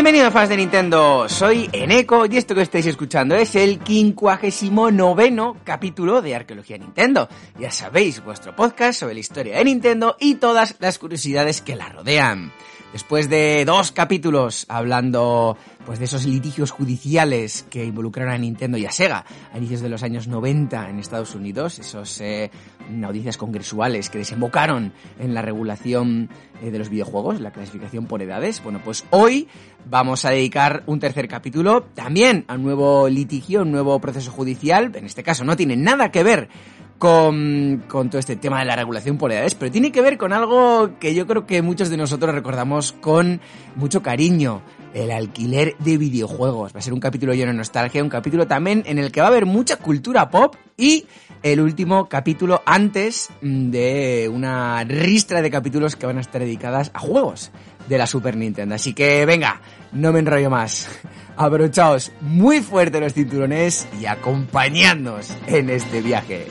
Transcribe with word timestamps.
Bienvenidos 0.00 0.32
fans 0.32 0.48
de 0.48 0.56
Nintendo, 0.56 1.28
soy 1.28 1.68
Eneco 1.74 2.24
y 2.24 2.38
esto 2.38 2.54
que 2.54 2.62
estáis 2.62 2.86
escuchando 2.86 3.34
es 3.34 3.54
el 3.54 3.80
59 3.84 5.52
capítulo 5.62 6.22
de 6.22 6.34
Arqueología 6.34 6.78
Nintendo. 6.78 7.28
Ya 7.58 7.70
sabéis, 7.70 8.24
vuestro 8.24 8.56
podcast 8.56 8.98
sobre 8.98 9.12
la 9.12 9.20
historia 9.20 9.58
de 9.58 9.64
Nintendo 9.66 10.16
y 10.18 10.36
todas 10.36 10.76
las 10.78 10.98
curiosidades 10.98 11.60
que 11.60 11.76
la 11.76 11.90
rodean. 11.90 12.50
Después 12.92 13.30
de 13.30 13.64
dos 13.64 13.92
capítulos 13.92 14.66
hablando 14.68 15.56
pues 15.86 15.98
de 15.98 16.06
esos 16.06 16.26
litigios 16.26 16.72
judiciales 16.72 17.64
que 17.70 17.84
involucraron 17.84 18.34
a 18.34 18.38
Nintendo 18.38 18.78
y 18.78 18.86
a 18.86 18.90
Sega 18.90 19.24
a 19.52 19.58
inicios 19.58 19.80
de 19.80 19.88
los 19.88 20.02
años 20.02 20.26
90 20.26 20.90
en 20.90 20.98
Estados 20.98 21.34
Unidos, 21.34 21.78
esos 21.78 22.20
eh, 22.20 22.50
audiencias 23.04 23.36
congresuales 23.36 24.10
que 24.10 24.18
desembocaron 24.18 24.92
en 25.18 25.34
la 25.34 25.42
regulación 25.42 26.30
eh, 26.62 26.70
de 26.70 26.78
los 26.78 26.90
videojuegos, 26.90 27.40
la 27.40 27.52
clasificación 27.52 28.06
por 28.06 28.22
edades, 28.22 28.62
bueno, 28.62 28.80
pues 28.84 29.04
hoy 29.10 29.48
vamos 29.88 30.24
a 30.24 30.30
dedicar 30.30 30.82
un 30.86 30.98
tercer 30.98 31.28
capítulo 31.28 31.84
también 31.94 32.44
a 32.48 32.54
un 32.54 32.64
nuevo 32.64 33.08
litigio, 33.08 33.62
un 33.62 33.70
nuevo 33.70 34.00
proceso 34.00 34.32
judicial, 34.32 34.90
en 34.94 35.06
este 35.06 35.22
caso 35.22 35.44
no 35.44 35.56
tiene 35.56 35.76
nada 35.76 36.10
que 36.10 36.24
ver 36.24 36.48
con, 37.00 37.82
con, 37.88 38.10
todo 38.10 38.18
este 38.18 38.36
tema 38.36 38.58
de 38.58 38.66
la 38.66 38.76
regulación 38.76 39.16
por 39.16 39.32
edades, 39.32 39.54
pero 39.54 39.72
tiene 39.72 39.90
que 39.90 40.02
ver 40.02 40.18
con 40.18 40.34
algo 40.34 40.98
que 41.00 41.14
yo 41.14 41.26
creo 41.26 41.46
que 41.46 41.62
muchos 41.62 41.88
de 41.88 41.96
nosotros 41.96 42.34
recordamos 42.34 42.92
con 42.92 43.40
mucho 43.74 44.02
cariño, 44.02 44.60
el 44.92 45.10
alquiler 45.10 45.76
de 45.78 45.96
videojuegos. 45.96 46.74
Va 46.74 46.80
a 46.80 46.82
ser 46.82 46.92
un 46.92 47.00
capítulo 47.00 47.32
lleno 47.32 47.52
de 47.52 47.56
nostalgia, 47.56 48.02
un 48.02 48.10
capítulo 48.10 48.46
también 48.46 48.82
en 48.84 48.98
el 48.98 49.10
que 49.10 49.20
va 49.20 49.28
a 49.28 49.30
haber 49.30 49.46
mucha 49.46 49.76
cultura 49.76 50.28
pop 50.28 50.56
y 50.76 51.06
el 51.42 51.62
último 51.62 52.06
capítulo 52.06 52.62
antes 52.66 53.30
de 53.40 54.30
una 54.30 54.84
ristra 54.84 55.40
de 55.40 55.50
capítulos 55.50 55.96
que 55.96 56.04
van 56.04 56.18
a 56.18 56.20
estar 56.20 56.42
dedicadas 56.42 56.90
a 56.92 56.98
juegos 56.98 57.50
de 57.88 57.96
la 57.96 58.06
Super 58.06 58.36
Nintendo. 58.36 58.74
Así 58.74 58.92
que 58.92 59.24
venga, 59.24 59.62
no 59.92 60.12
me 60.12 60.18
enrollo 60.18 60.50
más. 60.50 60.86
Abrochaos 61.38 62.12
muy 62.20 62.60
fuerte 62.60 63.00
los 63.00 63.14
cinturones 63.14 63.88
y 63.98 64.04
acompañadnos 64.04 65.34
en 65.46 65.70
este 65.70 66.02
viaje. 66.02 66.48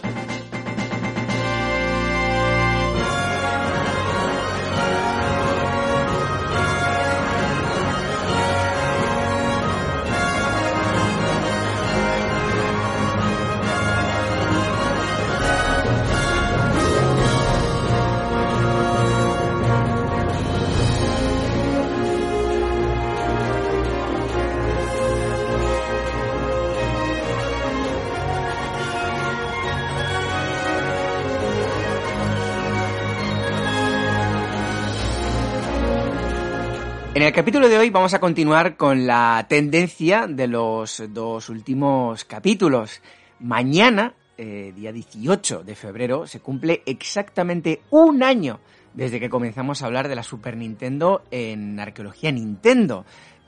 El 37.30 37.36
capítulo 37.36 37.70
de 37.70 37.78
hoy 37.78 37.92
vamos 37.92 38.16
a 38.16 38.20
continuar 38.20 38.76
con 38.76 39.06
la 39.06 39.46
tendencia 39.48 40.26
de 40.26 40.48
los 40.48 41.04
dos 41.10 41.50
últimos 41.50 42.26
capítulos. 42.26 43.04
Mañana, 43.40 44.16
eh, 44.36 44.74
día 44.76 44.92
18 44.92 45.62
de 45.64 45.76
febrero, 45.76 46.26
se 46.26 46.40
cumple 46.40 46.82
exactamente 46.88 47.84
un 47.92 48.24
año 48.24 48.60
desde 48.96 49.20
que 49.20 49.30
comenzamos 49.30 49.84
a 49.84 49.86
hablar 49.86 50.08
de 50.08 50.16
la 50.16 50.24
Super 50.24 50.58
Nintendo 50.58 51.22
en 51.30 51.80
Arqueología 51.80 52.32
Nintendo. 52.32 53.06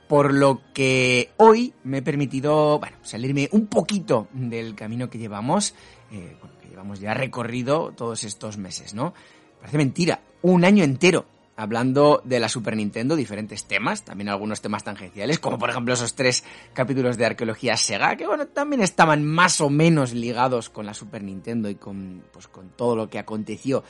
Por 0.07 0.31
lo 0.31 0.61
que 0.75 1.31
hoy 1.37 1.73
me 1.83 1.97
he 1.97 2.01
permitido, 2.03 2.79
salirme 3.01 3.49
un 3.51 3.65
poquito 3.65 4.27
del 4.31 4.75
camino 4.75 5.09
que 5.09 5.17
llevamos, 5.17 5.73
eh, 6.11 6.35
que 6.61 6.69
llevamos 6.69 6.99
ya 6.99 7.15
recorrido 7.15 7.93
todos 7.97 8.25
estos 8.25 8.59
meses, 8.59 8.93
¿no? 8.93 9.15
Parece 9.59 9.79
mentira, 9.79 10.21
un 10.43 10.65
año 10.65 10.83
entero 10.83 11.25
hablando 11.61 12.21
de 12.25 12.39
la 12.39 12.49
Super 12.49 12.75
Nintendo, 12.75 13.15
diferentes 13.15 13.65
temas, 13.65 14.03
también 14.03 14.29
algunos 14.29 14.61
temas 14.61 14.83
tangenciales, 14.83 15.39
como 15.39 15.59
por 15.59 15.69
ejemplo 15.69 15.93
esos 15.93 16.15
tres 16.15 16.43
capítulos 16.73 17.17
de 17.17 17.27
arqueología 17.27 17.77
Sega, 17.77 18.15
que 18.15 18.25
bueno, 18.25 18.47
también 18.47 18.81
estaban 18.81 19.23
más 19.23 19.61
o 19.61 19.69
menos 19.69 20.13
ligados 20.13 20.69
con 20.69 20.85
la 20.85 20.93
Super 20.93 21.23
Nintendo 21.23 21.69
y 21.69 21.75
con, 21.75 22.23
pues, 22.33 22.47
con 22.47 22.69
todo 22.69 22.95
lo 22.95 23.09
que 23.09 23.19
aconteció 23.19 23.83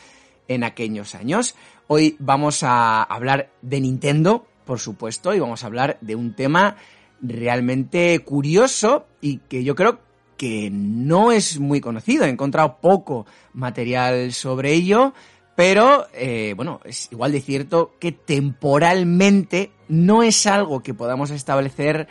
en 0.49 0.65
aquellos 0.65 1.15
años. 1.15 1.55
Hoy 1.87 2.17
vamos 2.19 2.63
a 2.63 3.03
hablar 3.03 3.51
de 3.61 3.79
Nintendo, 3.79 4.45
por 4.65 4.79
supuesto, 4.79 5.33
y 5.33 5.39
vamos 5.39 5.63
a 5.63 5.67
hablar 5.67 5.97
de 6.01 6.15
un 6.15 6.35
tema 6.35 6.75
realmente 7.21 8.19
curioso 8.19 9.07
y 9.21 9.37
que 9.37 9.63
yo 9.63 9.75
creo 9.75 9.99
que 10.35 10.69
no 10.71 11.31
es 11.31 11.59
muy 11.59 11.79
conocido. 11.79 12.25
He 12.25 12.29
encontrado 12.29 12.79
poco 12.81 13.25
material 13.53 14.33
sobre 14.33 14.73
ello 14.73 15.13
pero, 15.55 16.07
eh, 16.13 16.53
bueno, 16.55 16.79
es 16.85 17.11
igual 17.11 17.31
de 17.31 17.41
cierto 17.41 17.95
que 17.99 18.11
temporalmente 18.11 19.71
no 19.89 20.23
es 20.23 20.47
algo 20.47 20.81
que 20.81 20.93
podamos 20.93 21.31
establecer 21.31 22.07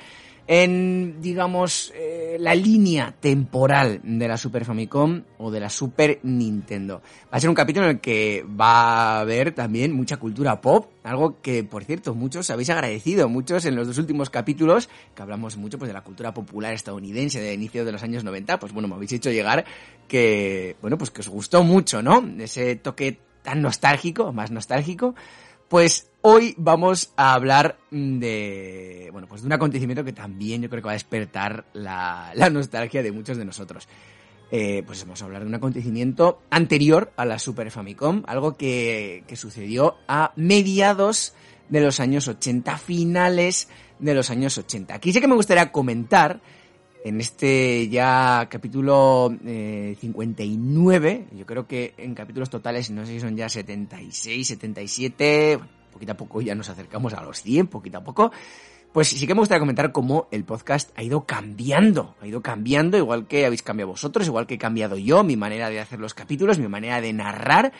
en, 0.52 1.20
digamos, 1.20 1.92
eh, 1.94 2.36
la 2.40 2.56
línea 2.56 3.14
temporal 3.20 4.00
de 4.02 4.26
la 4.26 4.36
Super 4.36 4.64
Famicom 4.64 5.22
o 5.38 5.48
de 5.48 5.60
la 5.60 5.70
Super 5.70 6.18
Nintendo. 6.24 7.02
Va 7.32 7.36
a 7.36 7.40
ser 7.40 7.48
un 7.48 7.54
capítulo 7.54 7.86
en 7.86 7.92
el 7.92 8.00
que 8.00 8.44
va 8.60 8.72
a 8.72 9.20
haber 9.20 9.52
también 9.52 9.92
mucha 9.92 10.16
cultura 10.16 10.60
pop, 10.60 10.90
algo 11.04 11.40
que, 11.40 11.62
por 11.62 11.84
cierto, 11.84 12.16
muchos 12.16 12.50
habéis 12.50 12.70
agradecido, 12.70 13.28
muchos 13.28 13.64
en 13.64 13.76
los 13.76 13.86
dos 13.86 13.98
últimos 13.98 14.28
capítulos, 14.28 14.88
que 15.14 15.22
hablamos 15.22 15.56
mucho 15.56 15.78
pues, 15.78 15.88
de 15.88 15.94
la 15.94 16.02
cultura 16.02 16.34
popular 16.34 16.74
estadounidense 16.74 17.40
de 17.40 17.54
inicio 17.54 17.84
de 17.84 17.92
los 17.92 18.02
años 18.02 18.24
90, 18.24 18.58
pues 18.58 18.72
bueno, 18.72 18.88
me 18.88 18.96
habéis 18.96 19.12
hecho 19.12 19.30
llegar 19.30 19.64
que, 20.08 20.74
bueno, 20.80 20.98
pues 20.98 21.12
que 21.12 21.20
os 21.20 21.28
gustó 21.28 21.62
mucho, 21.62 22.02
¿no? 22.02 22.28
Ese 22.40 22.74
toque 22.74 23.29
tan 23.42 23.62
nostálgico, 23.62 24.32
más 24.32 24.50
nostálgico, 24.50 25.14
pues 25.68 26.10
hoy 26.22 26.54
vamos 26.58 27.12
a 27.16 27.34
hablar 27.34 27.78
de, 27.90 29.08
bueno, 29.12 29.28
pues 29.28 29.42
de 29.42 29.46
un 29.46 29.52
acontecimiento 29.52 30.04
que 30.04 30.12
también 30.12 30.62
yo 30.62 30.68
creo 30.68 30.82
que 30.82 30.86
va 30.86 30.92
a 30.92 30.94
despertar 30.94 31.64
la, 31.72 32.32
nostalgia 32.50 33.02
de 33.02 33.12
muchos 33.12 33.36
de 33.36 33.44
nosotros. 33.44 33.88
Eh, 34.52 34.82
pues 34.84 35.04
vamos 35.04 35.22
a 35.22 35.26
hablar 35.26 35.42
de 35.42 35.48
un 35.48 35.54
acontecimiento 35.54 36.42
anterior 36.50 37.12
a 37.16 37.24
la 37.24 37.38
Super 37.38 37.70
Famicom, 37.70 38.24
algo 38.26 38.56
que, 38.56 39.22
que 39.28 39.36
sucedió 39.36 39.96
a 40.08 40.32
mediados 40.34 41.34
de 41.68 41.80
los 41.80 42.00
años 42.00 42.26
80, 42.26 42.76
finales 42.78 43.68
de 44.00 44.14
los 44.14 44.28
años 44.30 44.58
80. 44.58 44.94
Aquí 44.94 45.12
sí 45.12 45.20
que 45.20 45.28
me 45.28 45.36
gustaría 45.36 45.70
comentar 45.70 46.40
en 47.04 47.20
este 47.20 47.88
ya 47.88 48.46
capítulo 48.50 49.32
59, 49.42 51.10
eh, 51.10 51.26
yo 51.36 51.46
creo 51.46 51.66
que 51.66 51.94
en 51.96 52.14
capítulos 52.14 52.50
totales, 52.50 52.90
no 52.90 53.06
sé 53.06 53.12
si 53.12 53.20
son 53.20 53.36
ya 53.36 53.48
76, 53.48 54.46
77, 54.46 55.56
bueno, 55.56 55.72
poquito 55.92 56.12
a 56.12 56.16
poco 56.16 56.40
ya 56.40 56.54
nos 56.54 56.68
acercamos 56.68 57.14
a 57.14 57.22
los 57.22 57.42
100, 57.42 57.68
poquito 57.68 57.98
a 57.98 58.04
poco, 58.04 58.32
pues 58.92 59.08
sí 59.08 59.26
que 59.26 59.34
me 59.34 59.40
gustaría 59.40 59.60
comentar 59.60 59.92
cómo 59.92 60.28
el 60.30 60.44
podcast 60.44 60.90
ha 60.96 61.02
ido 61.02 61.24
cambiando, 61.24 62.16
ha 62.20 62.26
ido 62.26 62.42
cambiando, 62.42 62.98
igual 62.98 63.26
que 63.26 63.46
habéis 63.46 63.62
cambiado 63.62 63.92
vosotros, 63.92 64.26
igual 64.26 64.46
que 64.46 64.54
he 64.54 64.58
cambiado 64.58 64.98
yo, 64.98 65.22
mi 65.22 65.36
manera 65.36 65.70
de 65.70 65.80
hacer 65.80 66.00
los 66.00 66.12
capítulos, 66.12 66.58
mi 66.58 66.68
manera 66.68 67.00
de 67.00 67.12
narrar. 67.12 67.72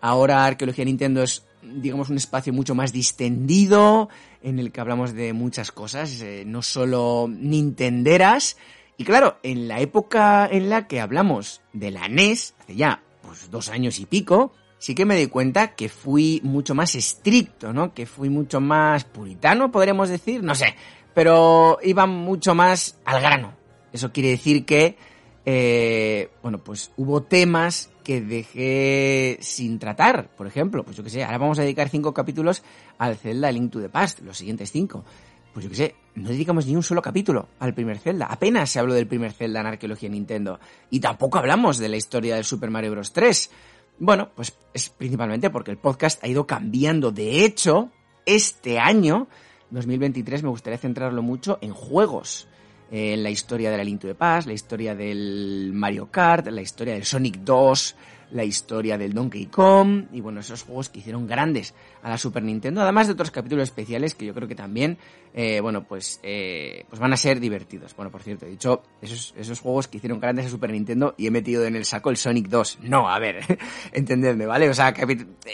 Ahora 0.00 0.44
Arqueología 0.44 0.84
Nintendo 0.84 1.22
es, 1.22 1.45
digamos, 1.62 2.10
un 2.10 2.16
espacio 2.16 2.52
mucho 2.52 2.74
más 2.74 2.92
distendido, 2.92 4.08
en 4.42 4.58
el 4.58 4.72
que 4.72 4.80
hablamos 4.80 5.14
de 5.14 5.32
muchas 5.32 5.72
cosas, 5.72 6.20
eh, 6.20 6.44
no 6.46 6.62
solo 6.62 7.28
nintenderas, 7.28 8.56
Y 8.98 9.04
claro, 9.04 9.36
en 9.42 9.68
la 9.68 9.80
época 9.80 10.48
en 10.50 10.70
la 10.70 10.86
que 10.86 11.00
hablamos 11.00 11.60
de 11.74 11.90
la 11.90 12.08
NES, 12.08 12.54
hace 12.60 12.76
ya 12.76 13.02
pues, 13.20 13.50
dos 13.50 13.68
años 13.68 14.00
y 14.00 14.06
pico, 14.06 14.52
sí 14.78 14.94
que 14.94 15.04
me 15.04 15.16
di 15.16 15.26
cuenta 15.26 15.74
que 15.74 15.88
fui 15.88 16.40
mucho 16.42 16.74
más 16.74 16.94
estricto, 16.94 17.72
¿no? 17.72 17.92
Que 17.92 18.06
fui 18.06 18.30
mucho 18.30 18.60
más 18.60 19.04
puritano, 19.04 19.70
podremos 19.70 20.08
decir, 20.08 20.42
no 20.42 20.54
sé, 20.54 20.74
pero 21.12 21.78
iba 21.82 22.06
mucho 22.06 22.54
más 22.54 22.98
al 23.04 23.20
grano. 23.20 23.54
Eso 23.92 24.12
quiere 24.12 24.30
decir 24.30 24.64
que, 24.64 24.96
eh, 25.44 26.30
bueno, 26.42 26.58
pues 26.58 26.92
hubo 26.96 27.22
temas 27.22 27.90
que 28.06 28.20
dejé 28.20 29.36
sin 29.40 29.80
tratar, 29.80 30.28
por 30.36 30.46
ejemplo, 30.46 30.84
pues 30.84 30.96
yo 30.96 31.02
qué 31.02 31.10
sé, 31.10 31.24
ahora 31.24 31.38
vamos 31.38 31.58
a 31.58 31.62
dedicar 31.62 31.88
cinco 31.88 32.14
capítulos 32.14 32.62
al 32.98 33.16
Zelda 33.16 33.50
Link 33.50 33.72
to 33.72 33.80
the 33.80 33.88
Past, 33.88 34.20
los 34.20 34.38
siguientes 34.38 34.70
cinco. 34.70 35.04
Pues 35.52 35.64
yo 35.64 35.70
qué 35.70 35.76
sé, 35.76 35.94
no 36.14 36.28
dedicamos 36.28 36.68
ni 36.68 36.76
un 36.76 36.84
solo 36.84 37.02
capítulo 37.02 37.48
al 37.58 37.74
primer 37.74 37.98
Zelda. 37.98 38.26
Apenas 38.26 38.70
se 38.70 38.78
habló 38.78 38.94
del 38.94 39.08
primer 39.08 39.32
Zelda 39.32 39.58
en 39.58 39.66
arqueología 39.66 40.08
Nintendo. 40.08 40.60
Y 40.88 41.00
tampoco 41.00 41.38
hablamos 41.38 41.78
de 41.78 41.88
la 41.88 41.96
historia 41.96 42.36
del 42.36 42.44
Super 42.44 42.70
Mario 42.70 42.92
Bros. 42.92 43.12
3. 43.12 43.50
Bueno, 43.98 44.30
pues 44.36 44.56
es 44.72 44.88
principalmente 44.90 45.50
porque 45.50 45.72
el 45.72 45.78
podcast 45.78 46.22
ha 46.22 46.28
ido 46.28 46.46
cambiando. 46.46 47.10
De 47.10 47.44
hecho, 47.44 47.90
este 48.24 48.78
año, 48.78 49.26
2023, 49.70 50.44
me 50.44 50.50
gustaría 50.50 50.78
centrarlo 50.78 51.22
mucho 51.22 51.58
en 51.60 51.72
juegos. 51.72 52.46
En 52.90 53.22
la 53.22 53.30
historia 53.30 53.70
de 53.70 53.76
la 53.76 53.84
Link 53.84 54.00
to 54.00 54.06
the 54.06 54.14
Past, 54.14 54.46
la 54.46 54.52
historia 54.54 54.94
del 54.94 55.72
Mario 55.74 56.10
Kart, 56.10 56.46
la 56.46 56.60
historia 56.60 56.94
del 56.94 57.04
Sonic 57.04 57.38
2, 57.38 57.96
la 58.30 58.44
historia 58.44 58.98
del 58.98 59.12
Donkey 59.12 59.46
Kong 59.46 60.06
y 60.12 60.20
bueno, 60.20 60.40
esos 60.40 60.62
juegos 60.62 60.88
que 60.88 61.00
hicieron 61.00 61.26
grandes 61.26 61.74
a 62.02 62.10
la 62.10 62.18
Super 62.18 62.42
Nintendo, 62.42 62.82
además 62.82 63.06
de 63.06 63.14
otros 63.14 63.30
capítulos 63.30 63.64
especiales 63.64 64.14
que 64.14 64.26
yo 64.26 64.34
creo 64.34 64.48
que 64.48 64.54
también, 64.54 64.98
eh, 65.34 65.60
bueno, 65.60 65.84
pues, 65.84 66.20
eh, 66.22 66.84
pues 66.88 67.00
van 67.00 67.12
a 67.12 67.16
ser 67.16 67.40
divertidos. 67.40 67.94
Bueno, 67.96 68.10
por 68.10 68.22
cierto, 68.22 68.46
he 68.46 68.50
dicho 68.50 68.82
esos, 69.00 69.34
esos 69.36 69.60
juegos 69.60 69.88
que 69.88 69.98
hicieron 69.98 70.20
grandes 70.20 70.46
a 70.46 70.48
Super 70.48 70.70
Nintendo 70.70 71.14
y 71.16 71.26
he 71.26 71.30
metido 71.30 71.64
en 71.64 71.76
el 71.76 71.84
saco 71.84 72.10
el 72.10 72.16
Sonic 72.16 72.48
2. 72.48 72.78
No, 72.82 73.08
a 73.08 73.18
ver, 73.18 73.42
entendedme, 73.92 74.46
¿vale? 74.46 74.68
O 74.68 74.74
sea, 74.74 74.94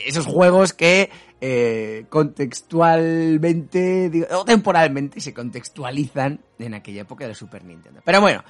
esos 0.07 0.27
juegos 0.27 0.73
que 0.73 1.11
eh, 1.41 2.05
contextualmente 2.09 4.27
o 4.31 4.45
temporalmente 4.45 5.21
se 5.21 5.35
contextualizan 5.35 6.41
en 6.59 6.75
aquella 6.75 7.03
época 7.03 7.27
de 7.27 7.35
Super 7.35 7.65
Nintendo. 7.65 8.01
Pero 8.05 8.21
bueno, 8.21 8.45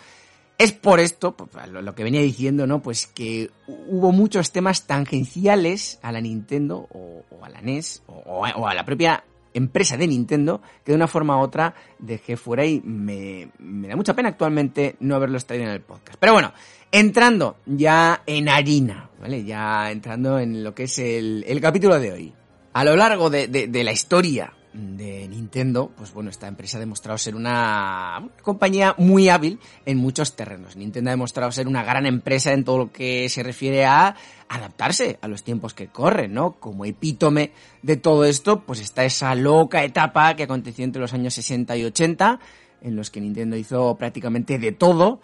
es 0.63 0.73
por 0.73 1.01
esto, 1.01 1.35
lo 1.73 1.95
que 1.95 2.05
venía 2.05 2.21
diciendo, 2.21 2.67
¿no? 2.67 2.81
Pues 2.83 3.09
que 3.09 3.51
hubo 3.67 4.13
muchos 4.13 4.53
temas 4.53 4.87
tangenciales 4.87 5.99
a 6.03 6.13
la 6.13 6.21
Nintendo 6.21 6.89
o, 6.91 7.25
a 7.43 7.49
la 7.49 7.61
NES 7.61 8.03
o, 8.07 8.45
a 8.45 8.75
la 8.75 8.85
propia 8.85 9.25
empresa 9.55 9.97
de 9.97 10.07
Nintendo 10.07 10.63
que 10.85 10.93
de 10.93 10.97
una 10.97 11.09
forma 11.09 11.37
u 11.37 11.41
otra 11.41 11.75
dejé 11.99 12.37
fuera 12.37 12.65
y 12.65 12.81
me, 12.81 13.51
da 13.59 13.97
mucha 13.97 14.15
pena 14.15 14.31
actualmente 14.31 14.97
no 15.01 15.17
haberlos 15.17 15.47
traído 15.47 15.67
en 15.67 15.73
el 15.73 15.81
podcast. 15.81 16.17
Pero 16.21 16.33
bueno, 16.33 16.53
entrando 16.93 17.57
ya 17.67 18.23
en 18.25 18.49
harina, 18.49 19.11
¿vale? 19.21 19.45
Ya 19.45 19.91
entrando 19.91 20.39
en 20.39 20.63
lo 20.63 20.75
que 20.75 20.85
es 20.85 20.97
el, 20.99 21.59
capítulo 21.61 21.99
de 21.99 22.13
hoy. 22.13 22.33
A 22.73 22.85
lo 22.85 22.95
largo 22.95 23.31
de 23.31 23.83
la 23.85 23.93
historia 23.93 24.55
de 24.73 25.29
Nintendo, 25.29 25.91
pues 25.97 26.15
bueno, 26.15 26.31
esta 26.31 26.49
empresa 26.49 26.79
ha 26.79 26.81
demostrado 26.81 27.19
ser 27.19 27.35
una 27.35 28.29
compañía 28.43 28.95
muy 28.97 29.29
hábil 29.29 29.59
en 29.85 29.99
muchos 29.99 30.35
terrenos. 30.35 30.77
Nintendo 30.77 31.11
ha 31.11 31.13
demostrado 31.13 31.53
ser 31.53 31.69
una 31.69 31.85
gran 31.85 32.07
empresa 32.07 32.53
en 32.53 32.65
todo 32.65 32.79
lo 32.79 32.93
que 32.93 33.29
se 33.29 33.43
refiere 33.43 33.85
a 33.85 34.17
adaptarse 34.49 35.19
a 35.21 35.29
los 35.29 35.43
tiempos 35.43 35.75
que 35.75 35.89
corren, 35.89 36.33
¿no? 36.33 36.53
Como 36.53 36.85
epítome 36.85 37.53
de 37.83 37.97
todo 37.97 38.25
esto, 38.25 38.61
pues 38.61 38.81
está 38.81 39.05
esa 39.05 39.35
loca 39.35 39.85
etapa 39.85 40.35
que 40.37 40.45
aconteció 40.45 40.85
entre 40.85 41.03
los 41.03 41.13
años 41.13 41.35
60 41.35 41.77
y 41.77 41.85
80, 41.85 42.41
en 42.81 42.97
los 42.97 43.11
que 43.11 43.21
Nintendo 43.21 43.57
hizo 43.57 43.97
prácticamente 43.97 44.59
de 44.59 44.73
todo, 44.73 45.21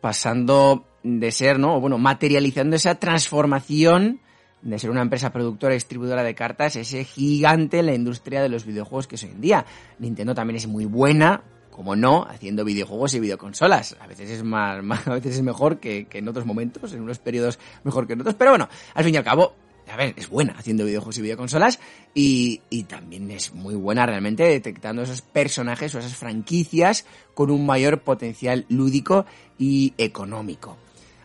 pasando 0.00 0.86
de 1.02 1.30
ser, 1.30 1.58
¿no? 1.58 1.80
Bueno, 1.80 1.98
materializando 1.98 2.76
esa 2.76 2.96
transformación 2.96 4.20
de 4.62 4.78
ser 4.78 4.90
una 4.90 5.02
empresa 5.02 5.32
productora 5.32 5.74
y 5.74 5.76
distribuidora 5.76 6.22
de 6.22 6.34
cartas, 6.34 6.76
ese 6.76 7.04
gigante 7.04 7.78
en 7.78 7.86
la 7.86 7.94
industria 7.94 8.42
de 8.42 8.48
los 8.48 8.64
videojuegos 8.64 9.06
que 9.06 9.16
es 9.16 9.22
hoy 9.22 9.30
en 9.30 9.40
día. 9.40 9.66
Nintendo 9.98 10.34
también 10.34 10.56
es 10.56 10.66
muy 10.66 10.84
buena, 10.84 11.42
como 11.70 11.94
no, 11.94 12.26
haciendo 12.28 12.64
videojuegos 12.64 13.14
y 13.14 13.20
videoconsolas. 13.20 13.96
A 14.00 14.06
veces 14.06 14.30
es 14.30 14.42
más, 14.42 14.82
a 15.06 15.14
veces 15.14 15.36
es 15.36 15.42
mejor 15.42 15.78
que, 15.78 16.08
en 16.10 16.28
otros 16.28 16.44
momentos, 16.44 16.92
en 16.92 17.02
unos 17.02 17.18
periodos 17.18 17.58
mejor 17.84 18.06
que 18.06 18.14
en 18.14 18.20
otros, 18.20 18.34
pero 18.36 18.50
bueno, 18.50 18.68
al 18.94 19.04
fin 19.04 19.14
y 19.14 19.16
al 19.16 19.24
cabo, 19.24 19.54
a 19.88 19.96
ver, 19.96 20.12
es 20.16 20.28
buena 20.28 20.54
haciendo 20.58 20.84
videojuegos 20.84 21.18
y 21.18 21.22
videoconsolas 21.22 21.78
y, 22.12 22.60
y 22.68 22.82
también 22.82 23.30
es 23.30 23.54
muy 23.54 23.74
buena 23.74 24.04
realmente 24.04 24.42
detectando 24.42 25.02
esos 25.02 25.22
personajes 25.22 25.94
o 25.94 26.00
esas 26.00 26.16
franquicias 26.16 27.06
con 27.32 27.50
un 27.50 27.64
mayor 27.64 28.00
potencial 28.00 28.66
lúdico 28.68 29.24
y 29.56 29.94
económico. 29.96 30.76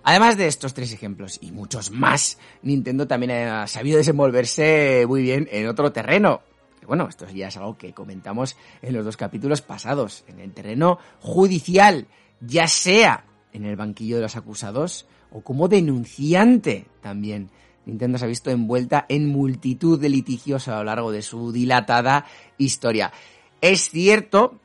Además 0.03 0.37
de 0.37 0.47
estos 0.47 0.73
tres 0.73 0.91
ejemplos 0.91 1.39
y 1.41 1.51
muchos 1.51 1.89
más, 1.89 2.37
Nintendo 2.61 3.07
también 3.07 3.31
ha 3.31 3.67
sabido 3.67 3.97
desenvolverse 3.97 5.05
muy 5.07 5.21
bien 5.21 5.47
en 5.49 5.67
otro 5.67 5.93
terreno. 5.93 6.41
Bueno, 6.85 7.07
esto 7.07 7.25
ya 7.29 7.47
es 7.47 7.55
algo 7.55 7.77
que 7.77 7.93
comentamos 7.93 8.57
en 8.81 8.93
los 8.93 9.05
dos 9.05 9.15
capítulos 9.15 9.61
pasados, 9.61 10.25
en 10.27 10.41
el 10.41 10.51
terreno 10.53 10.99
judicial, 11.21 12.07
ya 12.41 12.67
sea 12.67 13.25
en 13.53 13.63
el 13.63 13.77
banquillo 13.77 14.17
de 14.17 14.23
los 14.23 14.35
acusados 14.35 15.07
o 15.31 15.41
como 15.41 15.69
denunciante 15.69 16.85
también. 17.01 17.49
Nintendo 17.85 18.17
se 18.17 18.25
ha 18.25 18.27
visto 18.27 18.51
envuelta 18.51 19.05
en 19.07 19.27
multitud 19.27 19.99
de 19.99 20.09
litigios 20.09 20.67
a 20.67 20.75
lo 20.77 20.83
largo 20.83 21.11
de 21.13 21.21
su 21.21 21.53
dilatada 21.53 22.25
historia. 22.57 23.13
Es 23.61 23.89
cierto 23.89 24.59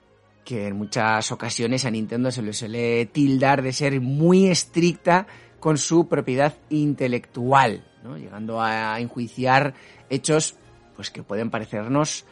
que 0.49 0.67
en 0.67 0.79
muchas 0.79 1.31
ocasiones 1.31 1.85
a 1.85 1.91
Nintendo 1.91 2.31
se 2.31 2.41
le 2.41 2.55
suele 2.55 3.05
tildar 3.05 3.61
de 3.61 3.75
ser 3.75 4.01
muy 4.01 4.47
estricta 4.47 5.27
con 5.61 5.77
su 5.77 6.09
propiedad 6.09 6.55
intelectual, 6.71 7.85
llegando 8.17 8.59
a 8.59 8.99
enjuiciar 8.99 9.75
hechos 10.09 10.57
pues 10.97 11.11
que 11.11 11.23
pueden 11.23 11.51
parecernos 11.51 12.25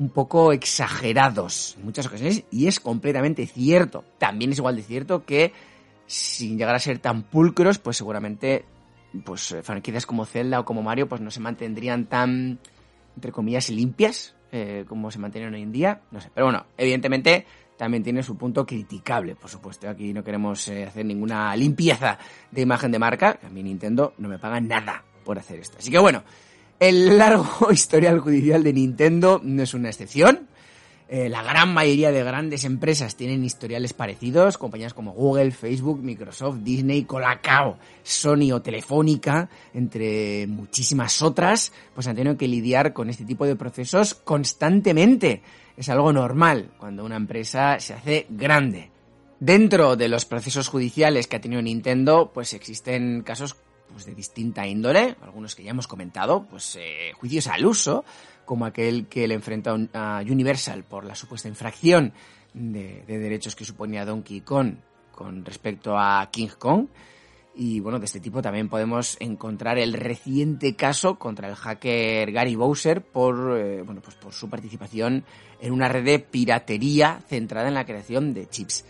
un 0.00 0.10
poco 0.10 0.50
exagerados 0.50 1.76
en 1.78 1.84
muchas 1.84 2.08
ocasiones 2.08 2.42
y 2.50 2.66
es 2.66 2.80
completamente 2.80 3.46
cierto. 3.46 4.04
También 4.18 4.50
es 4.50 4.58
igual 4.58 4.74
de 4.74 4.82
cierto 4.82 5.24
que 5.24 5.52
sin 6.06 6.58
llegar 6.58 6.74
a 6.74 6.80
ser 6.80 6.98
tan 6.98 7.22
pulcros, 7.22 7.78
pues 7.78 7.96
seguramente 7.96 8.64
pues 9.24 9.54
franquicias 9.62 10.06
como 10.06 10.26
Zelda 10.26 10.58
o 10.58 10.64
como 10.64 10.82
Mario 10.82 11.08
pues 11.08 11.20
no 11.20 11.30
se 11.30 11.38
mantendrían 11.38 12.06
tan 12.06 12.58
entre 13.14 13.30
comillas 13.30 13.70
limpias 13.70 14.34
eh, 14.52 14.84
como 14.88 15.12
se 15.12 15.20
mantienen 15.20 15.54
hoy 15.54 15.62
en 15.62 15.70
día, 15.70 16.00
no 16.10 16.20
sé. 16.20 16.28
Pero 16.34 16.46
bueno, 16.46 16.66
evidentemente 16.76 17.46
también 17.80 18.02
tiene 18.02 18.22
su 18.22 18.36
punto 18.36 18.66
criticable, 18.66 19.36
por 19.36 19.48
supuesto. 19.48 19.88
Aquí 19.88 20.12
no 20.12 20.22
queremos 20.22 20.68
eh, 20.68 20.84
hacer 20.84 21.06
ninguna 21.06 21.56
limpieza 21.56 22.18
de 22.50 22.60
imagen 22.60 22.92
de 22.92 22.98
marca. 22.98 23.38
A 23.42 23.48
mí 23.48 23.62
Nintendo 23.62 24.12
no 24.18 24.28
me 24.28 24.38
paga 24.38 24.60
nada 24.60 25.02
por 25.24 25.38
hacer 25.38 25.60
esto. 25.60 25.78
Así 25.78 25.90
que 25.90 25.98
bueno, 25.98 26.22
el 26.78 27.16
largo 27.16 27.48
historial 27.72 28.20
judicial 28.20 28.62
de 28.62 28.74
Nintendo 28.74 29.40
no 29.42 29.62
es 29.62 29.72
una 29.72 29.88
excepción. 29.88 30.50
Eh, 31.08 31.30
la 31.30 31.42
gran 31.42 31.72
mayoría 31.72 32.12
de 32.12 32.22
grandes 32.22 32.64
empresas 32.64 33.16
tienen 33.16 33.42
historiales 33.44 33.94
parecidos, 33.94 34.58
compañías 34.58 34.92
como 34.92 35.12
Google, 35.12 35.50
Facebook, 35.50 36.02
Microsoft, 36.02 36.58
Disney, 36.58 37.04
Colacao, 37.04 37.78
Sony 38.02 38.52
o 38.52 38.60
Telefónica, 38.60 39.48
entre 39.72 40.46
muchísimas 40.48 41.22
otras, 41.22 41.72
pues 41.94 42.06
han 42.06 42.14
tenido 42.14 42.36
que 42.36 42.46
lidiar 42.46 42.92
con 42.92 43.08
este 43.08 43.24
tipo 43.24 43.46
de 43.46 43.56
procesos 43.56 44.14
constantemente. 44.14 45.40
Es 45.80 45.88
algo 45.88 46.12
normal 46.12 46.72
cuando 46.76 47.06
una 47.06 47.16
empresa 47.16 47.80
se 47.80 47.94
hace 47.94 48.26
grande. 48.28 48.90
Dentro 49.38 49.96
de 49.96 50.10
los 50.10 50.26
procesos 50.26 50.68
judiciales 50.68 51.26
que 51.26 51.36
ha 51.36 51.40
tenido 51.40 51.62
Nintendo, 51.62 52.30
pues 52.34 52.52
existen 52.52 53.22
casos 53.22 53.56
pues, 53.90 54.04
de 54.04 54.14
distinta 54.14 54.66
índole, 54.66 55.16
algunos 55.22 55.54
que 55.54 55.62
ya 55.62 55.70
hemos 55.70 55.86
comentado, 55.86 56.44
pues 56.50 56.76
eh, 56.78 57.12
juicios 57.14 57.46
al 57.46 57.64
uso, 57.64 58.04
como 58.44 58.66
aquel 58.66 59.06
que 59.06 59.26
le 59.26 59.32
enfrenta 59.32 59.74
a 59.94 60.20
Universal 60.20 60.84
por 60.84 61.06
la 61.06 61.14
supuesta 61.14 61.48
infracción 61.48 62.12
de, 62.52 63.02
derechos 63.06 63.56
que 63.56 63.64
suponía 63.64 64.04
Donkey 64.04 64.42
Kong 64.42 64.74
con 65.12 65.46
respecto 65.46 65.98
a 65.98 66.28
King 66.30 66.48
Kong. 66.58 66.88
Y 67.54 67.80
bueno, 67.80 67.98
de 67.98 68.06
este 68.06 68.20
tipo 68.20 68.40
también 68.40 68.68
podemos 68.68 69.16
encontrar 69.20 69.78
el 69.78 69.92
reciente 69.92 70.76
caso 70.76 71.18
contra 71.18 71.48
el 71.48 71.56
hacker 71.56 72.30
Gary 72.30 72.54
Bowser 72.54 73.02
por, 73.02 73.58
eh, 73.58 73.82
bueno, 73.82 74.00
pues 74.00 74.16
por 74.16 74.32
su 74.32 74.48
participación 74.48 75.24
en 75.60 75.72
una 75.72 75.88
red 75.88 76.04
de 76.04 76.18
piratería 76.20 77.20
centrada 77.28 77.68
en 77.68 77.74
la 77.74 77.84
creación 77.84 78.34
de 78.34 78.48
chips. 78.48 78.84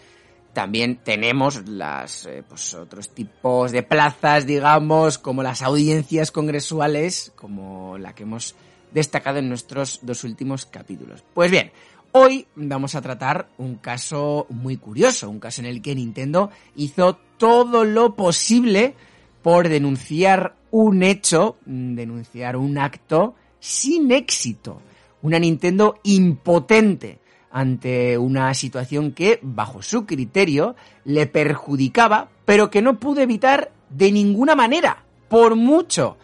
También 0.52 0.96
tenemos 1.02 1.68
las, 1.68 2.26
eh, 2.26 2.42
pues 2.46 2.74
otros 2.74 3.10
tipos 3.10 3.72
de 3.72 3.82
plazas, 3.82 4.46
digamos, 4.46 5.18
como 5.18 5.42
las 5.42 5.62
audiencias 5.62 6.30
congresuales, 6.30 7.32
como 7.36 7.96
la 7.98 8.14
que 8.14 8.24
hemos 8.24 8.56
destacado 8.92 9.38
en 9.38 9.48
nuestros 9.48 10.00
dos 10.02 10.24
últimos 10.24 10.66
capítulos. 10.66 11.24
Pues 11.34 11.50
bien, 11.50 11.70
hoy 12.12 12.46
vamos 12.54 12.94
a 12.94 13.02
tratar 13.02 13.48
un 13.58 13.76
caso 13.76 14.46
muy 14.50 14.76
curioso, 14.76 15.30
un 15.30 15.40
caso 15.40 15.60
en 15.62 15.66
el 15.66 15.82
que 15.82 15.94
Nintendo 15.94 16.50
hizo 16.76 17.18
todo 17.38 17.84
lo 17.84 18.14
posible 18.14 18.94
por 19.42 19.68
denunciar 19.68 20.56
un 20.70 21.02
hecho, 21.02 21.56
denunciar 21.64 22.56
un 22.56 22.78
acto 22.78 23.34
sin 23.58 24.12
éxito. 24.12 24.82
Una 25.22 25.38
Nintendo 25.38 25.98
impotente 26.02 27.20
ante 27.50 28.16
una 28.16 28.54
situación 28.54 29.12
que, 29.12 29.38
bajo 29.42 29.82
su 29.82 30.06
criterio, 30.06 30.76
le 31.04 31.26
perjudicaba, 31.26 32.28
pero 32.44 32.70
que 32.70 32.82
no 32.82 32.98
pudo 33.00 33.20
evitar 33.20 33.72
de 33.90 34.12
ninguna 34.12 34.54
manera, 34.54 35.04
por 35.28 35.56
mucho 35.56 36.16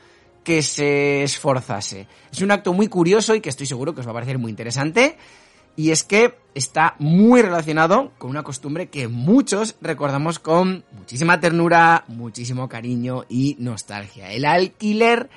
que 0.44 0.62
se 0.62 1.24
esforzase. 1.24 2.06
Es 2.30 2.40
un 2.40 2.52
acto 2.52 2.72
muy 2.72 2.86
curioso 2.86 3.34
y 3.34 3.40
que 3.40 3.48
estoy 3.48 3.66
seguro 3.66 3.94
que 3.94 4.00
os 4.00 4.06
va 4.06 4.12
a 4.12 4.14
parecer 4.14 4.38
muy 4.38 4.50
interesante. 4.50 5.16
Y 5.76 5.90
es 5.90 6.04
que 6.04 6.34
está 6.54 6.96
muy 6.98 7.42
relacionado 7.42 8.12
con 8.16 8.30
una 8.30 8.42
costumbre 8.42 8.88
que 8.88 9.08
muchos 9.08 9.76
recordamos 9.82 10.38
con 10.38 10.84
muchísima 10.92 11.38
ternura, 11.38 12.04
muchísimo 12.08 12.68
cariño 12.68 13.24
y 13.28 13.56
nostalgia. 13.58 14.32
El 14.32 14.46
alquiler 14.46 15.28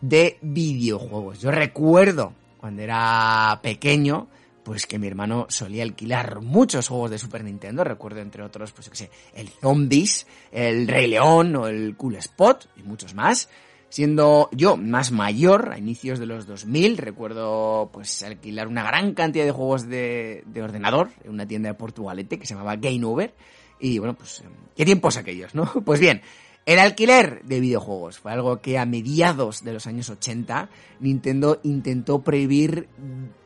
de 0.00 0.38
videojuegos. 0.42 1.40
Yo 1.40 1.50
recuerdo 1.52 2.32
cuando 2.58 2.82
era 2.82 3.60
pequeño, 3.62 4.26
pues 4.64 4.86
que 4.86 4.98
mi 4.98 5.06
hermano 5.06 5.46
solía 5.48 5.84
alquilar 5.84 6.40
muchos 6.40 6.88
juegos 6.88 7.10
de 7.10 7.18
Super 7.18 7.44
Nintendo, 7.44 7.84
recuerdo 7.84 8.20
entre 8.20 8.42
otros, 8.42 8.72
pues 8.72 8.90
que 8.90 8.96
sé, 8.96 9.10
el 9.34 9.48
Zombies, 9.48 10.26
el 10.50 10.88
Rey 10.88 11.06
León 11.06 11.54
o 11.54 11.68
el 11.68 11.94
Cool 11.96 12.16
Spot 12.16 12.68
y 12.76 12.82
muchos 12.82 13.14
más. 13.14 13.48
Siendo 13.94 14.48
yo 14.50 14.76
más 14.76 15.12
mayor, 15.12 15.70
a 15.72 15.78
inicios 15.78 16.18
de 16.18 16.26
los 16.26 16.48
2000, 16.48 16.96
recuerdo 16.96 17.90
pues 17.92 18.24
alquilar 18.24 18.66
una 18.66 18.82
gran 18.82 19.14
cantidad 19.14 19.44
de 19.44 19.52
juegos 19.52 19.88
de, 19.88 20.42
de 20.46 20.62
ordenador 20.64 21.10
en 21.22 21.30
una 21.30 21.46
tienda 21.46 21.68
de 21.68 21.74
Portugalete 21.74 22.36
que 22.36 22.44
se 22.44 22.54
llamaba 22.54 22.74
Game 22.74 23.04
Over. 23.04 23.32
Y 23.78 24.00
bueno, 24.00 24.14
pues 24.14 24.42
qué 24.74 24.84
tiempos 24.84 25.16
aquellos, 25.16 25.54
¿no? 25.54 25.70
Pues 25.84 26.00
bien, 26.00 26.22
el 26.66 26.80
alquiler 26.80 27.44
de 27.44 27.60
videojuegos 27.60 28.18
fue 28.18 28.32
algo 28.32 28.60
que 28.60 28.78
a 28.80 28.84
mediados 28.84 29.62
de 29.62 29.74
los 29.74 29.86
años 29.86 30.10
80 30.10 30.70
Nintendo 30.98 31.60
intentó 31.62 32.24
prohibir 32.24 32.88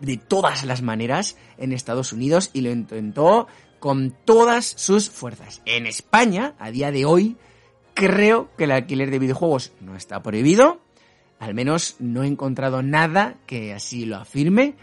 de 0.00 0.16
todas 0.16 0.64
las 0.64 0.80
maneras 0.80 1.36
en 1.58 1.74
Estados 1.74 2.14
Unidos 2.14 2.48
y 2.54 2.62
lo 2.62 2.70
intentó 2.70 3.48
con 3.80 4.16
todas 4.24 4.64
sus 4.64 5.10
fuerzas. 5.10 5.60
En 5.66 5.86
España, 5.86 6.54
a 6.58 6.70
día 6.70 6.90
de 6.90 7.04
hoy, 7.04 7.36
creo 7.98 8.48
que 8.56 8.64
el 8.64 8.70
alquiler 8.70 9.10
de 9.10 9.18
videojuegos 9.18 9.72
no 9.80 9.96
está 9.96 10.22
prohibido. 10.22 10.78
Al 11.40 11.52
menos 11.52 11.96
no 11.98 12.22
he 12.22 12.28
encontrado 12.28 12.80
nada 12.80 13.34
que 13.44 13.74
así 13.74 14.06
lo 14.06 14.18
afirme. 14.18 14.74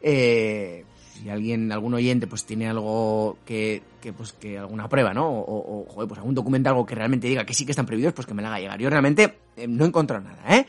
Eh, 0.00 0.86
si 1.12 1.28
alguien, 1.28 1.70
algún 1.70 1.92
oyente, 1.92 2.26
pues 2.26 2.46
tiene 2.46 2.70
algo 2.70 3.36
que, 3.44 3.82
que 4.00 4.14
pues 4.14 4.32
que 4.32 4.58
alguna 4.58 4.88
prueba, 4.88 5.12
¿no? 5.12 5.28
O, 5.28 5.86
joder, 5.86 6.08
pues 6.08 6.18
algún 6.18 6.34
documento, 6.34 6.70
algo 6.70 6.86
que 6.86 6.94
realmente 6.94 7.28
diga 7.28 7.44
que 7.44 7.52
sí 7.52 7.66
que 7.66 7.72
están 7.72 7.84
prohibidos, 7.84 8.14
pues 8.14 8.26
que 8.26 8.32
me 8.32 8.40
la 8.40 8.48
haga 8.48 8.60
llegar. 8.60 8.80
Yo 8.80 8.88
realmente 8.88 9.34
eh, 9.54 9.68
no 9.68 9.84
he 9.84 9.88
encontrado 9.88 10.24
nada, 10.24 10.42
¿eh? 10.56 10.66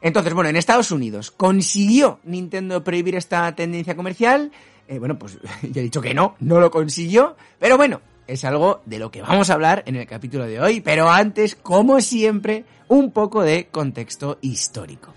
Entonces, 0.00 0.32
bueno, 0.32 0.50
en 0.50 0.56
Estados 0.56 0.92
Unidos 0.92 1.32
consiguió 1.32 2.20
Nintendo 2.22 2.84
prohibir 2.84 3.16
esta 3.16 3.52
tendencia 3.56 3.96
comercial. 3.96 4.52
Eh, 4.86 5.00
bueno, 5.00 5.18
pues 5.18 5.36
ya 5.62 5.80
he 5.80 5.84
dicho 5.84 6.00
que 6.00 6.14
no, 6.14 6.36
no 6.38 6.60
lo 6.60 6.70
consiguió. 6.70 7.36
Pero 7.58 7.76
bueno, 7.76 8.00
es 8.26 8.44
algo 8.44 8.80
de 8.86 8.98
lo 8.98 9.10
que 9.10 9.22
vamos 9.22 9.50
a 9.50 9.54
hablar 9.54 9.82
en 9.86 9.96
el 9.96 10.06
capítulo 10.06 10.46
de 10.46 10.60
hoy, 10.60 10.80
pero 10.80 11.10
antes, 11.10 11.54
como 11.54 12.00
siempre, 12.00 12.64
un 12.88 13.10
poco 13.12 13.42
de 13.42 13.66
contexto 13.66 14.38
histórico. 14.40 15.12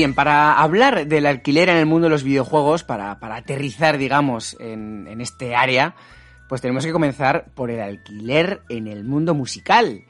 Bien, 0.00 0.14
para 0.14 0.54
hablar 0.54 1.06
del 1.08 1.26
alquiler 1.26 1.68
en 1.68 1.76
el 1.76 1.84
mundo 1.84 2.06
de 2.06 2.10
los 2.12 2.24
videojuegos, 2.24 2.84
para, 2.84 3.18
aterrizar, 3.20 3.98
digamos, 3.98 4.56
en, 4.58 5.06
en, 5.06 5.20
este 5.20 5.54
área, 5.54 5.94
pues 6.48 6.62
tenemos 6.62 6.86
que 6.86 6.92
comenzar 6.92 7.52
por 7.54 7.70
el 7.70 7.80
alquiler 7.80 8.62
en 8.70 8.86
el 8.86 9.04
mundo 9.04 9.34
musical. 9.34 10.06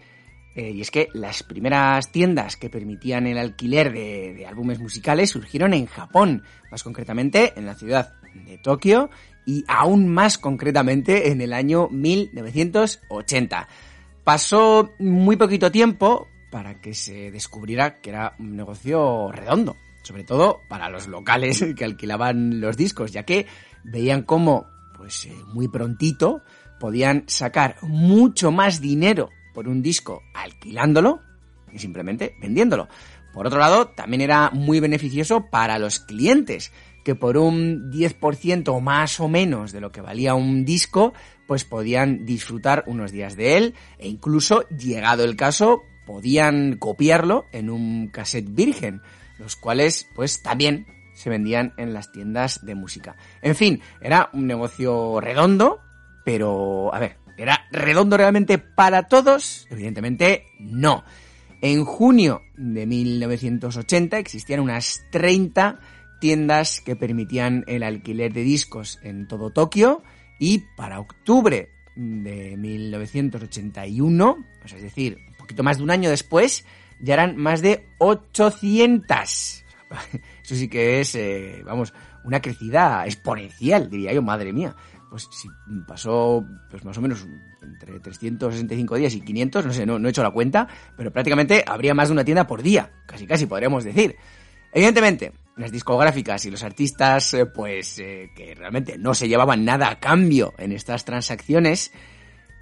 Eh, 0.54 0.70
y 0.70 0.80
es 0.80 0.92
que 0.92 1.08
las 1.12 1.42
primeras 1.42 2.12
tiendas 2.12 2.54
que 2.54 2.70
permitían 2.70 3.26
el 3.26 3.36
alquiler 3.36 3.92
de, 3.92 4.32
de 4.32 4.46
álbumes 4.46 4.78
musicales 4.78 5.30
surgieron 5.30 5.74
en 5.74 5.86
Japón, 5.86 6.44
más 6.70 6.84
concretamente 6.84 7.54
en 7.56 7.66
la 7.66 7.74
ciudad 7.74 8.12
de 8.32 8.58
Tokio 8.58 9.10
y 9.44 9.64
aún 9.66 10.06
más 10.06 10.38
concretamente 10.38 11.32
en 11.32 11.40
el 11.40 11.52
año 11.52 11.88
1980. 11.90 13.66
Pasó 14.22 14.92
muy 15.00 15.34
poquito 15.34 15.72
tiempo 15.72 16.28
para 16.50 16.80
que 16.80 16.94
se 16.94 17.30
descubriera 17.30 18.00
que 18.00 18.10
era 18.10 18.34
un 18.38 18.56
negocio 18.56 19.30
redondo, 19.32 19.76
sobre 20.02 20.24
todo 20.24 20.60
para 20.68 20.90
los 20.90 21.06
locales 21.06 21.64
que 21.76 21.84
alquilaban 21.84 22.60
los 22.60 22.76
discos, 22.76 23.12
ya 23.12 23.24
que 23.24 23.46
veían 23.84 24.22
cómo, 24.22 24.66
pues 24.96 25.26
eh, 25.26 25.34
muy 25.52 25.68
prontito, 25.68 26.42
podían 26.78 27.24
sacar 27.26 27.76
mucho 27.82 28.50
más 28.50 28.80
dinero 28.80 29.30
por 29.54 29.68
un 29.68 29.82
disco 29.82 30.22
alquilándolo 30.34 31.20
que 31.70 31.78
simplemente 31.78 32.34
vendiéndolo. 32.40 32.88
Por 33.32 33.46
otro 33.46 33.60
lado, 33.60 33.88
también 33.88 34.22
era 34.22 34.50
muy 34.50 34.80
beneficioso 34.80 35.46
para 35.50 35.78
los 35.78 36.00
clientes, 36.00 36.72
que 37.04 37.14
por 37.14 37.36
un 37.36 37.90
10% 37.90 38.80
más 38.80 39.20
o 39.20 39.28
menos 39.28 39.72
de 39.72 39.80
lo 39.80 39.92
que 39.92 40.00
valía 40.00 40.34
un 40.34 40.64
disco, 40.64 41.14
pues 41.46 41.64
podían 41.64 42.26
disfrutar 42.26 42.84
unos 42.86 43.12
días 43.12 43.36
de 43.36 43.56
él 43.56 43.74
e 43.98 44.08
incluso, 44.08 44.68
llegado 44.68 45.24
el 45.24 45.36
caso, 45.36 45.82
podían 46.10 46.76
copiarlo 46.76 47.46
en 47.52 47.70
un 47.70 48.08
cassette 48.08 48.52
virgen, 48.52 49.00
los 49.38 49.54
cuales 49.54 50.08
pues 50.16 50.42
también 50.42 50.88
se 51.14 51.30
vendían 51.30 51.72
en 51.76 51.94
las 51.94 52.10
tiendas 52.10 52.66
de 52.66 52.74
música. 52.74 53.14
En 53.42 53.54
fin, 53.54 53.80
era 54.00 54.28
un 54.32 54.48
negocio 54.48 55.20
redondo, 55.20 55.78
pero 56.24 56.92
a 56.92 56.98
ver, 56.98 57.18
¿era 57.38 57.60
redondo 57.70 58.16
realmente 58.16 58.58
para 58.58 59.06
todos? 59.06 59.68
Evidentemente 59.70 60.46
no. 60.58 61.04
En 61.62 61.84
junio 61.84 62.42
de 62.56 62.86
1980 62.86 64.18
existían 64.18 64.58
unas 64.58 65.04
30 65.12 65.78
tiendas 66.20 66.80
que 66.80 66.96
permitían 66.96 67.62
el 67.68 67.84
alquiler 67.84 68.32
de 68.32 68.42
discos 68.42 68.98
en 69.04 69.28
todo 69.28 69.52
Tokio 69.52 70.02
y 70.40 70.64
para 70.76 70.98
octubre 70.98 71.68
de 71.94 72.56
1981, 72.56 74.36
es 74.64 74.82
decir, 74.82 75.29
poquito 75.50 75.62
más 75.64 75.78
de 75.78 75.82
un 75.82 75.90
año 75.90 76.10
después, 76.10 76.64
ya 77.00 77.14
eran 77.14 77.36
más 77.36 77.60
de 77.60 77.88
800. 77.98 79.04
Eso 80.44 80.54
sí 80.54 80.68
que 80.68 81.00
es, 81.00 81.14
eh, 81.16 81.62
vamos, 81.64 81.92
una 82.22 82.40
crecida 82.40 83.04
exponencial, 83.04 83.90
diría 83.90 84.12
yo, 84.12 84.22
madre 84.22 84.52
mía. 84.52 84.76
Pues 85.10 85.28
si 85.32 85.48
pasó, 85.88 86.44
pues 86.70 86.84
más 86.84 86.96
o 86.98 87.00
menos 87.00 87.26
entre 87.62 87.98
365 87.98 88.94
días 88.94 89.12
y 89.14 89.22
500, 89.22 89.66
no 89.66 89.72
sé, 89.72 89.84
no, 89.84 89.98
he 89.98 90.08
hecho 90.08 90.22
la 90.22 90.30
cuenta, 90.30 90.68
pero 90.96 91.12
prácticamente 91.12 91.64
habría 91.66 91.94
más 91.94 92.08
de 92.08 92.12
una 92.12 92.24
tienda 92.24 92.46
por 92.46 92.62
día, 92.62 92.92
casi 93.06 93.26
casi 93.26 93.46
podríamos 93.46 93.82
decir. 93.82 94.14
Evidentemente, 94.72 95.32
las 95.56 95.72
discográficas 95.72 96.44
y 96.44 96.52
los 96.52 96.62
artistas, 96.62 97.34
eh, 97.34 97.46
pues 97.46 97.98
eh, 97.98 98.30
que 98.36 98.54
realmente 98.54 98.98
no 98.98 99.14
se 99.14 99.26
llevaban 99.26 99.64
nada 99.64 99.90
a 99.90 99.98
cambio 99.98 100.54
en 100.58 100.70
estas 100.70 101.04
transacciones, 101.04 101.90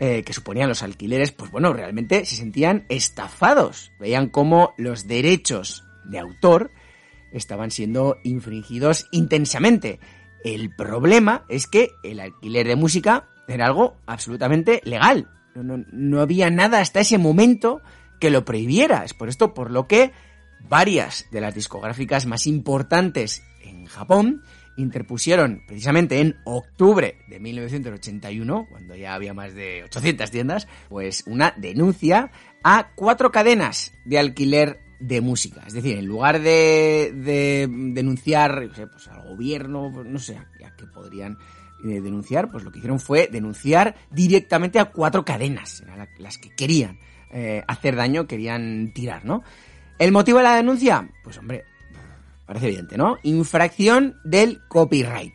eh, 0.01 0.23
que 0.23 0.33
suponían 0.33 0.69
los 0.69 0.83
alquileres, 0.83 1.33
pues 1.33 1.51
bueno, 1.51 1.73
realmente 1.73 2.25
se 2.25 2.37
sentían 2.37 2.85
estafados. 2.89 3.93
Veían 3.99 4.29
cómo 4.29 4.75
los 4.77 5.07
derechos 5.09 5.85
de 6.05 6.19
autor 6.19 6.71
estaban 7.33 7.71
siendo 7.71 8.17
infringidos 8.23 9.09
intensamente. 9.11 9.99
El 10.45 10.75
problema 10.75 11.45
es 11.49 11.67
que 11.67 11.91
el 12.05 12.21
alquiler 12.21 12.67
de 12.67 12.77
música 12.77 13.29
era 13.49 13.67
algo 13.67 13.97
absolutamente 14.07 14.81
legal. 14.85 15.29
No, 15.55 15.63
no, 15.63 15.85
no 15.91 16.21
había 16.21 16.51
nada 16.51 16.81
hasta 16.81 17.01
ese 17.01 17.19
momento 17.19 17.83
que 18.21 18.31
lo 18.31 18.45
prohibiera. 18.45 19.05
Es 19.05 19.15
por 19.15 19.29
esto 19.29 19.53
por 19.53 19.71
lo 19.71 19.89
que 19.89 20.13
varias 20.69 21.27
de 21.31 21.41
las 21.41 21.55
discográficas 21.55 22.27
más 22.27 22.47
importantes 22.47 23.43
en 23.63 23.87
Japón 23.87 24.43
interpusieron 24.79 25.63
precisamente 25.67 26.21
en 26.21 26.37
octubre 26.45 27.19
de 27.29 27.41
1981, 27.41 28.67
cuando 28.71 28.97
ya 28.97 29.15
había 29.15 29.35
más 29.35 29.55
de 29.55 29.85
800 29.85 30.31
tiendas, 30.31 30.69
pues 30.89 31.25
una 31.27 31.53
denuncia 31.57 32.31
a 32.63 32.93
cuatro 32.95 33.31
cadenas 33.31 33.93
de 34.05 34.19
alquiler 34.19 34.81
de 35.01 35.21
música. 35.21 35.65
Es 35.67 35.75
decir, 35.75 35.99
en 35.99 36.07
lugar 36.07 36.41
de, 36.41 37.13
de 37.15 37.69
denunciar 37.69 38.71
pues 38.73 39.09
al 39.09 39.29
gobierno, 39.29 39.91
pues 39.93 40.07
no 40.07 40.19
sé 40.19 40.37
a 40.37 40.47
qué 40.77 40.87
podrían 40.87 41.39
eh, 41.85 42.01
denunciar, 42.01 42.51
pues 42.51 42.65
lo 42.65 42.73
que 42.73 42.79
hicieron 42.79 42.99
fue 42.99 43.29
denunciar 43.31 43.95
directamente 44.11 44.79
a 44.79 44.87
cuatro 44.87 45.25
cadenas, 45.25 45.85
las 46.19 46.39
que 46.39 46.51
querían 46.51 46.99
eh, 47.31 47.63
hacer 47.69 47.95
daño, 47.95 48.27
querían 48.27 48.93
tirar, 48.93 49.25
¿no? 49.25 49.43
¿El 49.99 50.13
motivo 50.13 50.39
de 50.39 50.45
la 50.45 50.57
denuncia? 50.57 51.09
Pues 51.23 51.39
hombre, 51.39 51.65
parece 52.49 52.69
evidente, 52.69 52.97
¿no? 52.97 53.19
Infracción 53.23 54.17
del 54.25 54.67
copyright. 54.69 55.35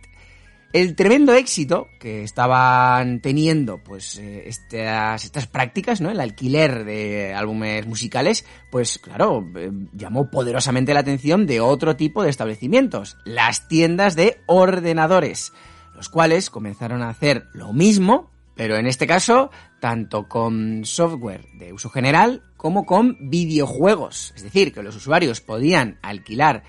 El 0.74 0.96
tremendo 0.96 1.36
éxito 1.36 1.88
que 2.00 2.24
estaban 2.24 3.22
teniendo 3.22 3.78
pues 3.84 4.18
eh, 4.18 4.46
estas, 4.48 5.24
estas 5.24 5.46
prácticas, 5.46 6.02
¿no? 6.02 6.10
El 6.10 6.20
alquiler 6.20 6.86
de 6.86 7.36
álbumes 7.36 7.86
musicales, 7.86 8.48
pues 8.72 8.98
claro, 8.98 9.48
eh, 9.56 9.70
llamó 9.94 10.32
poderosamente 10.32 10.96
la 10.96 11.02
atención 11.02 11.46
de 11.46 11.62
otro 11.62 11.96
tipo 11.96 12.24
de 12.24 12.32
establecimientos, 12.32 13.16
las 13.26 13.68
tiendas 13.68 14.16
de 14.16 14.42
ordenadores, 14.48 15.54
los 15.96 16.10
cuales 16.10 16.50
comenzaron 16.50 17.04
a 17.04 17.10
hacer 17.10 17.46
lo 17.54 17.74
mismo, 17.74 18.32
pero 18.56 18.76
en 18.76 18.88
este 18.88 19.06
caso 19.06 19.52
tanto 19.80 20.28
con 20.28 20.84
software 20.86 21.46
de 21.60 21.74
uso 21.74 21.92
general 21.92 22.42
como 22.58 22.88
con 22.88 23.30
videojuegos, 23.30 24.34
es 24.36 24.42
decir, 24.42 24.74
que 24.74 24.82
los 24.82 24.96
usuarios 24.96 25.42
podían 25.42 26.00
alquilar 26.02 26.64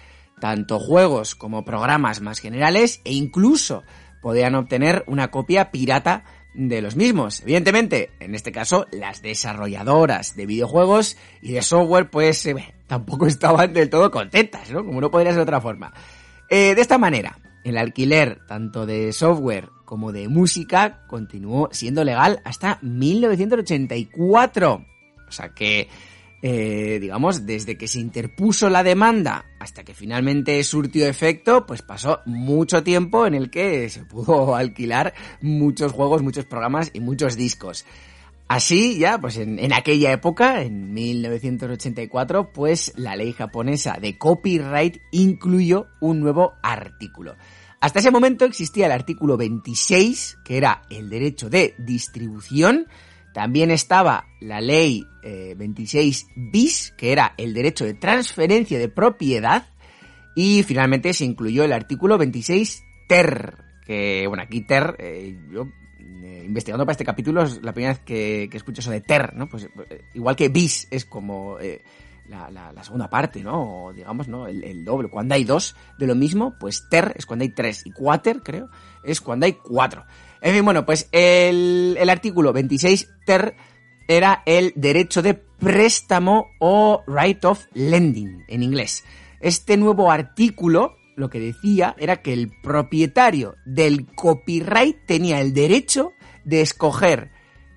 tanto 0.45 0.79
juegos 0.79 1.35
como 1.35 1.65
programas 1.65 2.21
más 2.21 2.39
generales 2.39 3.01
e 3.05 3.15
incluso 3.15 3.83
podían 4.21 4.55
obtener 4.57 5.03
una 5.07 5.31
copia 5.31 5.71
pirata 5.71 6.25
de 6.53 6.83
los 6.83 6.97
mismos. 6.97 7.41
Evidentemente, 7.41 8.11
en 8.21 8.35
este 8.35 8.53
caso, 8.53 8.87
las 8.93 9.23
desarrolladoras 9.23 10.37
de 10.37 10.45
videojuegos 10.45 11.17
y 11.41 11.53
de 11.53 11.63
software, 11.63 12.11
pues 12.11 12.45
eh, 12.45 12.75
tampoco 12.87 13.27
estaban 13.27 13.73
del 13.73 13.89
todo 13.89 14.11
contentas, 14.11 14.71
¿no? 14.71 14.85
Como 14.85 15.01
no 15.01 15.11
podría 15.11 15.31
ser 15.31 15.37
de 15.37 15.45
otra 15.45 15.63
forma. 15.63 15.95
Eh, 16.51 16.75
de 16.75 16.81
esta 16.83 16.99
manera, 16.99 17.39
el 17.65 17.79
alquiler 17.79 18.41
tanto 18.47 18.85
de 18.85 19.15
software 19.15 19.71
como 19.87 20.13
de 20.13 20.29
música 20.29 21.07
continuó 21.07 21.71
siendo 21.73 22.05
legal 22.05 22.43
hasta 22.45 22.79
1984. 22.83 24.85
O 25.27 25.33
sea 25.33 25.55
que 25.55 25.89
eh, 26.47 26.99
digamos, 27.01 27.47
desde 27.47 27.79
que 27.79 27.89
se 27.89 28.01
interpuso 28.01 28.69
la 28.69 28.83
demanda 28.83 29.47
hasta 29.59 29.83
que 29.83 29.95
finalmente 29.95 30.63
surtió 30.63 31.07
efecto, 31.07 31.65
pues 31.65 31.81
pasó 31.81 32.21
mucho 32.27 32.83
tiempo 32.83 33.27
en 33.27 33.33
el 33.33 33.49
que 33.49 33.89
se 33.89 34.05
pudo 34.05 34.55
alquilar 34.57 35.15
muchos 35.41 35.93
juegos, 35.93 36.23
muchos 36.23 36.45
programas 36.45 36.91
y 36.93 37.01
muchos 37.01 37.39
discos. 37.39 37.87
Así, 38.47 38.99
ya, 38.99 39.19
pues 39.19 39.39
en, 39.39 39.59
en, 39.59 39.73
aquella 39.73 40.13
época, 40.13 40.61
en 40.61 40.93
1984, 40.93 42.53
pues 42.53 42.93
la 42.97 43.17
ley 43.17 43.33
japonesa 43.33 43.97
de 43.99 44.19
copyright 44.19 44.99
incluyó 45.13 45.87
un 46.03 46.21
nuevo 46.21 46.53
artículo. 46.63 47.37
Hasta 47.81 48.01
ese 48.01 48.11
momento 48.11 48.45
existía 48.45 48.85
el 48.85 48.93
artículo 48.93 49.39
26, 49.39 50.41
que 50.45 50.59
era 50.59 50.83
el 50.91 51.09
derecho 51.09 51.49
de 51.49 51.75
distribución, 51.79 52.87
también 53.35 53.73
estaba 53.73 54.29
la 54.41 54.61
ley 54.61 55.05
26 55.57 56.23
eh, 56.23 56.33
bis, 56.37 56.95
que 56.97 57.11
era 57.11 57.35
el 57.37 57.53
derecho 57.53 57.85
de 57.85 57.95
transferencia 57.95 58.79
de 58.79 58.89
propiedad. 58.89 59.67
Y 60.37 60.63
finalmente 60.63 61.13
se 61.13 61.25
incluyó 61.25 61.65
el 61.65 61.73
artículo 61.73 62.17
26 62.17 62.85
ter, 63.09 63.57
que 63.85 64.27
bueno, 64.29 64.45
aquí 64.45 64.61
ter, 64.63 64.97
eh, 65.01 65.37
yo 65.53 65.67
eh, 66.23 66.43
investigando 66.47 66.87
para 66.87 66.93
este 66.93 67.05
capítulo 67.05 67.43
es 67.43 67.61
la 67.61 67.73
primera 67.73 67.95
vez 67.95 68.03
que, 68.05 68.49
escucho 68.53 68.81
eso 68.81 68.93
de 68.93 69.01
ter, 69.01 69.35
¿no? 69.35 69.49
Pues 69.49 69.69
igual 70.15 70.37
que 70.37 70.49
bis 70.49 70.87
es 70.93 71.05
como 71.05 71.59
la, 72.29 72.83
segunda 72.83 73.11
parte, 73.11 73.43
¿no? 73.43 73.87
O 73.87 73.93
digamos, 73.93 74.29
¿no? 74.29 74.47
El, 74.47 74.85
doble. 74.85 75.09
Cuando 75.09 75.35
hay 75.35 75.45
dos 75.45 75.75
de 75.99 76.07
lo 76.07 76.15
mismo, 76.15 76.57
pues 76.59 76.89
ter 76.89 77.13
es 77.17 77.27
cuando 77.27 77.43
hay 77.43 77.51
tres. 77.51 77.85
Y 77.85 77.91
quater, 77.91 78.43
creo, 78.43 78.71
es 79.03 79.21
cuando 79.21 79.47
hay 79.47 79.55
cuatro. 79.55 80.05
En 80.45 80.53
fin, 80.53 80.63
bueno, 80.63 80.85
pues 80.85 81.09
el, 81.11 81.97
artículo 82.11 82.53
26 82.53 83.09
ter 83.25 83.57
era 84.07 84.43
el 84.45 84.75
derecho 84.77 85.23
de 85.23 85.33
préstamo 85.33 86.49
o 86.61 87.03
right 87.07 87.43
of 87.47 87.65
lending 87.73 88.45
en 88.49 88.63
inglés. 88.63 89.05
Este 89.41 89.79
nuevo 89.79 90.11
artículo 90.11 90.97
lo 91.17 91.31
que 91.31 91.41
decía 91.41 91.97
era 91.99 92.21
que 92.21 92.35
el 92.35 92.51
propietario 92.63 93.57
del 93.65 94.05
copyright 94.15 95.07
tenía 95.07 95.41
el 95.41 95.55
derecho 95.55 96.13
de 96.45 96.61
escoger 96.61 97.31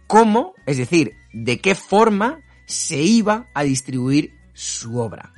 cómo, 0.06 0.54
es 0.66 0.76
decir, 0.76 1.14
de 1.32 1.62
qué 1.62 1.74
forma 1.74 2.42
se 2.66 2.98
iba 2.98 3.48
a 3.54 3.64
distribuir 3.64 4.34
su 4.54 5.00
obra. 5.00 5.32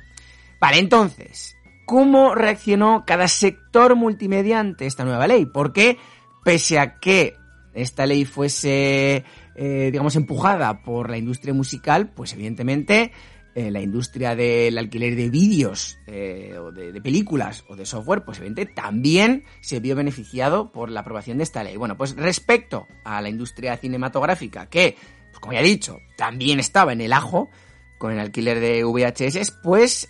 Vale, 0.60 0.80
entonces, 0.80 1.56
¿cómo 1.86 2.34
reaccionó 2.34 3.04
cada 3.06 3.28
sector 3.28 3.94
multimedia 3.94 4.58
ante 4.58 4.86
esta 4.86 5.04
nueva 5.04 5.28
ley? 5.28 5.46
Porque 5.46 5.96
pese 6.44 6.78
a 6.78 6.98
que 6.98 7.40
esta 7.72 8.06
ley 8.06 8.24
fuese, 8.24 9.24
eh, 9.54 9.88
digamos, 9.92 10.16
empujada 10.16 10.82
por 10.82 11.10
la 11.10 11.18
industria 11.18 11.54
musical, 11.54 12.10
pues 12.10 12.32
evidentemente 12.32 13.12
eh, 13.54 13.70
la 13.70 13.80
industria 13.80 14.34
del 14.34 14.78
alquiler 14.78 15.16
de 15.16 15.28
vídeos 15.28 15.98
eh, 16.06 16.56
o 16.58 16.72
de, 16.72 17.00
películas 17.00 17.64
o 17.68 17.76
de 17.76 17.86
software, 17.86 18.24
pues 18.24 18.38
evidentemente 18.38 18.74
también 18.74 19.44
se 19.60 19.80
vio 19.80 19.94
beneficiado 19.96 20.72
por 20.72 20.90
la 20.90 21.00
aprobación 21.00 21.38
de 21.38 21.44
esta 21.44 21.62
ley. 21.62 21.76
Bueno, 21.76 21.96
pues 21.96 22.16
respecto 22.16 22.86
a 23.04 23.20
la 23.20 23.28
industria 23.28 23.76
cinematográfica, 23.76 24.66
que, 24.66 24.96
pues 25.30 25.40
como 25.40 25.52
ya 25.52 25.60
he 25.60 25.64
dicho, 25.64 25.98
también 26.16 26.58
estaba 26.60 26.92
en 26.92 27.00
el 27.00 27.12
ajo 27.12 27.50
con 27.98 28.12
el 28.12 28.18
alquiler 28.18 28.60
de 28.60 28.82
VHS, 28.82 29.50
pues 29.62 30.08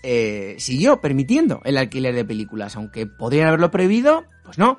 siguió 0.58 1.00
permitiendo 1.00 1.60
el 1.64 1.76
alquiler 1.76 2.14
de 2.14 2.24
películas, 2.24 2.76
aunque 2.76 3.08
podrían 3.08 3.48
haberlo 3.48 3.72
prohibido, 3.72 4.26
pues 4.44 4.58
no 4.58 4.78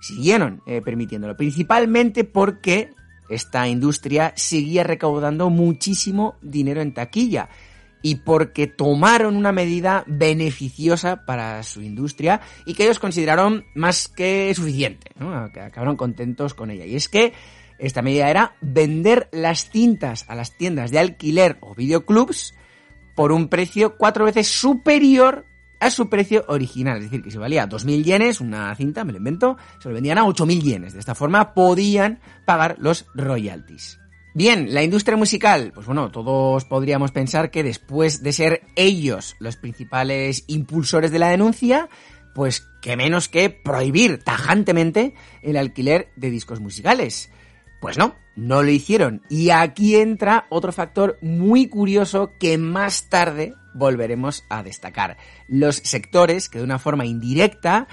siguieron 0.00 0.62
eh, 0.66 0.80
permitiéndolo, 0.82 1.36
principalmente 1.36 2.24
porque 2.24 2.90
esta 3.28 3.68
industria 3.68 4.32
seguía 4.36 4.84
recaudando 4.84 5.50
muchísimo 5.50 6.36
dinero 6.40 6.80
en 6.80 6.94
taquilla 6.94 7.48
y 8.02 8.16
porque 8.16 8.66
tomaron 8.66 9.36
una 9.36 9.52
medida 9.52 10.04
beneficiosa 10.06 11.26
para 11.26 11.62
su 11.62 11.82
industria 11.82 12.40
y 12.64 12.74
que 12.74 12.84
ellos 12.84 12.98
consideraron 13.00 13.64
más 13.74 14.08
que 14.08 14.52
suficiente, 14.54 15.10
¿no? 15.18 15.34
acabaron 15.34 15.96
contentos 15.96 16.54
con 16.54 16.70
ella. 16.70 16.86
Y 16.86 16.96
es 16.96 17.08
que 17.08 17.32
esta 17.78 18.02
medida 18.02 18.30
era 18.30 18.56
vender 18.60 19.28
las 19.32 19.70
cintas 19.70 20.24
a 20.28 20.34
las 20.34 20.56
tiendas 20.56 20.90
de 20.90 20.98
alquiler 20.98 21.58
o 21.60 21.74
videoclubs 21.74 22.54
por 23.14 23.32
un 23.32 23.48
precio 23.48 23.96
cuatro 23.96 24.24
veces 24.24 24.48
superior 24.48 25.44
a 25.80 25.90
su 25.90 26.08
precio 26.08 26.44
original. 26.48 26.98
Es 26.98 27.04
decir, 27.04 27.22
que 27.22 27.30
si 27.30 27.38
valía 27.38 27.68
2.000 27.68 28.02
yenes 28.02 28.40
una 28.40 28.74
cinta, 28.74 29.04
me 29.04 29.12
lo 29.12 29.18
invento, 29.18 29.56
se 29.80 29.88
lo 29.88 29.94
vendían 29.94 30.18
a 30.18 30.24
8.000 30.24 30.60
yenes. 30.60 30.92
De 30.94 31.00
esta 31.00 31.14
forma 31.14 31.54
podían 31.54 32.20
pagar 32.44 32.76
los 32.78 33.06
royalties. 33.14 33.98
Bien, 34.34 34.72
la 34.72 34.82
industria 34.82 35.16
musical, 35.16 35.72
pues 35.74 35.86
bueno, 35.86 36.10
todos 36.10 36.64
podríamos 36.64 37.10
pensar 37.10 37.50
que 37.50 37.62
después 37.62 38.22
de 38.22 38.32
ser 38.32 38.62
ellos 38.76 39.34
los 39.40 39.56
principales 39.56 40.44
impulsores 40.46 41.10
de 41.10 41.18
la 41.18 41.30
denuncia, 41.30 41.88
pues 42.34 42.68
que 42.80 42.96
menos 42.96 43.28
que 43.28 43.50
prohibir 43.50 44.22
tajantemente 44.22 45.14
el 45.42 45.56
alquiler 45.56 46.10
de 46.14 46.30
discos 46.30 46.60
musicales. 46.60 47.30
Pues 47.80 47.98
no, 47.98 48.14
no 48.36 48.62
lo 48.62 48.70
hicieron. 48.70 49.22
Y 49.28 49.50
aquí 49.50 49.96
entra 49.96 50.46
otro 50.50 50.72
factor 50.72 51.18
muy 51.20 51.68
curioso 51.68 52.32
que 52.38 52.58
más 52.58 53.08
tarde 53.08 53.54
volveremos 53.78 54.44
a 54.48 54.62
destacar. 54.62 55.16
Los 55.46 55.76
sectores 55.76 56.48
que 56.48 56.58
de 56.58 56.64
una 56.64 56.78
forma 56.78 57.06
indirecta 57.06 57.88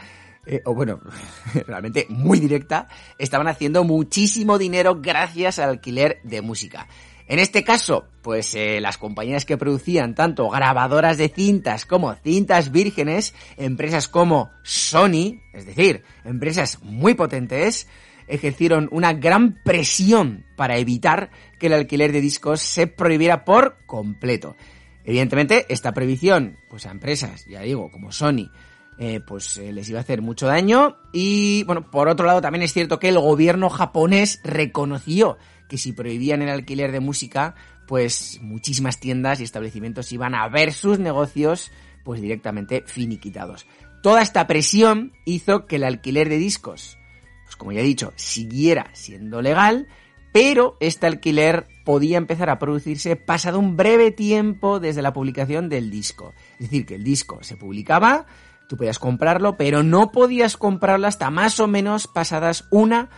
eh, 0.47 0.61
o 0.65 0.75
bueno, 0.75 0.99
realmente 1.67 2.05
muy 2.09 2.39
directa, 2.39 2.87
estaban 3.17 3.47
haciendo 3.47 3.83
muchísimo 3.83 4.57
dinero 4.57 4.99
gracias 5.01 5.59
al 5.59 5.69
alquiler 5.69 6.19
de 6.23 6.41
música. 6.41 6.87
En 7.27 7.39
este 7.39 7.63
caso, 7.63 8.05
pues 8.21 8.53
eh, 8.53 8.79
las 8.79 8.99
compañías 8.99 9.45
que 9.45 9.57
producían 9.57 10.13
tanto 10.13 10.47
grabadoras 10.47 11.17
de 11.17 11.29
cintas 11.29 11.87
como 11.87 12.13
cintas 12.13 12.71
vírgenes, 12.71 13.33
empresas 13.57 14.07
como 14.07 14.51
Sony, 14.61 15.41
es 15.53 15.65
decir, 15.65 16.03
empresas 16.23 16.83
muy 16.83 17.15
potentes, 17.15 17.87
ejercieron 18.27 18.89
una 18.91 19.13
gran 19.13 19.59
presión 19.63 20.45
para 20.55 20.77
evitar 20.77 21.31
que 21.59 21.67
el 21.67 21.73
alquiler 21.73 22.11
de 22.11 22.21
discos 22.21 22.61
se 22.61 22.85
prohibiera 22.85 23.43
por 23.43 23.77
completo. 23.87 24.55
Evidentemente, 25.05 25.65
esta 25.69 25.93
prohibición, 25.93 26.57
pues 26.69 26.85
a 26.85 26.91
empresas, 26.91 27.45
ya 27.45 27.61
digo, 27.61 27.91
como 27.91 28.11
Sony, 28.11 28.51
eh, 28.97 29.19
pues 29.19 29.57
eh, 29.57 29.71
les 29.71 29.89
iba 29.89 29.99
a 29.99 30.01
hacer 30.01 30.21
mucho 30.21 30.47
daño. 30.47 30.97
Y 31.13 31.63
bueno, 31.63 31.89
por 31.89 32.07
otro 32.07 32.25
lado, 32.25 32.41
también 32.41 32.63
es 32.63 32.73
cierto 32.73 32.99
que 32.99 33.09
el 33.09 33.19
gobierno 33.19 33.69
japonés 33.69 34.41
reconoció 34.43 35.37
que 35.69 35.77
si 35.77 35.93
prohibían 35.93 36.41
el 36.41 36.49
alquiler 36.49 36.91
de 36.91 36.99
música, 36.99 37.55
pues 37.87 38.39
muchísimas 38.41 38.99
tiendas 38.99 39.39
y 39.39 39.43
establecimientos 39.43 40.11
iban 40.11 40.35
a 40.35 40.47
ver 40.49 40.73
sus 40.73 40.99
negocios 40.99 41.71
pues 42.03 42.21
directamente 42.21 42.83
finiquitados. 42.85 43.65
Toda 44.03 44.21
esta 44.21 44.45
presión 44.47 45.13
hizo 45.25 45.65
que 45.65 45.77
el 45.77 45.83
alquiler 45.83 46.29
de 46.29 46.37
discos 46.37 46.97
pues 47.45 47.55
como 47.55 47.71
ya 47.71 47.79
he 47.79 47.83
dicho, 47.83 48.11
siguiera 48.15 48.89
siendo 48.93 49.41
legal, 49.41 49.87
pero 50.35 50.75
este 50.81 51.07
alquiler 51.07 51.65
podía 51.85 52.17
empezar 52.17 52.49
a 52.49 52.59
producirse 52.59 53.15
pasado 53.15 53.57
un 53.57 53.77
breve 53.77 54.11
tiempo 54.11 54.81
desde 54.81 55.01
la 55.01 55.13
publicación 55.13 55.69
del 55.69 55.89
disco. 55.89 56.33
Es 56.59 56.69
decir, 56.69 56.85
que 56.85 56.95
el 56.95 57.05
disco 57.05 57.39
se 57.41 57.55
publicaba, 57.55 58.25
tú 58.67 58.75
podías 58.75 58.99
comprarlo, 58.99 59.55
pero 59.55 59.81
no 59.81 60.11
podías 60.11 60.57
comprarlo 60.57 61.07
hasta 61.07 61.29
más 61.29 61.61
o 61.61 61.67
menos 61.67 62.07
pasadas 62.07 62.65
una 62.69 63.09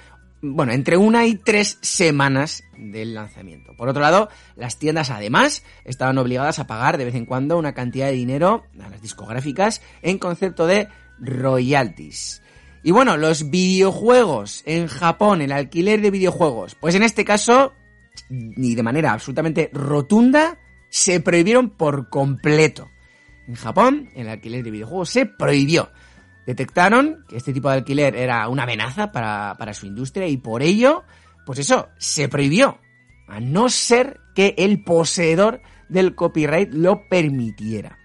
bueno, 0.44 0.74
entre 0.74 0.96
una 0.98 1.26
y 1.26 1.34
tres 1.34 1.80
semanas 1.82 2.64
del 2.78 3.16
lanzamiento. 3.16 3.76
Por 3.76 3.90
otro 3.90 4.04
lado, 4.04 4.30
las 4.56 4.78
tiendas 4.78 5.10
además 5.10 5.64
estaban 5.86 6.20
obligadas 6.20 6.60
a 6.60 6.68
pagar 6.68 7.00
de 7.00 7.06
vez 7.06 7.16
en 7.16 7.26
cuando 7.26 7.58
una 7.58 7.74
cantidad 7.74 8.06
de 8.06 8.12
dinero 8.12 8.66
a 8.80 8.90
las 8.90 9.02
discográficas 9.02 9.82
en 10.04 10.20
concepto 10.20 10.68
de 10.68 10.88
royalties. 11.18 12.44
Y 12.84 12.92
bueno, 12.92 13.18
los 13.18 13.50
videojuegos 13.50 14.64
en 14.66 14.88
Japón, 14.88 15.42
el 15.42 15.52
alquiler 15.52 16.02
de 16.02 16.12
videojuegos, 16.12 16.76
pues 16.76 16.96
en 16.96 17.04
este 17.04 17.26
caso, 17.26 17.74
ni 18.30 18.76
de 18.76 18.84
manera 18.84 19.12
absolutamente 19.12 19.70
rotunda, 19.74 20.58
se 20.90 21.20
prohibieron 21.20 21.72
por 21.72 22.10
completo. 22.10 22.90
En 23.48 23.56
Japón, 23.56 24.10
el 24.16 24.30
alquiler 24.30 24.64
de 24.64 24.72
videojuegos 24.72 25.10
se 25.10 25.26
prohibió. 25.26 25.90
Detectaron 26.46 27.26
que 27.28 27.38
este 27.38 27.54
tipo 27.54 27.70
de 27.70 27.76
alquiler 27.76 28.16
era 28.16 28.48
una 28.48 28.64
amenaza 28.64 29.12
para, 29.12 29.56
para 29.58 29.74
su 29.74 29.86
industria 29.86 30.28
y 30.28 30.38
por 30.38 30.62
ello, 30.62 31.04
pues 31.46 31.60
eso, 31.60 31.90
se 31.98 32.30
prohibió. 32.30 32.80
A 33.28 33.40
no 33.40 33.70
ser 33.70 34.20
que 34.34 34.56
el 34.58 34.84
poseedor 34.84 35.62
del 35.90 36.16
copyright 36.16 36.74
lo 36.74 37.08
permitiera. 37.10 37.98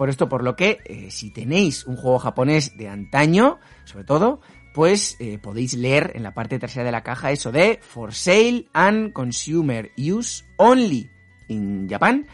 Por 0.00 0.08
esto 0.08 0.30
por 0.30 0.42
lo 0.42 0.56
que 0.56 0.78
eh, 0.86 1.10
si 1.10 1.28
tenéis 1.28 1.84
un 1.84 1.94
juego 1.94 2.18
japonés 2.18 2.74
de 2.78 2.88
antaño, 2.88 3.58
sobre 3.84 4.06
todo, 4.06 4.40
pues 4.72 5.14
eh, 5.20 5.36
podéis 5.36 5.74
leer 5.74 6.12
en 6.14 6.22
la 6.22 6.32
parte 6.32 6.58
trasera 6.58 6.86
de 6.86 6.90
la 6.90 7.02
caja 7.02 7.32
eso 7.32 7.52
de 7.52 7.78
For 7.82 8.14
Sale 8.14 8.64
and 8.72 9.12
Consumer 9.12 9.90
Use 9.98 10.42
Only 10.56 11.10
in 11.48 11.86
Japan, 11.86 12.26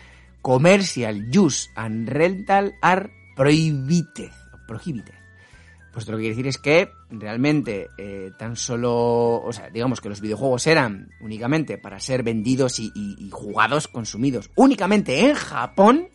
Commercial 0.42 1.26
Use 1.36 1.68
and 1.74 2.08
Rental 2.08 2.72
are 2.82 3.10
prohibited. 3.34 4.30
prohibited. 4.68 5.16
Pues 5.92 6.06
lo 6.06 6.18
que 6.18 6.22
quiere 6.22 6.36
decir 6.36 6.46
es 6.46 6.58
que 6.58 6.90
realmente 7.10 7.88
eh, 7.98 8.30
tan 8.38 8.54
solo, 8.54 9.42
o 9.42 9.52
sea, 9.52 9.70
digamos 9.70 10.00
que 10.00 10.08
los 10.08 10.20
videojuegos 10.20 10.68
eran 10.68 11.08
únicamente 11.20 11.78
para 11.78 11.98
ser 11.98 12.22
vendidos 12.22 12.78
y, 12.78 12.92
jugados, 13.32 13.88
consumidos 13.88 14.52
únicamente 14.54 15.28
en 15.28 15.34
Japón, 15.34 16.10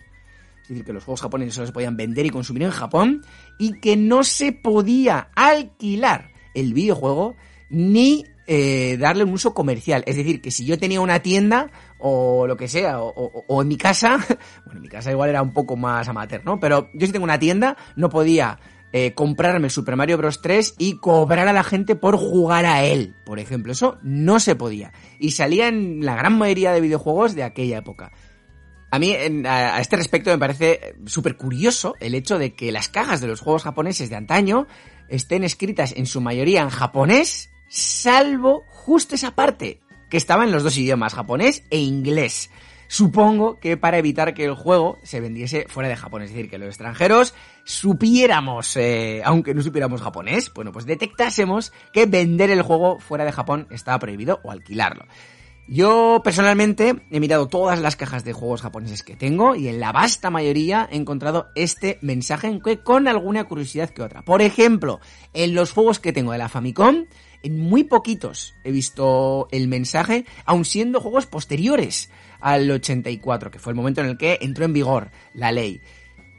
decir, 0.72 0.86
que 0.86 0.94
los 0.94 1.04
juegos 1.04 1.22
japoneses 1.22 1.54
solo 1.54 1.68
se 1.68 1.74
podían 1.74 1.98
vender 1.98 2.26
y 2.26 2.30
consumir 2.30 2.64
en 2.64 2.72
Japón, 2.72 3.26
y 3.58 3.80
que 3.80 3.96
no 3.98 4.24
se 4.24 4.52
podía 4.52 5.30
alquilar 5.36 6.32
el 6.54 6.74
videojuego 6.74 7.36
ni 7.70 8.26
eh, 8.48 8.98
darle 8.98 9.24
un 9.24 9.32
uso 9.32 9.54
comercial. 9.54 10.04
Es 10.06 10.16
decir, 10.16 10.42
que 10.42 10.52
si 10.52 10.66
yo 10.66 10.78
tenía 10.78 11.00
una 11.00 11.20
tienda 11.20 11.72
o 12.00 12.48
lo 12.48 12.58
que 12.58 12.68
sea, 12.68 13.00
o, 13.00 13.62
en 13.62 13.68
mi 13.68 13.78
casa, 13.78 14.18
bueno, 14.66 14.80
en 14.80 14.82
mi 14.82 14.90
casa 14.90 15.12
igual 15.12 15.30
era 15.30 15.42
un 15.42 15.54
poco 15.54 15.78
más 15.78 16.08
amateur, 16.08 16.44
¿no? 16.44 16.60
Pero 16.60 16.90
yo 16.94 17.06
si 17.06 17.14
tengo 17.14 17.24
una 17.24 17.40
tienda, 17.40 17.78
no 17.96 18.10
podía 18.10 18.60
eh, 18.94 19.14
comprarme 19.14 19.70
Super 19.70 19.96
Mario 19.96 20.18
Bros. 20.18 20.42
3 20.42 20.76
y 20.78 20.98
cobrar 20.98 21.48
a 21.48 21.54
la 21.54 21.64
gente 21.64 21.96
por 21.96 22.18
jugar 22.18 22.66
a 22.66 22.84
él, 22.84 23.16
por 23.26 23.40
ejemplo. 23.40 23.72
Eso 23.72 23.98
no 24.02 24.40
se 24.40 24.56
podía. 24.56 24.92
Y 25.18 25.32
salía 25.32 25.70
en 25.70 26.06
la 26.06 26.16
gran 26.16 26.38
mayoría 26.38 26.74
de 26.74 26.82
videojuegos 26.82 27.36
de 27.36 27.44
aquella 27.44 27.78
época. 27.78 28.12
A 28.92 29.00
mí, 29.00 29.16
a 29.16 29.80
este 29.80 29.96
respecto, 29.96 30.30
me 30.32 30.38
parece 30.38 30.96
súper 31.06 31.38
curioso 31.38 31.96
el 32.02 32.14
hecho 32.14 32.38
de 32.38 32.54
que 32.54 32.74
las 32.74 32.90
cajas 32.90 33.22
de 33.22 33.28
los 33.28 33.40
juegos 33.40 33.64
japoneses 33.64 34.10
de 34.10 34.18
antaño 34.18 34.68
estén 35.08 35.46
escritas 35.46 35.94
en 35.96 36.06
su 36.06 36.20
mayoría 36.20 36.62
en 36.62 36.70
japonés, 36.70 37.50
salvo 37.70 38.64
justo 38.68 39.16
esa 39.16 39.32
parte, 39.32 39.80
que 40.10 40.18
estaba 40.18 40.44
en 40.44 40.52
los 40.52 40.64
dos 40.64 40.78
idiomas, 40.78 41.14
japonés 41.14 41.64
e 41.70 41.80
inglés. 41.80 42.50
Supongo 42.90 43.58
que 43.62 43.78
para 43.78 43.98
evitar 43.98 44.34
que 44.34 44.44
el 44.44 44.56
juego 44.56 44.98
se 45.04 45.22
vendiese 45.22 45.66
fuera 45.70 45.88
de 45.88 45.96
Japón, 45.96 46.24
es 46.24 46.32
decir, 46.32 46.50
que 46.50 46.58
los 46.58 46.68
extranjeros 46.68 47.34
supiéramos, 47.64 48.76
eh, 48.76 49.22
aunque 49.24 49.54
no 49.54 49.62
supiéramos 49.62 50.02
japonés, 50.02 50.52
bueno, 50.54 50.74
pues 50.74 50.86
detectásemos 50.86 51.72
que 51.94 52.06
vender 52.06 52.50
el 52.50 52.62
juego 52.62 53.00
fuera 53.00 53.24
de 53.24 53.32
Japón 53.32 53.68
estaba 53.72 54.00
prohibido 54.00 54.42
o 54.44 54.52
alquilarlo. 54.52 55.06
Yo 55.74 56.20
personalmente 56.22 57.02
he 57.12 57.22
mirado 57.22 57.48
todas 57.48 57.80
las 57.80 57.96
cajas 57.96 58.26
de 58.26 58.34
juegos 58.34 58.62
japoneses 58.62 59.04
que 59.04 59.16
tengo 59.16 59.56
y 59.56 59.70
en 59.70 59.80
la 59.80 59.94
vasta 59.94 60.30
mayoría 60.30 60.90
he 60.92 60.98
encontrado 60.98 61.48
este 61.56 61.98
mensaje 62.02 62.60
con 62.84 63.08
alguna 63.08 63.46
curiosidad 63.46 63.90
que 63.90 64.02
otra. 64.02 64.22
Por 64.22 64.42
ejemplo, 64.42 65.00
en 65.34 65.56
los 65.56 65.72
juegos 65.72 66.00
que 66.00 66.12
tengo 66.12 66.34
de 66.34 66.40
la 66.40 66.50
Famicom, 66.50 67.06
en 67.42 67.58
muy 67.58 67.86
poquitos 67.86 68.54
he 68.66 68.72
visto 68.74 69.48
el 69.52 69.70
mensaje, 69.70 70.26
aun 70.44 70.66
siendo 70.66 71.00
juegos 71.00 71.26
posteriores 71.26 72.12
al 72.42 72.70
84, 72.70 73.50
que 73.50 73.60
fue 73.60 73.72
el 73.72 73.78
momento 73.78 74.02
en 74.02 74.08
el 74.08 74.18
que 74.18 74.40
entró 74.42 74.66
en 74.66 74.74
vigor 74.74 75.12
la 75.34 75.54
ley. 75.54 75.80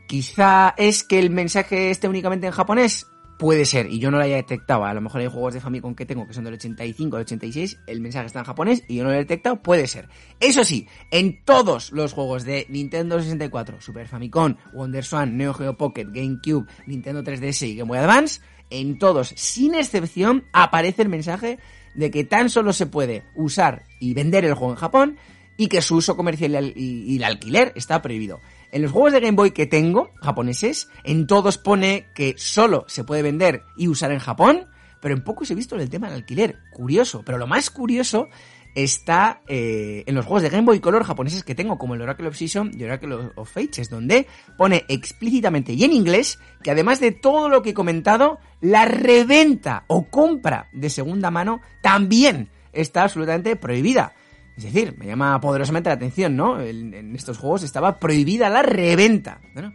Quizá 0.09 0.75
es 0.77 1.05
que 1.05 1.19
el 1.19 1.31
mensaje 1.31 1.89
esté 1.89 2.07
únicamente 2.07 2.47
en 2.47 2.53
japonés. 2.53 3.07
Puede 3.43 3.65
ser, 3.65 3.91
y 3.91 3.99
yo 3.99 4.13
no 4.13 4.19
lo 4.19 4.23
haya 4.23 4.37
detectado. 4.37 4.85
A 4.85 4.95
lo 4.95 5.01
mejor 5.01 5.21
hay 5.21 5.27
juegos 5.27 5.53
de 5.53 5.61
Famicom 5.61 5.97
que 5.97 6.07
tengo 6.07 6.29
que 6.29 6.33
son 6.33 6.45
del 6.45 6.55
85, 6.55 7.17
del 7.17 7.25
86, 7.25 7.81
el 7.89 8.01
mensaje 8.01 8.27
está 8.27 8.39
en 8.39 8.45
japonés 8.45 8.85
y 8.87 8.95
yo 8.95 9.03
no 9.03 9.09
lo 9.09 9.17
he 9.17 9.19
detectado. 9.19 9.61
Puede 9.61 9.89
ser. 9.89 10.09
Eso 10.39 10.63
sí, 10.63 10.87
en 11.11 11.45
todos 11.45 11.91
los 11.91 12.13
juegos 12.13 12.45
de 12.45 12.67
Nintendo 12.69 13.21
64, 13.21 13.81
Super 13.81 14.07
Famicom, 14.07 14.55
WonderSwan, 14.73 15.37
Neo 15.37 15.55
Geo 15.55 15.77
Pocket, 15.77 16.07
GameCube, 16.13 16.69
Nintendo 16.87 17.25
3DS 17.25 17.67
y 17.67 17.75
Game 17.75 17.89
Boy 17.89 17.99
Advance, 17.99 18.41
en 18.71 19.01
todos, 19.01 19.35
sin 19.35 19.75
excepción, 19.75 20.45
aparece 20.53 21.03
el 21.03 21.09
mensaje 21.09 21.59
de 21.97 22.13
que 22.13 22.23
tan 22.23 22.49
solo 22.49 22.73
se 22.73 22.87
puede 22.87 23.25
usar 23.35 23.83
y 23.99 24.15
vender 24.15 24.45
el 24.45 24.55
juego 24.55 24.75
en 24.75 24.79
Japón 24.79 25.19
y 25.57 25.67
que 25.67 25.83
su 25.83 25.97
uso 25.97 26.17
comercial 26.17 26.73
y, 26.77 27.17
el 27.17 27.25
alquiler 27.25 27.73
está 27.75 28.03
prohibido. 28.03 28.41
En 28.73 28.81
los 28.81 28.91
juegos 28.91 29.13
de 29.13 29.21
Game 29.21 29.37
Boy 29.37 29.51
que 29.51 29.67
tengo, 29.67 30.11
japoneses, 30.23 30.89
en 31.05 31.27
todos 31.27 31.59
pone 31.59 32.07
que 32.15 32.35
solo 32.39 32.87
se 32.89 33.05
puede 33.05 33.21
vender 33.21 33.65
y 33.77 33.87
usar 33.87 34.13
en 34.13 34.19
Japón, 34.19 34.67
pero 35.03 35.15
en 35.15 35.23
pocos 35.23 35.51
he 35.51 35.55
visto 35.55 35.77
el 35.77 35.91
tema 35.91 36.07
del 36.09 36.17
alquiler. 36.17 36.59
Curioso, 36.73 37.23
pero 37.23 37.37
lo 37.37 37.47
más 37.47 37.69
curioso 37.69 38.29
está 38.75 39.43
eh, 39.47 40.05
en 40.07 40.15
los 40.15 40.25
juegos 40.25 40.43
de 40.43 40.49
Game 40.49 40.65
Boy 40.65 40.81
Color 40.81 41.05
japoneses 41.05 41.45
que 41.45 41.55
tengo, 41.55 41.77
como 41.77 41.95
el 41.95 42.01
Oracle 42.01 42.29
of 42.29 42.37
Season 42.37 42.71
y 42.75 42.83
Oracle 42.85 43.15
of 43.35 43.53
Fates, 43.53 43.91
donde 43.91 44.27
pone 44.57 44.87
explícitamente 44.89 45.75
y 45.75 45.85
en 45.85 45.93
inglés 45.93 46.39
que 46.63 46.71
además 46.71 46.99
de 46.99 47.13
todo 47.13 47.51
lo 47.51 47.61
que 47.61 47.71
he 47.71 47.75
comentado, 47.75 48.39
la 48.63 48.87
reventa 48.87 49.85
o 49.87 50.09
compra 50.09 50.71
de 50.73 50.89
segunda 50.89 51.31
mano 51.31 51.61
también 51.83 52.49
está 52.73 53.03
absolutamente 53.03 53.55
prohibida. 53.57 54.15
Es 54.57 54.65
decir, 54.65 54.95
me 54.99 55.07
llama 55.07 55.41
poderosamente 55.41 55.89
la 55.89 55.95
atención, 55.95 56.37
¿no? 56.37 56.61
En, 56.61 57.15
estos 57.15 57.39
juegos 57.39 57.63
estaba 57.63 57.99
prohibida 57.99 58.51
la 58.51 58.63
reventa. 58.63 59.41
¿no? 59.55 59.73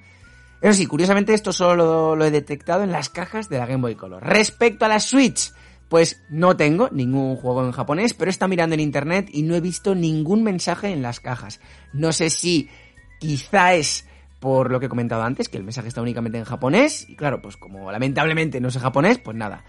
Eso 0.61 0.73
sí, 0.73 0.85
curiosamente 0.85 1.33
esto 1.33 1.53
solo 1.53 2.15
lo, 2.15 2.25
he 2.25 2.31
detectado 2.31 2.83
en 2.83 2.91
las 2.91 3.09
cajas 3.09 3.49
de 3.49 3.57
la 3.57 3.65
Game 3.65 3.81
Boy 3.81 3.95
Color. 3.95 4.23
Respecto 4.23 4.85
a 4.85 4.87
la 4.87 4.99
Switch, 4.99 5.51
pues 5.89 6.21
no 6.29 6.57
tengo 6.57 6.89
ningún 6.91 7.35
juego 7.35 7.63
en 7.63 7.71
japonés, 7.71 8.13
pero 8.13 8.29
estado 8.29 8.49
mirando 8.49 8.73
en 8.75 8.81
internet 8.81 9.29
y 9.31 9.43
no 9.43 9.55
he 9.55 9.61
visto 9.61 9.95
ningún 9.95 10.43
mensaje 10.43 10.89
en 10.89 11.01
las 11.01 11.19
cajas. 11.19 11.59
No 11.93 12.11
sé 12.11 12.29
si 12.29 12.69
quizá 13.19 13.73
es 13.73 14.07
por 14.39 14.71
lo 14.71 14.79
que 14.79 14.85
he 14.85 14.89
comentado 14.89 15.23
antes, 15.23 15.49
que 15.49 15.57
el 15.57 15.63
mensaje 15.63 15.87
está 15.87 16.01
únicamente 16.01 16.37
en 16.37 16.43
japonés, 16.43 17.09
y 17.09 17.15
claro, 17.15 17.41
pues 17.41 17.57
como 17.57 17.91
lamentablemente 17.91 18.61
no 18.61 18.69
sé 18.69 18.79
japonés, 18.79 19.17
pues 19.17 19.35
nada. 19.35 19.63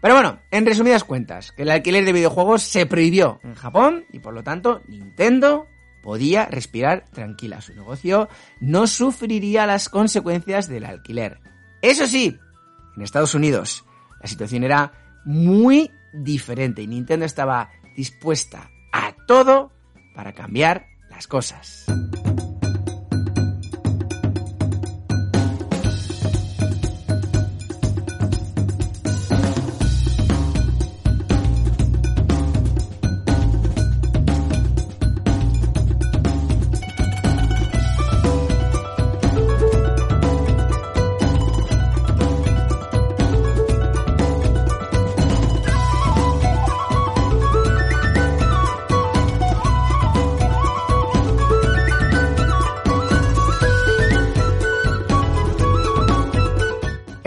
Pero 0.00 0.14
bueno, 0.14 0.40
en 0.50 0.66
resumidas 0.66 1.04
cuentas, 1.04 1.52
que 1.52 1.62
el 1.62 1.70
alquiler 1.70 2.04
de 2.04 2.12
videojuegos 2.12 2.62
se 2.62 2.86
prohibió 2.86 3.38
en 3.42 3.54
Japón 3.54 4.06
y 4.12 4.18
por 4.20 4.32
lo 4.32 4.42
tanto 4.42 4.82
Nintendo 4.88 5.66
podía 6.02 6.46
respirar 6.46 7.04
tranquila. 7.12 7.60
Su 7.60 7.74
negocio 7.74 8.28
no 8.60 8.86
sufriría 8.86 9.66
las 9.66 9.88
consecuencias 9.88 10.68
del 10.68 10.86
alquiler. 10.86 11.40
Eso 11.82 12.06
sí, 12.06 12.38
en 12.96 13.02
Estados 13.02 13.34
Unidos 13.34 13.84
la 14.20 14.28
situación 14.28 14.64
era 14.64 14.92
muy 15.24 15.90
diferente 16.12 16.82
y 16.82 16.86
Nintendo 16.86 17.26
estaba 17.26 17.70
dispuesta 17.96 18.70
a 18.92 19.14
todo 19.26 19.72
para 20.14 20.32
cambiar 20.32 20.86
las 21.10 21.26
cosas. 21.26 21.86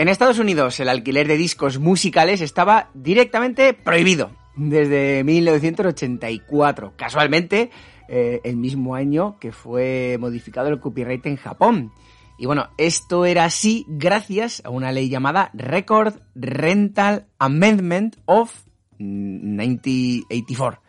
En 0.04 0.08
Estados 0.10 0.38
Unidos 0.38 0.78
el 0.80 0.90
alquiler 0.90 1.26
de 1.26 1.38
discos 1.38 1.78
musicales 1.78 2.42
estaba 2.42 2.90
directamente 2.92 3.72
prohibido 3.72 4.32
desde 4.54 5.24
1984. 5.24 6.92
Casualmente, 6.94 7.70
eh, 8.10 8.38
el 8.44 8.58
mismo 8.58 8.96
año 8.96 9.38
que 9.40 9.50
fue 9.50 10.18
modificado 10.20 10.68
el 10.68 10.78
copyright 10.78 11.24
en 11.24 11.36
Japón. 11.36 11.90
Y 12.38 12.44
bueno, 12.44 12.68
esto 12.76 13.24
era 13.24 13.46
así 13.46 13.86
gracias 13.88 14.60
a 14.66 14.68
una 14.68 14.92
ley 14.92 15.08
llamada 15.08 15.48
Record 15.54 16.16
Rental 16.34 17.24
Amendment 17.38 18.16
of 18.26 18.52
1984. 18.98 20.82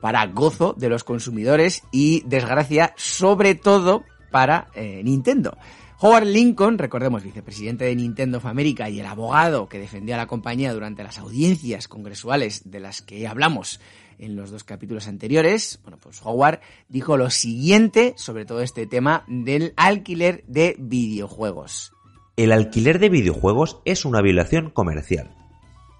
para 0.00 0.26
gozo 0.26 0.74
de 0.76 0.88
los 0.88 1.04
consumidores 1.04 1.82
y 1.90 2.22
desgracia 2.26 2.92
sobre 2.96 3.54
todo 3.54 4.04
para 4.30 4.68
eh, 4.74 5.00
Nintendo. 5.02 5.56
Howard 5.98 6.26
Lincoln, 6.26 6.76
recordemos, 6.76 7.22
vicepresidente 7.22 7.86
de 7.86 7.96
Nintendo 7.96 8.36
of 8.36 8.44
America 8.44 8.90
y 8.90 9.00
el 9.00 9.06
abogado 9.06 9.66
que 9.66 9.78
defendió 9.78 10.14
a 10.14 10.18
la 10.18 10.26
compañía 10.26 10.74
durante 10.74 11.02
las 11.02 11.18
audiencias 11.18 11.88
congresuales 11.88 12.70
de 12.70 12.80
las 12.80 13.00
que 13.00 13.26
hablamos 13.26 13.80
en 14.18 14.36
los 14.36 14.50
dos 14.50 14.62
capítulos 14.62 15.08
anteriores, 15.08 15.80
bueno, 15.82 15.98
pues 15.98 16.20
Howard 16.22 16.60
dijo 16.88 17.16
lo 17.16 17.30
siguiente 17.30 18.14
sobre 18.16 18.44
todo 18.44 18.60
este 18.60 18.86
tema 18.86 19.24
del 19.26 19.72
alquiler 19.76 20.44
de 20.46 20.76
videojuegos. 20.78 21.95
El 22.36 22.52
alquiler 22.52 22.98
de 22.98 23.08
videojuegos 23.08 23.80
es 23.86 24.04
una 24.04 24.20
violación 24.20 24.68
comercial. 24.68 25.34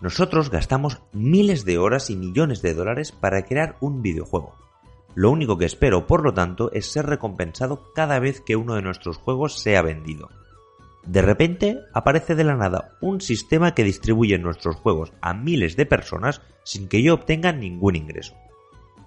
Nosotros 0.03 0.51
gastamos 0.51 1.01
miles 1.15 1.65
de 1.65 1.79
horas 1.79 2.11
y 2.11 2.17
millones 2.17 2.61
de 2.61 2.75
dólares 2.75 3.11
para 3.11 3.47
crear 3.47 3.77
un 3.81 4.03
videojuego. 4.03 4.55
Lo 5.15 5.31
único 5.31 5.57
que 5.57 5.65
espero, 5.65 6.07
por 6.07 6.23
lo 6.23 6.35
tanto, 6.35 6.71
es 6.73 6.93
ser 6.93 7.07
recompensado 7.07 7.91
cada 7.95 8.19
vez 8.19 8.43
que 8.43 8.55
uno 8.55 8.75
de 8.75 8.83
nuestros 8.83 9.17
juegos 9.17 9.59
sea 9.59 9.81
vendido. 9.81 10.29
De 11.07 11.23
repente 11.23 11.79
aparece 11.95 12.35
de 12.35 12.45
la 12.45 12.55
nada 12.55 12.99
un 13.01 13.23
sistema 13.23 13.75
que 13.75 13.85
distribuye 13.85 14.39
nuestros 14.39 14.77
juegos 14.77 15.15
a 15.23 15.33
miles 15.33 15.75
de 15.75 15.87
personas 15.87 16.43
sin 16.65 16.89
que 16.89 17.03
yo 17.03 17.15
obtenga 17.15 17.53
ningún 17.53 17.97
ingreso. 17.97 18.35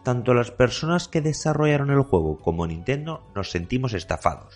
Tanto 0.03 0.33
las 0.33 0.49
personas 0.49 1.07
que 1.07 1.21
desarrollaron 1.21 1.91
el 1.91 2.01
juego 2.01 2.39
como 2.39 2.65
Nintendo 2.65 3.21
nos 3.35 3.51
sentimos 3.51 3.93
estafados. 3.93 4.55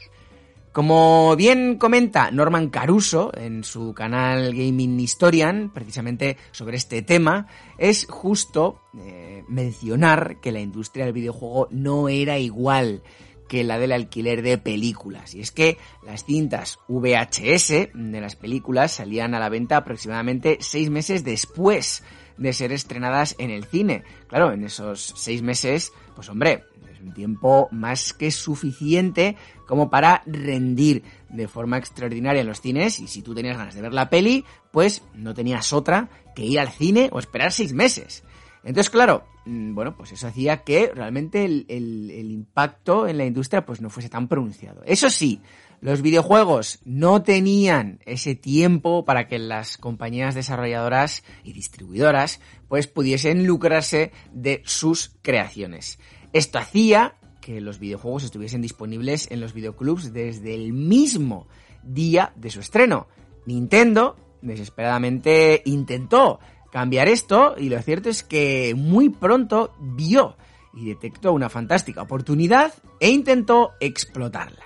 Como 0.73 1.35
bien 1.35 1.77
comenta 1.77 2.31
Norman 2.31 2.71
Caruso 2.71 3.31
en 3.37 3.63
su 3.63 3.93
canal 3.93 4.55
Gaming 4.55 4.99
Historian, 4.99 5.69
precisamente 5.71 6.35
sobre 6.51 6.77
este 6.77 7.03
tema, 7.03 7.45
es 7.77 8.07
justo 8.09 8.81
eh, 8.97 9.43
mencionar 9.47 10.39
que 10.41 10.51
la 10.51 10.61
industria 10.61 11.05
del 11.05 11.13
videojuego 11.13 11.67
no 11.69 12.09
era 12.09 12.39
igual 12.39 13.03
que 13.47 13.63
la 13.63 13.77
del 13.77 13.91
alquiler 13.91 14.41
de 14.41 14.57
películas. 14.57 15.35
Y 15.35 15.41
es 15.41 15.51
que 15.51 15.77
las 16.03 16.25
cintas 16.25 16.79
VHS 16.87 17.89
de 17.93 18.19
las 18.19 18.35
películas 18.35 18.93
salían 18.93 19.35
a 19.35 19.39
la 19.39 19.49
venta 19.49 19.77
aproximadamente 19.77 20.57
seis 20.59 20.89
meses 20.89 21.23
después 21.23 22.03
de 22.37 22.51
ser 22.51 22.71
estrenadas 22.71 23.35
en 23.37 23.51
el 23.51 23.65
cine. 23.65 24.03
Claro, 24.27 24.51
en 24.51 24.63
esos 24.63 25.13
seis 25.15 25.43
meses, 25.43 25.93
pues 26.15 26.29
hombre, 26.29 26.63
un 27.03 27.13
tiempo 27.13 27.67
más 27.71 28.13
que 28.13 28.31
suficiente 28.31 29.35
como 29.67 29.89
para 29.89 30.23
rendir 30.25 31.03
de 31.29 31.47
forma 31.47 31.77
extraordinaria 31.77 32.41
en 32.41 32.47
los 32.47 32.61
cines 32.61 32.99
y 32.99 33.07
si 33.07 33.21
tú 33.21 33.33
tenías 33.35 33.57
ganas 33.57 33.75
de 33.75 33.81
ver 33.81 33.93
la 33.93 34.09
peli, 34.09 34.45
pues 34.71 35.03
no 35.13 35.33
tenías 35.33 35.73
otra 35.73 36.09
que 36.35 36.45
ir 36.45 36.59
al 36.59 36.69
cine 36.69 37.09
o 37.11 37.19
esperar 37.19 37.51
seis 37.51 37.73
meses. 37.73 38.23
Entonces, 38.63 38.89
claro, 38.89 39.25
mm, 39.45 39.75
bueno, 39.75 39.95
pues 39.95 40.11
eso 40.13 40.27
hacía 40.27 40.63
que 40.63 40.91
realmente 40.93 41.43
el, 41.43 41.65
el, 41.69 42.31
impacto 42.31 43.07
en 43.07 43.17
la 43.17 43.25
industria 43.25 43.65
pues 43.65 43.81
no 43.81 43.89
fuese 43.89 44.09
tan 44.09 44.27
pronunciado. 44.27 44.81
Eso 44.85 45.09
sí, 45.09 45.41
los 45.81 46.01
videojuegos 46.01 46.79
no 46.85 47.23
tenían 47.23 47.99
ese 48.05 48.35
tiempo 48.35 49.03
para 49.03 49.27
que 49.27 49.37
las 49.37 49.77
compañías 49.77 50.33
desarrolladoras 50.33 51.23
y 51.43 51.51
distribuidoras 51.51 52.39
pues 52.69 52.87
pudiesen 52.87 53.45
lucrarse 53.45 54.13
de 54.31 54.61
sus 54.63 55.11
creaciones. 55.21 55.99
Esto 56.33 56.57
hacía 56.57 57.15
que 57.41 57.61
los 57.61 57.77
videojuegos 57.77 58.23
estuviesen 58.23 58.61
disponibles 58.61 59.29
en 59.29 59.39
los 59.39 59.53
videoclubs 59.53 60.13
desde 60.13 60.55
el 60.55 60.73
mismo 60.73 61.47
día 61.83 62.33
de 62.35 62.49
su 62.49 62.59
estreno. 62.59 63.07
Nintendo 63.45 64.15
desesperadamente 64.41 65.61
intentó 65.65 66.39
cambiar 66.71 67.07
esto 67.07 67.55
y 67.57 67.69
lo 67.69 67.79
cierto 67.81 68.09
es 68.09 68.23
que 68.23 68.73
muy 68.75 69.09
pronto 69.09 69.75
vio 69.79 70.35
y 70.73 70.85
detectó 70.85 71.33
una 71.33 71.49
fantástica 71.49 72.01
oportunidad 72.01 72.73
e 72.99 73.09
intentó 73.09 73.73
explotarla. 73.79 74.62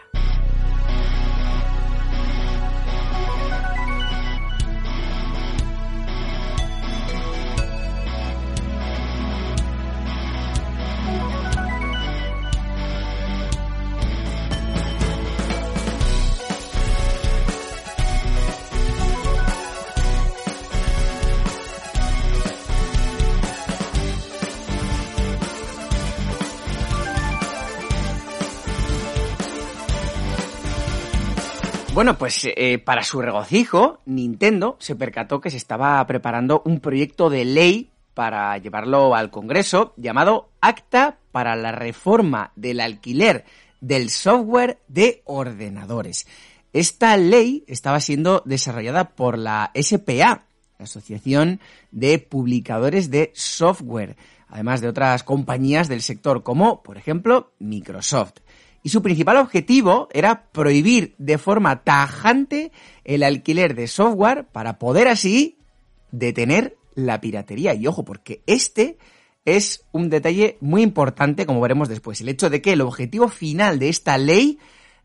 Bueno, 31.97 32.15
pues 32.15 32.41
eh, 32.43 32.77
para 32.77 33.01
su 33.01 33.23
regocijo, 33.23 34.01
Nintendo 34.05 34.77
se 34.79 34.95
percató 34.95 35.41
que 35.41 35.49
se 35.49 35.57
estaba 35.57 36.05
preparando 36.05 36.61
un 36.63 36.79
proyecto 36.79 37.31
de 37.31 37.43
ley 37.43 37.89
para 38.13 38.55
llevarlo 38.59 39.15
al 39.15 39.31
Congreso 39.31 39.95
llamado 39.97 40.51
Acta 40.61 41.17
para 41.31 41.55
la 41.55 41.71
Reforma 41.71 42.51
del 42.55 42.81
Alquiler 42.81 43.45
del 43.81 44.11
Software 44.11 44.77
de 44.87 45.23
Ordenadores. 45.25 46.27
Esta 46.71 47.17
ley 47.17 47.63
estaba 47.65 47.99
siendo 47.99 48.43
desarrollada 48.45 49.15
por 49.15 49.39
la 49.39 49.71
SPA, 49.73 50.45
la 50.77 50.83
Asociación 50.83 51.61
de 51.89 52.19
Publicadores 52.19 53.09
de 53.09 53.31
Software, 53.33 54.17
además 54.49 54.81
de 54.81 54.89
otras 54.89 55.23
compañías 55.23 55.87
del 55.87 56.03
sector 56.03 56.43
como, 56.43 56.83
por 56.83 56.99
ejemplo, 56.99 57.53
Microsoft. 57.57 58.41
Y 58.87 58.89
su 58.89 59.01
principal 59.01 59.35
objetivo 59.35 60.07
era 60.13 60.45
prohibir 60.53 61.13
de 61.17 61.37
forma 61.37 61.83
tajante 61.83 62.71
el 63.03 63.23
alquiler 63.23 63.75
de 63.75 63.85
software 63.85 64.45
para 64.45 64.79
poder 64.79 65.09
así 65.09 65.57
detener 66.13 66.77
la 66.95 67.19
piratería. 67.19 67.73
Y 67.73 67.85
ojo, 67.85 68.05
porque 68.05 68.43
este 68.47 68.97
es 69.43 69.83
un 69.91 70.09
detalle 70.09 70.57
muy 70.61 70.83
importante, 70.83 71.45
como 71.45 71.59
veremos 71.59 71.89
después, 71.89 72.21
el 72.21 72.29
hecho 72.29 72.49
de 72.49 72.61
que 72.61 72.71
el 72.71 72.79
objetivo 72.79 73.27
final 73.27 73.77
de 73.77 73.89
esta 73.89 74.17
ley 74.17 74.57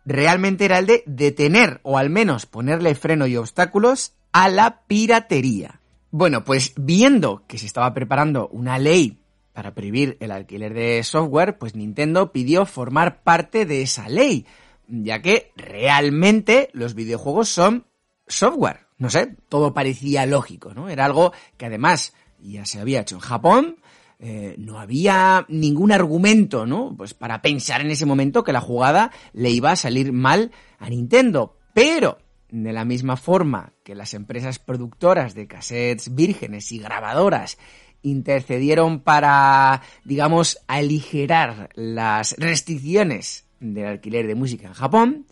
realmente 0.05 0.66
era 0.66 0.79
el 0.79 0.87
de 0.87 1.03
detener 1.07 1.81
o 1.83 1.99
al 1.99 2.09
menos 2.09 2.47
ponerle 2.47 2.95
freno 2.95 3.27
y 3.27 3.37
obstáculos 3.37 4.12
a 4.31 4.49
la 4.49 4.83
piratería. 4.87 5.81
Bueno, 6.12 6.45
pues 6.45 6.73
viendo 6.77 7.42
que 7.49 7.59
se 7.59 7.66
estaba 7.66 7.92
preparando 7.95 8.47
una 8.47 8.79
ley 8.79 9.21
para 9.52 9.74
prohibir 9.74 10.16
el 10.20 10.30
alquiler 10.30 10.74
de 10.74 11.02
software, 11.02 11.58
pues 11.58 11.74
Nintendo 11.74 12.32
pidió 12.32 12.66
formar 12.66 13.22
parte 13.22 13.66
de 13.66 13.82
esa 13.82 14.08
ley, 14.08 14.46
ya 14.88 15.20
que 15.20 15.52
realmente 15.56 16.70
los 16.72 16.94
videojuegos 16.94 17.48
son 17.48 17.86
software. 18.26 18.86
No 18.98 19.10
sé, 19.10 19.36
todo 19.48 19.74
parecía 19.74 20.26
lógico, 20.26 20.74
¿no? 20.74 20.88
Era 20.88 21.04
algo 21.04 21.32
que 21.56 21.66
además 21.66 22.14
ya 22.40 22.64
se 22.64 22.80
había 22.80 23.00
hecho 23.00 23.16
en 23.16 23.20
Japón, 23.20 23.76
eh, 24.24 24.54
no 24.56 24.78
había 24.78 25.44
ningún 25.48 25.90
argumento, 25.90 26.64
¿no? 26.64 26.94
Pues 26.96 27.12
para 27.12 27.42
pensar 27.42 27.80
en 27.80 27.90
ese 27.90 28.06
momento 28.06 28.44
que 28.44 28.52
la 28.52 28.60
jugada 28.60 29.10
le 29.32 29.50
iba 29.50 29.72
a 29.72 29.76
salir 29.76 30.12
mal 30.12 30.52
a 30.78 30.88
Nintendo. 30.88 31.58
Pero, 31.74 32.18
de 32.48 32.72
la 32.72 32.84
misma 32.84 33.16
forma 33.16 33.72
que 33.82 33.96
las 33.96 34.14
empresas 34.14 34.60
productoras 34.60 35.34
de 35.34 35.48
cassettes 35.48 36.14
vírgenes 36.14 36.70
y 36.70 36.78
grabadoras 36.78 37.58
intercedieron 38.02 39.00
para, 39.00 39.82
digamos, 40.04 40.58
aligerar 40.66 41.70
las 41.74 42.34
restricciones 42.38 43.44
del 43.60 43.86
alquiler 43.86 44.26
de 44.26 44.34
música 44.34 44.68
en 44.68 44.74
Japón, 44.74 45.26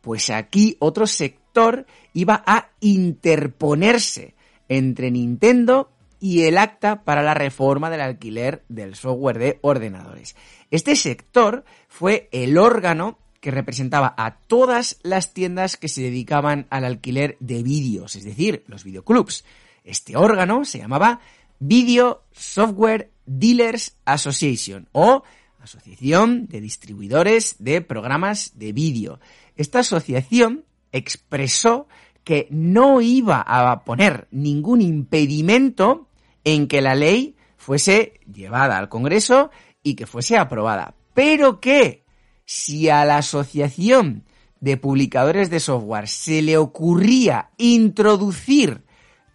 pues 0.00 0.30
aquí 0.30 0.76
otro 0.80 1.06
sector 1.06 1.86
iba 2.12 2.42
a 2.46 2.70
interponerse 2.80 4.34
entre 4.68 5.10
Nintendo 5.10 5.90
y 6.20 6.44
el 6.44 6.56
acta 6.56 7.04
para 7.04 7.22
la 7.22 7.34
reforma 7.34 7.90
del 7.90 8.00
alquiler 8.00 8.64
del 8.68 8.94
software 8.94 9.38
de 9.38 9.58
ordenadores. 9.60 10.36
Este 10.70 10.96
sector 10.96 11.64
fue 11.88 12.28
el 12.32 12.56
órgano 12.56 13.18
que 13.40 13.50
representaba 13.50 14.14
a 14.16 14.38
todas 14.38 14.98
las 15.02 15.34
tiendas 15.34 15.76
que 15.76 15.88
se 15.88 16.00
dedicaban 16.00 16.66
al 16.70 16.86
alquiler 16.86 17.36
de 17.40 17.62
vídeos, 17.62 18.16
es 18.16 18.24
decir, 18.24 18.64
los 18.68 18.84
videoclubs. 18.84 19.44
Este 19.84 20.16
órgano 20.16 20.64
se 20.64 20.78
llamaba 20.78 21.20
Video 21.66 22.24
Software 22.30 23.10
Dealers 23.24 23.96
Association 24.04 24.86
o 24.92 25.22
Asociación 25.58 26.46
de 26.46 26.60
Distribuidores 26.60 27.56
de 27.58 27.80
Programas 27.80 28.52
de 28.58 28.74
Vídeo. 28.74 29.18
Esta 29.56 29.78
asociación 29.78 30.66
expresó 30.92 31.88
que 32.22 32.48
no 32.50 33.00
iba 33.00 33.40
a 33.40 33.82
poner 33.84 34.28
ningún 34.30 34.82
impedimento 34.82 36.06
en 36.44 36.68
que 36.68 36.82
la 36.82 36.94
ley 36.94 37.34
fuese 37.56 38.20
llevada 38.30 38.76
al 38.76 38.90
Congreso 38.90 39.50
y 39.82 39.94
que 39.94 40.06
fuese 40.06 40.36
aprobada. 40.36 40.94
Pero 41.14 41.62
que 41.62 42.04
si 42.44 42.90
a 42.90 43.06
la 43.06 43.16
Asociación 43.16 44.24
de 44.60 44.76
Publicadores 44.76 45.48
de 45.48 45.60
Software 45.60 46.08
se 46.08 46.42
le 46.42 46.58
ocurría 46.58 47.52
introducir 47.56 48.84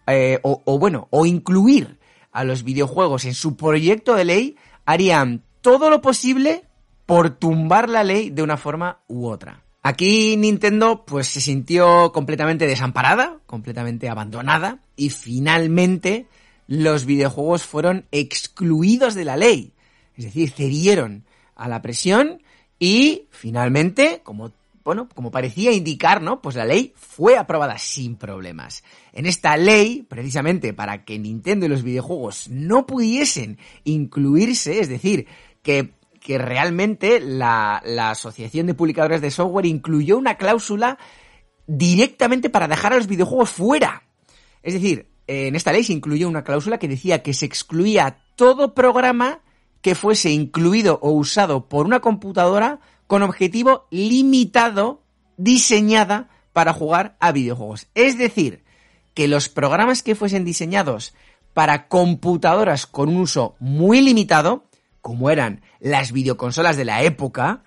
eh, 0.06 0.38
o, 0.44 0.62
o 0.64 0.78
bueno, 0.78 1.08
o 1.10 1.26
incluir 1.26 1.98
a 2.32 2.44
los 2.44 2.62
videojuegos 2.62 3.24
en 3.24 3.34
su 3.34 3.56
proyecto 3.56 4.14
de 4.14 4.24
ley, 4.24 4.56
harían 4.84 5.42
todo 5.60 5.90
lo 5.90 6.00
posible 6.00 6.64
por 7.06 7.30
tumbar 7.30 7.88
la 7.88 8.04
ley 8.04 8.30
de 8.30 8.42
una 8.42 8.56
forma 8.56 9.00
u 9.08 9.26
otra. 9.26 9.62
Aquí 9.82 10.36
Nintendo 10.36 11.04
pues 11.06 11.26
se 11.26 11.40
sintió 11.40 12.12
completamente 12.12 12.66
desamparada, 12.66 13.38
completamente 13.46 14.08
abandonada 14.08 14.78
y 14.94 15.10
finalmente 15.10 16.26
los 16.66 17.06
videojuegos 17.06 17.64
fueron 17.64 18.06
excluidos 18.12 19.14
de 19.14 19.24
la 19.24 19.36
ley. 19.36 19.72
Es 20.16 20.26
decir, 20.26 20.50
cedieron 20.50 21.24
a 21.56 21.66
la 21.66 21.82
presión 21.82 22.42
y 22.78 23.26
finalmente, 23.30 24.20
como 24.22 24.52
bueno, 24.90 25.08
como 25.14 25.30
parecía 25.30 25.70
indicar, 25.70 26.20
¿no? 26.20 26.42
Pues 26.42 26.56
la 26.56 26.64
ley 26.64 26.92
fue 26.96 27.36
aprobada 27.36 27.78
sin 27.78 28.16
problemas. 28.16 28.82
En 29.12 29.24
esta 29.24 29.56
ley, 29.56 30.02
precisamente 30.02 30.74
para 30.74 31.04
que 31.04 31.16
Nintendo 31.16 31.66
y 31.66 31.68
los 31.68 31.84
videojuegos 31.84 32.48
no 32.48 32.86
pudiesen 32.86 33.58
incluirse, 33.84 34.80
es 34.80 34.88
decir, 34.88 35.28
que, 35.62 35.92
realmente 36.26 37.20
la, 37.20 37.80
la 37.84 38.10
Asociación 38.10 38.66
de 38.66 38.74
Publicadores 38.74 39.20
de 39.20 39.30
Software 39.30 39.66
incluyó 39.66 40.18
una 40.18 40.34
cláusula 40.34 40.98
directamente 41.68 42.50
para 42.50 42.66
dejar 42.66 42.92
a 42.92 42.96
los 42.96 43.06
videojuegos 43.06 43.50
fuera. 43.50 44.02
Es 44.64 44.74
decir, 44.74 45.06
en 45.28 45.54
esta 45.54 45.70
ley 45.70 45.84
se 45.84 45.92
incluyó 45.92 46.28
una 46.28 46.42
cláusula 46.42 46.78
que 46.80 46.88
decía 46.88 47.22
que 47.22 47.32
se 47.32 47.46
excluía 47.46 48.18
todo 48.34 48.74
programa 48.74 49.38
que 49.82 49.94
fuese 49.94 50.30
incluido 50.30 50.98
o 51.00 51.12
usado 51.12 51.68
por 51.68 51.86
una 51.86 52.00
computadora 52.00 52.80
con 53.10 53.24
objetivo 53.24 53.88
limitado 53.90 55.02
diseñada 55.36 56.28
para 56.52 56.72
jugar 56.72 57.16
a 57.18 57.32
videojuegos. 57.32 57.88
Es 57.96 58.16
decir, 58.16 58.62
que 59.14 59.26
los 59.26 59.48
programas 59.48 60.04
que 60.04 60.14
fuesen 60.14 60.44
diseñados 60.44 61.12
para 61.52 61.88
computadoras 61.88 62.86
con 62.86 63.08
un 63.08 63.16
uso 63.16 63.56
muy 63.58 64.00
limitado, 64.00 64.70
como 65.00 65.28
eran 65.28 65.60
las 65.80 66.12
videoconsolas 66.12 66.76
de 66.76 66.84
la 66.84 67.02
época, 67.02 67.64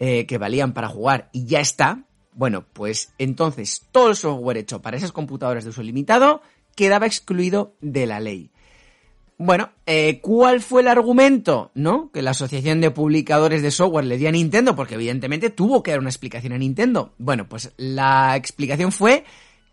eh, 0.00 0.26
que 0.26 0.36
valían 0.36 0.74
para 0.74 0.88
jugar 0.88 1.30
y 1.32 1.46
ya 1.46 1.60
está, 1.60 2.04
bueno, 2.34 2.66
pues 2.70 3.14
entonces 3.16 3.86
todo 3.90 4.10
el 4.10 4.16
software 4.16 4.58
hecho 4.58 4.82
para 4.82 4.98
esas 4.98 5.12
computadoras 5.12 5.64
de 5.64 5.70
uso 5.70 5.82
limitado 5.82 6.42
quedaba 6.76 7.06
excluido 7.06 7.74
de 7.80 8.04
la 8.04 8.20
ley. 8.20 8.50
Bueno, 9.36 9.70
eh, 9.86 10.20
¿cuál 10.20 10.60
fue 10.60 10.82
el 10.82 10.88
argumento, 10.88 11.72
no? 11.74 12.10
Que 12.12 12.22
la 12.22 12.30
Asociación 12.30 12.80
de 12.80 12.92
Publicadores 12.92 13.62
de 13.62 13.72
Software 13.72 14.04
le 14.04 14.16
dio 14.16 14.28
a 14.28 14.32
Nintendo, 14.32 14.76
porque 14.76 14.94
evidentemente 14.94 15.50
tuvo 15.50 15.82
que 15.82 15.90
dar 15.90 16.00
una 16.00 16.08
explicación 16.08 16.52
a 16.52 16.58
Nintendo. 16.58 17.14
Bueno, 17.18 17.48
pues 17.48 17.72
la 17.76 18.36
explicación 18.36 18.92
fue 18.92 19.24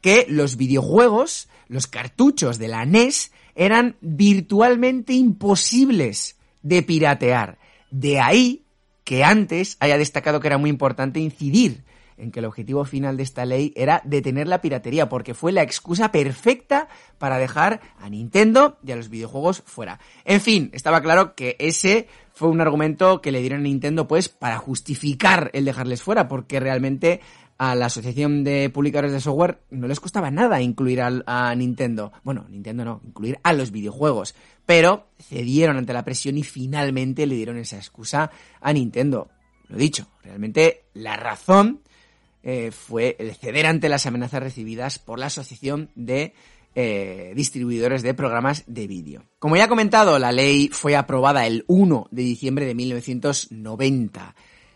que 0.01 0.25
los 0.27 0.57
videojuegos, 0.57 1.47
los 1.67 1.85
cartuchos 1.85 2.57
de 2.57 2.69
la 2.69 2.85
NES, 2.85 3.31
eran 3.55 3.97
virtualmente 4.01 5.13
imposibles 5.13 6.37
de 6.63 6.81
piratear. 6.81 7.59
De 7.91 8.19
ahí 8.19 8.63
que 9.03 9.23
antes 9.23 9.77
haya 9.79 9.97
destacado 9.97 10.39
que 10.39 10.47
era 10.47 10.57
muy 10.57 10.69
importante 10.69 11.19
incidir 11.19 11.83
en 12.21 12.31
que 12.31 12.39
el 12.39 12.45
objetivo 12.45 12.85
final 12.85 13.17
de 13.17 13.23
esta 13.23 13.45
ley 13.45 13.73
era 13.75 14.01
detener 14.05 14.47
la 14.47 14.61
piratería, 14.61 15.09
porque 15.09 15.33
fue 15.33 15.51
la 15.51 15.63
excusa 15.63 16.11
perfecta 16.11 16.87
para 17.17 17.39
dejar 17.39 17.81
a 17.99 18.09
Nintendo 18.09 18.77
y 18.85 18.91
a 18.91 18.95
los 18.95 19.09
videojuegos 19.09 19.63
fuera. 19.65 19.99
En 20.23 20.39
fin, 20.39 20.69
estaba 20.73 21.01
claro 21.01 21.33
que 21.35 21.55
ese 21.59 22.07
fue 22.33 22.49
un 22.49 22.61
argumento 22.61 23.21
que 23.21 23.31
le 23.31 23.41
dieron 23.41 23.61
a 23.61 23.63
Nintendo 23.63 24.07
pues 24.07 24.29
para 24.29 24.57
justificar 24.57 25.49
el 25.53 25.65
dejarles 25.65 26.03
fuera, 26.03 26.27
porque 26.27 26.59
realmente 26.59 27.21
a 27.57 27.75
la 27.75 27.87
Asociación 27.87 28.43
de 28.43 28.69
Publicadores 28.69 29.11
de 29.11 29.19
Software 29.19 29.59
no 29.71 29.87
les 29.87 29.99
costaba 29.99 30.31
nada 30.31 30.61
incluir 30.61 31.01
a, 31.01 31.55
Nintendo. 31.55 32.11
Bueno, 32.23 32.45
Nintendo 32.49 32.85
no, 32.85 33.01
incluir 33.03 33.39
a 33.43 33.53
los 33.53 33.71
videojuegos. 33.71 34.35
Pero 34.65 35.07
cedieron 35.19 35.77
ante 35.77 35.93
la 35.93 36.03
presión 36.03 36.37
y 36.37 36.43
finalmente 36.43 37.25
le 37.25 37.35
dieron 37.35 37.57
esa 37.57 37.77
excusa 37.77 38.31
a 38.59 38.73
Nintendo. 38.73 39.29
Lo 39.67 39.77
dicho, 39.77 40.07
realmente 40.23 40.85
la 40.93 41.17
razón 41.17 41.81
eh, 42.43 42.71
fue 42.71 43.15
el 43.19 43.35
ceder 43.35 43.65
ante 43.65 43.89
las 43.89 44.05
amenazas 44.05 44.41
recibidas 44.41 44.99
por 44.99 45.19
la 45.19 45.27
Asociación 45.27 45.89
de 45.95 46.33
eh, 46.73 47.33
Distribuidores 47.35 48.01
de 48.01 48.13
Programas 48.13 48.63
de 48.65 48.87
Vídeo. 48.87 49.23
Como 49.39 49.57
ya 49.57 49.65
he 49.65 49.69
comentado, 49.69 50.17
la 50.19 50.31
ley 50.31 50.69
fue 50.71 50.95
aprobada 50.95 51.45
el 51.45 51.65
1 51.67 52.07
de 52.11 52.21
diciembre 52.21 52.65
de 52.65 52.75
1990. 52.75 54.35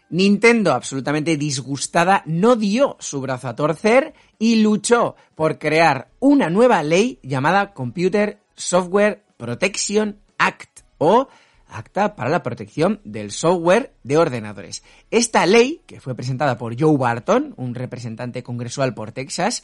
Nintendo, 0.10 0.74
absolutamente 0.74 1.38
disgustada, 1.38 2.22
no 2.26 2.56
dio 2.56 2.98
su 3.00 3.22
brazo 3.22 3.48
a 3.48 3.56
torcer 3.56 4.14
y 4.38 4.58
luchó 4.58 5.16
por 5.34 5.58
crear 5.58 6.10
una 6.20 6.50
nueva 6.50 6.84
ley 6.84 7.20
llamada 7.24 7.74
Computer 7.74 8.40
Software 8.56 9.24
Protection 9.38 10.20
Act 10.38 10.82
o 10.98 11.28
Acta 11.76 12.16
para 12.16 12.30
la 12.30 12.44
Protección 12.44 13.02
del 13.04 13.32
Software 13.32 13.94
de 14.04 14.18
Ordenadores. 14.18 14.84
Esta 15.12 15.46
ley, 15.46 15.82
que 15.86 16.00
fue 16.00 16.16
presentada 16.16 16.58
por 16.58 16.80
Joe 16.80 16.98
Barton, 16.98 17.54
un 17.58 17.76
representante 17.76 18.44
congresual 18.44 18.94
por 18.94 19.12
Texas, 19.12 19.64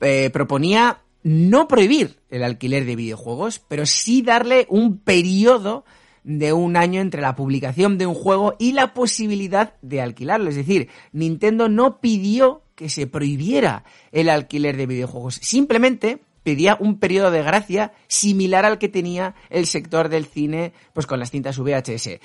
eh, 0.00 0.30
proponía 0.30 1.02
no 1.22 1.68
prohibir 1.68 2.18
el 2.30 2.42
alquiler 2.42 2.84
de 2.84 2.96
videojuegos, 2.96 3.60
pero 3.60 3.86
sí 3.86 4.22
darle 4.22 4.66
un 4.68 4.98
periodo 4.98 5.84
de 6.24 6.52
un 6.52 6.76
año 6.76 7.00
entre 7.00 7.20
la 7.20 7.36
publicación 7.36 7.98
de 7.98 8.06
un 8.06 8.14
juego 8.14 8.54
y 8.58 8.72
la 8.72 8.94
posibilidad 8.94 9.74
de 9.82 10.00
alquilarlo. 10.00 10.48
Es 10.48 10.56
decir, 10.56 10.88
Nintendo 11.12 11.68
no 11.68 12.00
pidió 12.00 12.62
que 12.74 12.88
se 12.88 13.06
prohibiera 13.06 13.84
el 14.12 14.28
alquiler 14.28 14.76
de 14.76 14.86
videojuegos, 14.86 15.36
simplemente 15.36 16.22
pedía 16.42 16.76
un 16.80 16.98
periodo 16.98 17.30
de 17.30 17.42
gracia 17.42 17.92
similar 18.08 18.64
al 18.64 18.78
que 18.78 18.88
tenía 18.88 19.34
el 19.50 19.66
sector 19.66 20.08
del 20.08 20.26
cine 20.26 20.72
pues 20.92 21.06
con 21.06 21.18
las 21.18 21.30
cintas 21.30 21.58
VHS. 21.58 22.20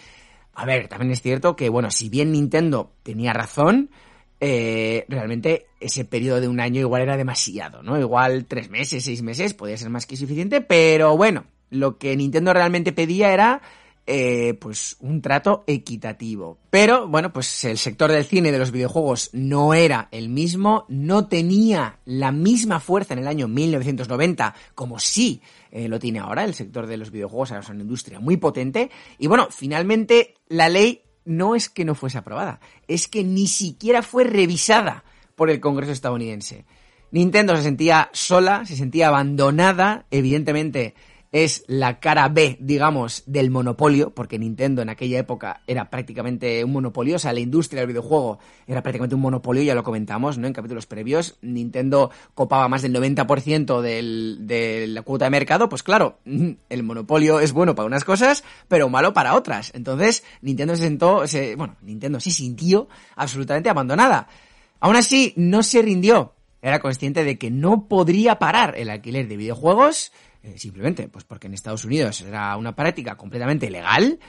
A 0.54 0.66
ver, 0.66 0.88
también 0.88 1.12
es 1.12 1.22
cierto 1.22 1.56
que, 1.56 1.70
bueno, 1.70 1.92
si 1.92 2.10
bien 2.10 2.32
Nintendo 2.32 2.92
tenía 3.04 3.32
razón, 3.32 3.92
eh, 4.40 5.06
realmente 5.08 5.68
ese 5.80 6.04
periodo 6.06 6.42
de 6.42 6.48
un 6.48 6.60
año 6.60 6.82
igual 6.82 7.04
era 7.04 7.18
demasiado, 7.18 7.84
¿no? 7.84 8.00
Igual 8.00 8.46
tres 8.46 8.70
meses, 8.70 9.04
seis 9.04 9.22
meses 9.22 9.54
podía 9.54 9.78
ser 9.78 9.90
más 9.90 10.06
que 10.06 10.18
suficiente, 10.18 10.62
pero 10.62 11.16
bueno, 11.16 11.46
lo 11.70 11.98
que 11.98 12.16
Nintendo 12.16 12.54
realmente 12.54 12.92
pedía 12.92 13.34
era 13.34 13.62
eh, 14.10 14.54
pues 14.54 14.96
un 15.02 15.22
trato 15.22 15.66
equitativo. 15.68 16.58
Pero 16.70 17.08
bueno, 17.08 17.34
pues 17.34 17.66
el 17.66 17.78
sector 17.78 18.10
del 18.10 18.24
cine 18.24 18.50
y 18.50 18.52
de 18.54 18.58
los 18.58 18.72
videojuegos 18.72 19.30
no 19.34 19.74
era 19.74 20.08
el 20.12 20.30
mismo, 20.30 20.86
no 20.88 21.28
tenía 21.28 22.00
la 22.06 22.32
misma 22.32 22.80
fuerza 22.80 23.14
en 23.14 23.20
el 23.20 23.28
año 23.28 23.50
1990 23.50 24.56
como 24.74 24.98
sí 24.98 25.42
eh, 25.72 25.90
lo 25.90 26.00
tiene 26.00 26.20
ahora. 26.20 26.46
El 26.46 26.54
sector 26.54 26.88
de 26.88 26.96
los 26.96 27.12
videojuegos 27.12 27.52
ahora 27.52 27.64
es 27.64 27.70
una 27.70 27.82
industria 27.82 28.22
muy 28.22 28.38
potente. 28.38 28.90
Y 29.20 29.28
bueno, 29.28 29.50
finalmente 29.52 30.36
la 30.48 30.70
ley 30.70 31.02
no 31.26 31.56
es 31.56 31.68
que 31.68 31.84
no 31.84 31.94
fuese 31.94 32.18
aprobada, 32.18 32.62
es 32.88 33.10
que 33.10 33.26
ni 33.26 33.48
siquiera 33.48 34.02
fue 34.02 34.24
revisada 34.24 35.04
por 35.36 35.50
el 35.50 35.60
Congreso 35.60 35.92
estadounidense. 35.92 36.66
Nintendo 37.12 37.56
se 37.58 37.64
sentía 37.64 38.10
sola, 38.14 38.66
se 38.66 38.78
sentía 38.78 39.10
abandonada, 39.10 40.06
evidentemente 40.12 40.96
es 41.44 41.64
la 41.68 42.00
cara 42.00 42.28
B, 42.30 42.58
digamos, 42.60 43.24
del 43.26 43.52
monopolio, 43.52 44.12
porque 44.12 44.40
Nintendo 44.40 44.82
en 44.82 44.90
aquella 44.90 45.20
época 45.20 45.62
era 45.68 45.90
prácticamente 45.90 46.64
un 46.64 46.72
monopolio, 46.72 47.18
o 47.18 47.20
sea, 47.20 47.34
la 47.34 47.40
industria 47.40 47.82
del 47.82 47.90
videojuego 47.90 48.40
era 48.66 48.82
prácticamente 48.82 49.16
un 49.16 49.22
monopolio, 49.22 49.64
ya 49.64 49.76
lo 49.76 49.84
comentamos, 49.84 50.38
¿no? 50.38 50.48
En 50.48 50.54
capítulos 50.54 50.86
previos, 50.86 51.38
Nintendo 51.42 52.12
copaba 52.34 52.68
más 52.68 52.82
del 52.82 52.94
90% 52.94 53.82
de 53.82 54.88
la 54.88 55.02
cuota 55.02 55.26
de 55.26 55.32
mercado, 55.32 55.70
pues 55.70 55.84
claro, 55.84 56.20
el 56.70 56.84
monopolio 56.84 57.40
es 57.40 57.54
bueno 57.54 57.76
para 57.76 57.86
unas 57.86 58.04
cosas, 58.04 58.44
pero 58.68 58.90
malo 58.90 59.14
para 59.14 59.36
otras. 59.36 59.72
Entonces, 59.76 60.24
Nintendo 60.42 60.76
se 60.76 60.84
sentó, 60.84 61.28
se, 61.28 61.56
bueno, 61.56 61.76
Nintendo 61.82 62.20
se 62.20 62.32
sintió 62.32 62.88
absolutamente 63.16 63.70
abandonada. 63.70 64.28
Aún 64.80 64.96
así, 64.96 65.34
no 65.36 65.64
se 65.64 65.82
rindió. 65.82 66.34
Era 66.62 66.80
consciente 66.80 67.24
de 67.24 67.38
que 67.38 67.52
no 67.52 67.88
podría 67.88 68.40
parar 68.40 68.76
el 68.78 68.90
alquiler 68.90 69.28
de 69.28 69.38
videojuegos, 69.38 70.12
eh, 70.44 70.58
simplemente, 70.58 71.08
pues 71.08 71.26
porque 71.26 71.48
en 71.48 71.54
Estados 71.54 71.86
Unidos 71.86 72.22
era 72.22 72.56
una 72.58 72.76
práctica 72.76 73.16
completamente 73.16 73.70
legal, 73.70 74.20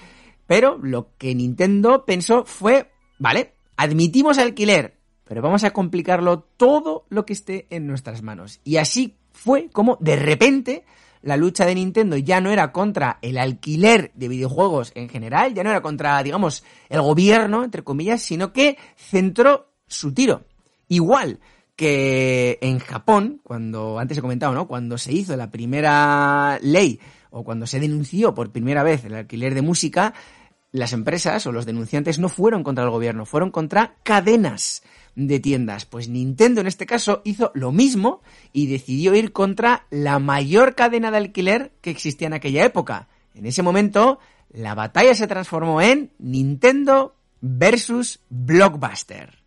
pero 0.47 0.79
lo 0.79 1.17
que 1.19 1.35
Nintendo 1.35 2.05
pensó 2.05 2.45
fue, 2.45 2.91
vale, 3.19 3.55
admitimos 3.77 4.39
alquiler, 4.39 4.97
pero 5.25 5.43
vamos 5.43 5.65
a 5.65 5.73
complicarlo 5.73 6.41
todo 6.57 7.05
lo 7.11 7.27
que 7.27 7.35
esté 7.35 7.67
en 7.71 7.87
nuestras 7.87 8.23
manos. 8.23 8.61
Y 8.65 8.77
así 8.79 9.17
fue 9.33 9.69
como 9.71 9.99
de 10.01 10.17
repente 10.17 10.85
la 11.23 11.37
lucha 11.37 11.67
de 11.67 11.75
Nintendo 11.75 12.17
ya 12.17 12.41
no 12.41 12.51
era 12.51 12.73
contra 12.73 13.19
el 13.23 13.39
alquiler 13.39 14.11
de 14.15 14.29
videojuegos 14.29 14.93
en 14.95 15.09
general, 15.09 15.53
ya 15.55 15.65
no 15.65 15.71
era 15.71 15.83
contra, 15.83 16.23
digamos, 16.23 16.65
el 16.89 17.03
gobierno, 17.03 17.65
entre 17.65 17.83
comillas, 17.83 18.23
sino 18.23 18.53
que 18.53 18.79
centró 18.97 19.73
su 19.87 20.13
tiro. 20.13 20.45
Igual 20.89 21.41
que 21.79 22.59
en 22.61 22.81
Japón, 22.81 23.41
cuando 23.45 24.01
antes 24.01 24.19
he 24.19 24.21
comentado, 24.21 24.53
¿no? 24.53 24.67
Cuando 24.67 24.99
se 24.99 25.13
hizo 25.13 25.37
la 25.37 25.53
primera 25.53 26.59
ley 26.61 26.99
o 27.31 27.45
cuando 27.45 27.69
se 27.69 27.79
denunció 27.79 28.35
por 28.35 28.51
primera 28.51 28.83
vez 28.83 29.05
el 29.05 29.15
alquiler 29.15 29.55
de 29.55 29.63
música, 29.63 30.13
las 30.73 30.93
empresas 30.93 31.47
o 31.47 31.53
los 31.53 31.67
denunciantes 31.67 32.19
no 32.19 32.29
fueron 32.29 32.65
contra 32.65 32.83
el 32.83 32.91
gobierno, 32.91 33.27
fueron 33.27 33.53
contra 33.53 33.95
cadenas 34.03 34.83
de 35.15 35.39
tiendas. 35.39 35.87
Pues 35.87 36.09
Nintendo 36.09 36.61
en 36.61 36.67
este 36.67 36.85
caso 36.85 37.23
hizo 37.25 37.53
lo 37.55 37.71
mismo 37.71 38.23
y 38.53 38.67
decidió 38.67 39.15
ir 39.15 39.31
contra 39.31 39.87
la 39.91 40.19
mayor 40.19 40.75
cadena 40.75 41.13
de 41.13 41.19
alquiler 41.19 41.71
que 41.81 41.91
existía 41.91 42.27
en 42.27 42.35
aquella 42.35 42.65
época. 42.65 43.07
En 43.37 43.47
ese 43.47 43.63
momento, 43.63 44.19
la 44.51 44.75
batalla 44.75 45.15
se 45.15 45.29
transformó 45.29 45.81
en 45.81 46.11
Nintendo 46.19 47.15
versus 47.41 48.19
Blockbuster. 48.31 49.39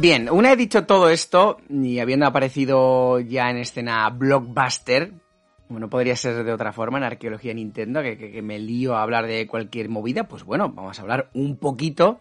Bien, 0.00 0.30
una 0.30 0.50
he 0.52 0.56
dicho 0.56 0.86
todo 0.86 1.10
esto 1.10 1.58
y 1.68 1.98
habiendo 1.98 2.24
aparecido 2.24 3.20
ya 3.20 3.50
en 3.50 3.58
escena 3.58 4.08
Blockbuster, 4.08 5.12
como 5.68 5.78
no 5.78 5.90
podría 5.90 6.16
ser 6.16 6.42
de 6.42 6.52
otra 6.54 6.72
forma 6.72 6.96
en 6.96 7.04
arqueología 7.04 7.52
Nintendo, 7.52 8.00
que, 8.00 8.40
me 8.40 8.58
lío 8.58 8.96
a 8.96 9.02
hablar 9.02 9.26
de 9.26 9.46
cualquier 9.46 9.90
movida, 9.90 10.24
pues 10.24 10.42
bueno, 10.42 10.70
vamos 10.70 10.98
a 10.98 11.02
hablar 11.02 11.28
un 11.34 11.58
poquito 11.58 12.18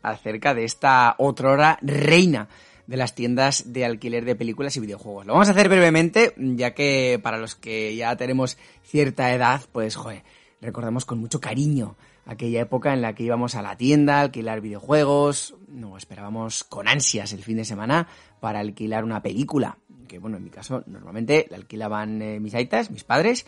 acerca 0.00 0.54
de 0.54 0.64
esta 0.64 1.16
otrora 1.18 1.78
reina 1.82 2.48
de 2.86 2.96
las 2.96 3.14
tiendas 3.14 3.74
de 3.74 3.84
alquiler 3.84 4.24
de 4.24 4.34
películas 4.34 4.74
y 4.78 4.80
videojuegos. 4.80 5.26
Lo 5.26 5.34
vamos 5.34 5.48
a 5.48 5.50
hacer 5.50 5.68
brevemente, 5.68 6.32
ya 6.38 6.72
que 6.72 7.20
para 7.22 7.36
los 7.36 7.54
que 7.54 7.94
ya 7.94 8.16
tenemos 8.16 8.56
cierta 8.84 9.34
edad, 9.34 9.60
pues 9.72 9.96
joder, 9.96 10.22
recordamos 10.62 11.04
con 11.04 11.18
mucho 11.18 11.42
cariño 11.42 11.94
aquella 12.28 12.60
época 12.60 12.92
en 12.92 13.02
la 13.02 13.14
que 13.14 13.24
íbamos 13.24 13.54
a 13.54 13.62
la 13.62 13.76
tienda 13.76 14.18
a 14.18 14.20
alquilar 14.20 14.60
videojuegos, 14.60 15.56
no 15.66 15.96
esperábamos 15.96 16.62
con 16.62 16.86
ansias 16.86 17.32
el 17.32 17.42
fin 17.42 17.56
de 17.56 17.64
semana 17.64 18.06
para 18.38 18.60
alquilar 18.60 19.02
una 19.02 19.22
película, 19.22 19.78
que 20.06 20.18
bueno, 20.18 20.36
en 20.36 20.44
mi 20.44 20.50
caso 20.50 20.84
normalmente 20.86 21.46
la 21.50 21.56
alquilaban 21.56 22.20
eh, 22.20 22.38
mis 22.38 22.54
aitas, 22.54 22.90
mis 22.90 23.02
padres, 23.02 23.46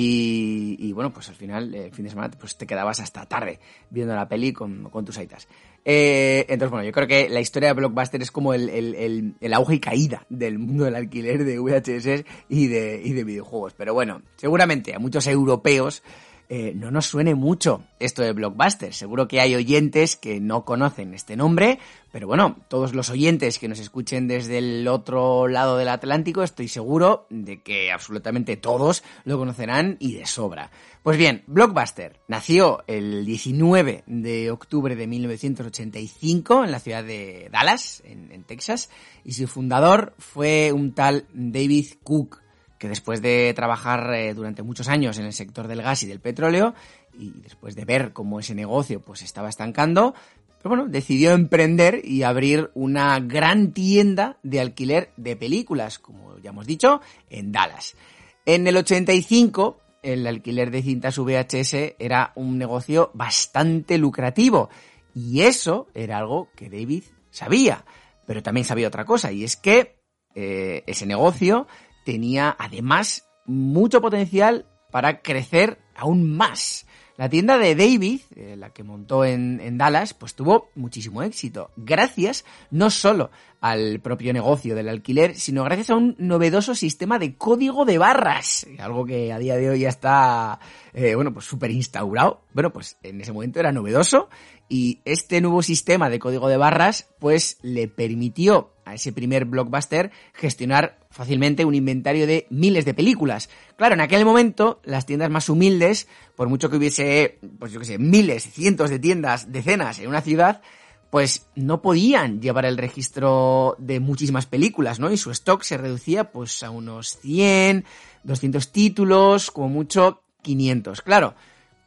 y, 0.00 0.92
bueno, 0.92 1.12
pues 1.12 1.28
al 1.28 1.34
final, 1.34 1.74
el 1.74 1.90
fin 1.92 2.04
de 2.04 2.10
semana, 2.10 2.30
pues 2.38 2.56
te 2.56 2.66
quedabas 2.66 3.00
hasta 3.00 3.26
tarde 3.26 3.58
viendo 3.90 4.14
la 4.14 4.28
peli 4.28 4.52
con, 4.52 4.88
tus 5.04 5.18
aitas. 5.18 5.48
Eh, 5.84 6.44
entonces, 6.48 6.70
bueno, 6.70 6.84
yo 6.84 6.92
creo 6.92 7.08
que 7.08 7.28
la 7.28 7.40
historia 7.40 7.70
de 7.70 7.74
Blockbuster 7.74 8.20
es 8.20 8.30
como 8.30 8.52
el, 8.52 8.68
el, 8.68 9.54
auge 9.54 9.76
y 9.76 9.80
caída 9.80 10.26
del 10.28 10.58
mundo 10.58 10.84
del 10.84 10.94
alquiler 10.94 11.42
de 11.42 11.58
VHS 11.58 12.24
y 12.48 12.66
de, 12.66 13.00
y 13.02 13.12
de 13.12 13.24
videojuegos. 13.24 13.74
Pero 13.74 13.94
bueno, 13.94 14.22
seguramente 14.36 14.94
a 14.94 14.98
muchos 14.98 15.26
europeos 15.26 16.02
eh, 16.50 16.72
no 16.74 16.90
nos 16.90 17.04
suene 17.04 17.34
mucho 17.34 17.84
esto 17.98 18.22
de 18.22 18.32
Blockbuster. 18.32 18.94
Seguro 18.94 19.28
que 19.28 19.40
hay 19.40 19.54
oyentes 19.54 20.16
que 20.16 20.40
no 20.40 20.64
conocen 20.64 21.12
este 21.12 21.36
nombre, 21.36 21.78
pero 22.10 22.26
bueno, 22.26 22.56
todos 22.68 22.94
los 22.94 23.10
oyentes 23.10 23.58
que 23.58 23.68
nos 23.68 23.78
escuchen 23.78 24.28
desde 24.28 24.58
el 24.58 24.88
otro 24.88 25.46
lado 25.46 25.76
del 25.76 25.88
Atlántico, 25.88 26.42
estoy 26.42 26.68
seguro 26.68 27.26
de 27.28 27.62
que 27.62 27.92
absolutamente 27.92 28.56
todos 28.56 29.04
lo 29.24 29.36
conocerán 29.36 29.96
y 30.00 30.14
de 30.14 30.24
sobra. 30.24 30.70
Pues 31.02 31.18
bien, 31.18 31.44
Blockbuster 31.46 32.18
nació 32.28 32.82
el 32.86 33.26
19 33.26 34.04
de 34.06 34.50
octubre 34.50 34.96
de 34.96 35.06
1985 35.06 36.64
en 36.64 36.72
la 36.72 36.80
ciudad 36.80 37.04
de 37.04 37.50
Dallas, 37.52 38.02
en, 38.06 38.32
en 38.32 38.44
Texas, 38.44 38.88
y 39.22 39.34
su 39.34 39.46
fundador 39.48 40.14
fue 40.18 40.72
un 40.72 40.94
tal 40.94 41.26
David 41.34 41.88
Cook 42.02 42.40
que 42.78 42.88
después 42.88 43.20
de 43.20 43.52
trabajar 43.54 44.14
eh, 44.14 44.34
durante 44.34 44.62
muchos 44.62 44.88
años 44.88 45.18
en 45.18 45.26
el 45.26 45.32
sector 45.32 45.66
del 45.68 45.82
gas 45.82 46.02
y 46.02 46.06
del 46.06 46.20
petróleo, 46.20 46.74
y 47.18 47.30
después 47.40 47.74
de 47.74 47.84
ver 47.84 48.12
cómo 48.12 48.40
ese 48.40 48.54
negocio 48.54 49.00
pues 49.00 49.22
estaba 49.22 49.48
estancando, 49.48 50.14
pero 50.62 50.70
bueno, 50.70 50.86
decidió 50.88 51.32
emprender 51.32 52.00
y 52.04 52.22
abrir 52.22 52.70
una 52.74 53.18
gran 53.20 53.72
tienda 53.72 54.38
de 54.42 54.60
alquiler 54.60 55.10
de 55.16 55.36
películas, 55.36 55.98
como 55.98 56.38
ya 56.38 56.50
hemos 56.50 56.66
dicho, 56.66 57.00
en 57.30 57.52
Dallas. 57.52 57.96
En 58.44 58.66
el 58.66 58.76
85, 58.76 59.78
el 60.02 60.26
alquiler 60.26 60.70
de 60.70 60.82
cintas 60.82 61.18
VHS 61.18 61.94
era 61.98 62.32
un 62.34 62.58
negocio 62.58 63.10
bastante 63.14 63.98
lucrativo, 63.98 64.70
y 65.14 65.42
eso 65.42 65.88
era 65.94 66.18
algo 66.18 66.48
que 66.56 66.70
David 66.70 67.04
sabía, 67.30 67.84
pero 68.26 68.42
también 68.42 68.64
sabía 68.64 68.88
otra 68.88 69.04
cosa, 69.04 69.32
y 69.32 69.44
es 69.44 69.56
que 69.56 69.98
eh, 70.34 70.82
ese 70.86 71.06
negocio 71.06 71.66
tenía 72.08 72.56
además 72.58 73.28
mucho 73.44 74.00
potencial 74.00 74.64
para 74.90 75.20
crecer 75.20 75.76
aún 75.94 76.34
más. 76.38 76.86
La 77.18 77.28
tienda 77.28 77.58
de 77.58 77.74
David, 77.74 78.20
eh, 78.34 78.56
la 78.56 78.70
que 78.72 78.82
montó 78.82 79.26
en, 79.26 79.76
Dallas, 79.76 80.14
pues 80.14 80.34
tuvo 80.34 80.70
muchísimo 80.74 81.22
éxito, 81.22 81.70
gracias 81.76 82.46
no 82.70 82.88
solo 82.88 83.30
al 83.60 84.00
propio 84.00 84.32
negocio 84.32 84.74
del 84.74 84.88
alquiler, 84.88 85.34
sino 85.34 85.64
gracias 85.64 85.90
a 85.90 85.96
un 85.96 86.14
novedoso 86.16 86.74
sistema 86.74 87.18
de 87.18 87.34
código 87.34 87.84
de 87.84 87.98
barras, 87.98 88.66
algo 88.78 89.04
que 89.04 89.30
a 89.30 89.38
día 89.38 89.56
de 89.56 89.68
hoy 89.68 89.80
ya 89.80 89.90
está, 89.90 90.60
eh, 90.94 91.14
bueno, 91.14 91.34
pues 91.34 91.44
súper 91.44 91.72
instaurado. 91.72 92.40
Bueno, 92.54 92.72
pues 92.72 92.96
en 93.02 93.20
ese 93.20 93.34
momento 93.34 93.60
era 93.60 93.70
novedoso 93.70 94.30
y 94.68 95.00
este 95.04 95.40
nuevo 95.40 95.62
sistema 95.62 96.10
de 96.10 96.18
código 96.18 96.48
de 96.48 96.56
barras, 96.56 97.08
pues 97.18 97.58
le 97.62 97.88
permitió 97.88 98.72
a 98.84 98.94
ese 98.94 99.12
primer 99.12 99.44
blockbuster 99.44 100.10
gestionar 100.34 100.98
fácilmente 101.10 101.64
un 101.64 101.74
inventario 101.74 102.26
de 102.26 102.46
miles 102.50 102.84
de 102.84 102.94
películas. 102.94 103.48
Claro, 103.76 103.94
en 103.94 104.00
aquel 104.00 104.24
momento 104.24 104.80
las 104.84 105.06
tiendas 105.06 105.30
más 105.30 105.48
humildes, 105.48 106.08
por 106.36 106.48
mucho 106.48 106.70
que 106.70 106.76
hubiese, 106.76 107.38
pues 107.58 107.72
yo 107.72 107.80
qué 107.80 107.86
sé, 107.86 107.98
miles, 107.98 108.44
cientos 108.44 108.90
de 108.90 108.98
tiendas, 108.98 109.52
decenas 109.52 109.98
en 109.98 110.08
una 110.08 110.20
ciudad, 110.20 110.62
pues 111.10 111.46
no 111.54 111.80
podían 111.80 112.40
llevar 112.40 112.66
el 112.66 112.76
registro 112.76 113.76
de 113.78 114.00
muchísimas 114.00 114.46
películas, 114.46 115.00
¿no? 115.00 115.10
Y 115.10 115.16
su 115.16 115.30
stock 115.30 115.62
se 115.62 115.78
reducía 115.78 116.30
pues 116.30 116.62
a 116.62 116.70
unos 116.70 117.18
100, 117.18 117.84
200 118.24 118.72
títulos, 118.72 119.50
como 119.50 119.68
mucho 119.68 120.22
500. 120.42 121.00
Claro, 121.02 121.34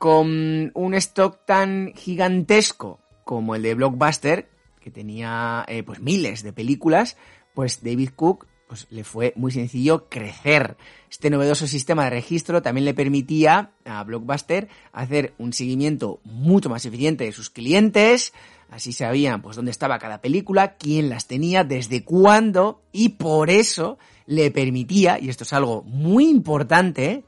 con 0.02 0.72
un 0.74 0.95
stock 0.95 1.45
tan 1.45 1.93
gigantesco 1.93 2.99
como 3.24 3.54
el 3.54 3.62
de 3.62 3.76
Blockbuster, 3.76 4.49
que 4.80 4.89
tenía 4.89 5.64
eh, 5.68 5.84
pues 5.84 5.99
miles 5.99 6.41
de 6.41 6.52
películas, 6.52 7.18
pues 7.54 7.84
David 7.84 8.10
Cook 8.16 8.47
pues 8.68 8.88
le 8.89 9.04
fue 9.04 9.32
muy 9.36 9.52
sencillo 9.52 10.10
crecer. 10.10 10.76
Este 11.08 11.30
novedoso 11.30 11.68
sistema 11.68 12.06
de 12.06 12.10
registro 12.10 12.64
también 12.64 12.86
le 12.86 12.95
permitía 12.95 13.74
a 13.86 14.04
Blockbuster 14.04 14.70
hacer 14.91 15.36
un 15.38 15.54
seguimiento 15.54 16.20
mucho 16.24 16.68
más 16.68 16.84
eficiente 16.88 17.26
de 17.26 17.32
sus 17.32 17.52
clientes, 17.52 18.34
así 18.72 18.93
sabían 18.93 19.43
pues 19.43 19.56
dónde 19.56 19.70
estaba 19.70 19.99
cada 19.99 20.20
película, 20.20 20.78
quién 20.78 21.10
las 21.10 21.28
tenía, 21.28 21.64
desde 21.64 22.04
cuándo 22.04 22.82
y 22.91 23.10
por 23.10 23.52
eso 23.52 23.99
le 24.26 24.49
permitía, 24.49 25.20
y 25.20 25.30
esto 25.30 25.43
es 25.43 25.54
algo 25.54 25.84
muy 25.84 26.28
importante, 26.28 27.24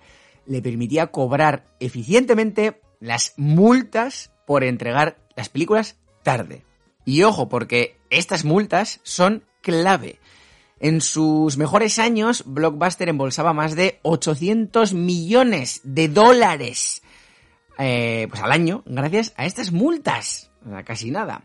le 0.46 0.62
permitía 0.62 1.08
cobrar 1.08 1.66
eficientemente 1.80 2.82
las 3.00 3.34
multas 3.38 4.32
por 4.46 4.64
entregar 4.64 5.18
las 5.36 5.50
películas 5.50 5.98
tarde. 6.24 6.64
Y 7.06 7.24
ojo, 7.24 7.50
porque 7.50 7.98
estas 8.10 8.46
multas 8.46 9.00
son 9.04 9.44
clave. 9.62 10.20
En 10.80 11.02
sus 11.02 11.58
mejores 11.58 12.00
años, 12.00 12.44
Blockbuster 12.46 13.10
embolsaba 13.10 13.54
más 13.54 13.76
de 13.76 14.00
800 14.04 14.94
millones 14.94 15.82
de 15.84 16.08
dólares 16.10 17.04
eh, 17.78 18.28
pues 18.30 18.42
al 18.42 18.52
año 18.52 18.84
gracias 18.86 19.34
a 19.38 19.46
estas 19.46 19.72
multas. 19.72 20.52
Casi 20.86 21.12
nada. 21.12 21.44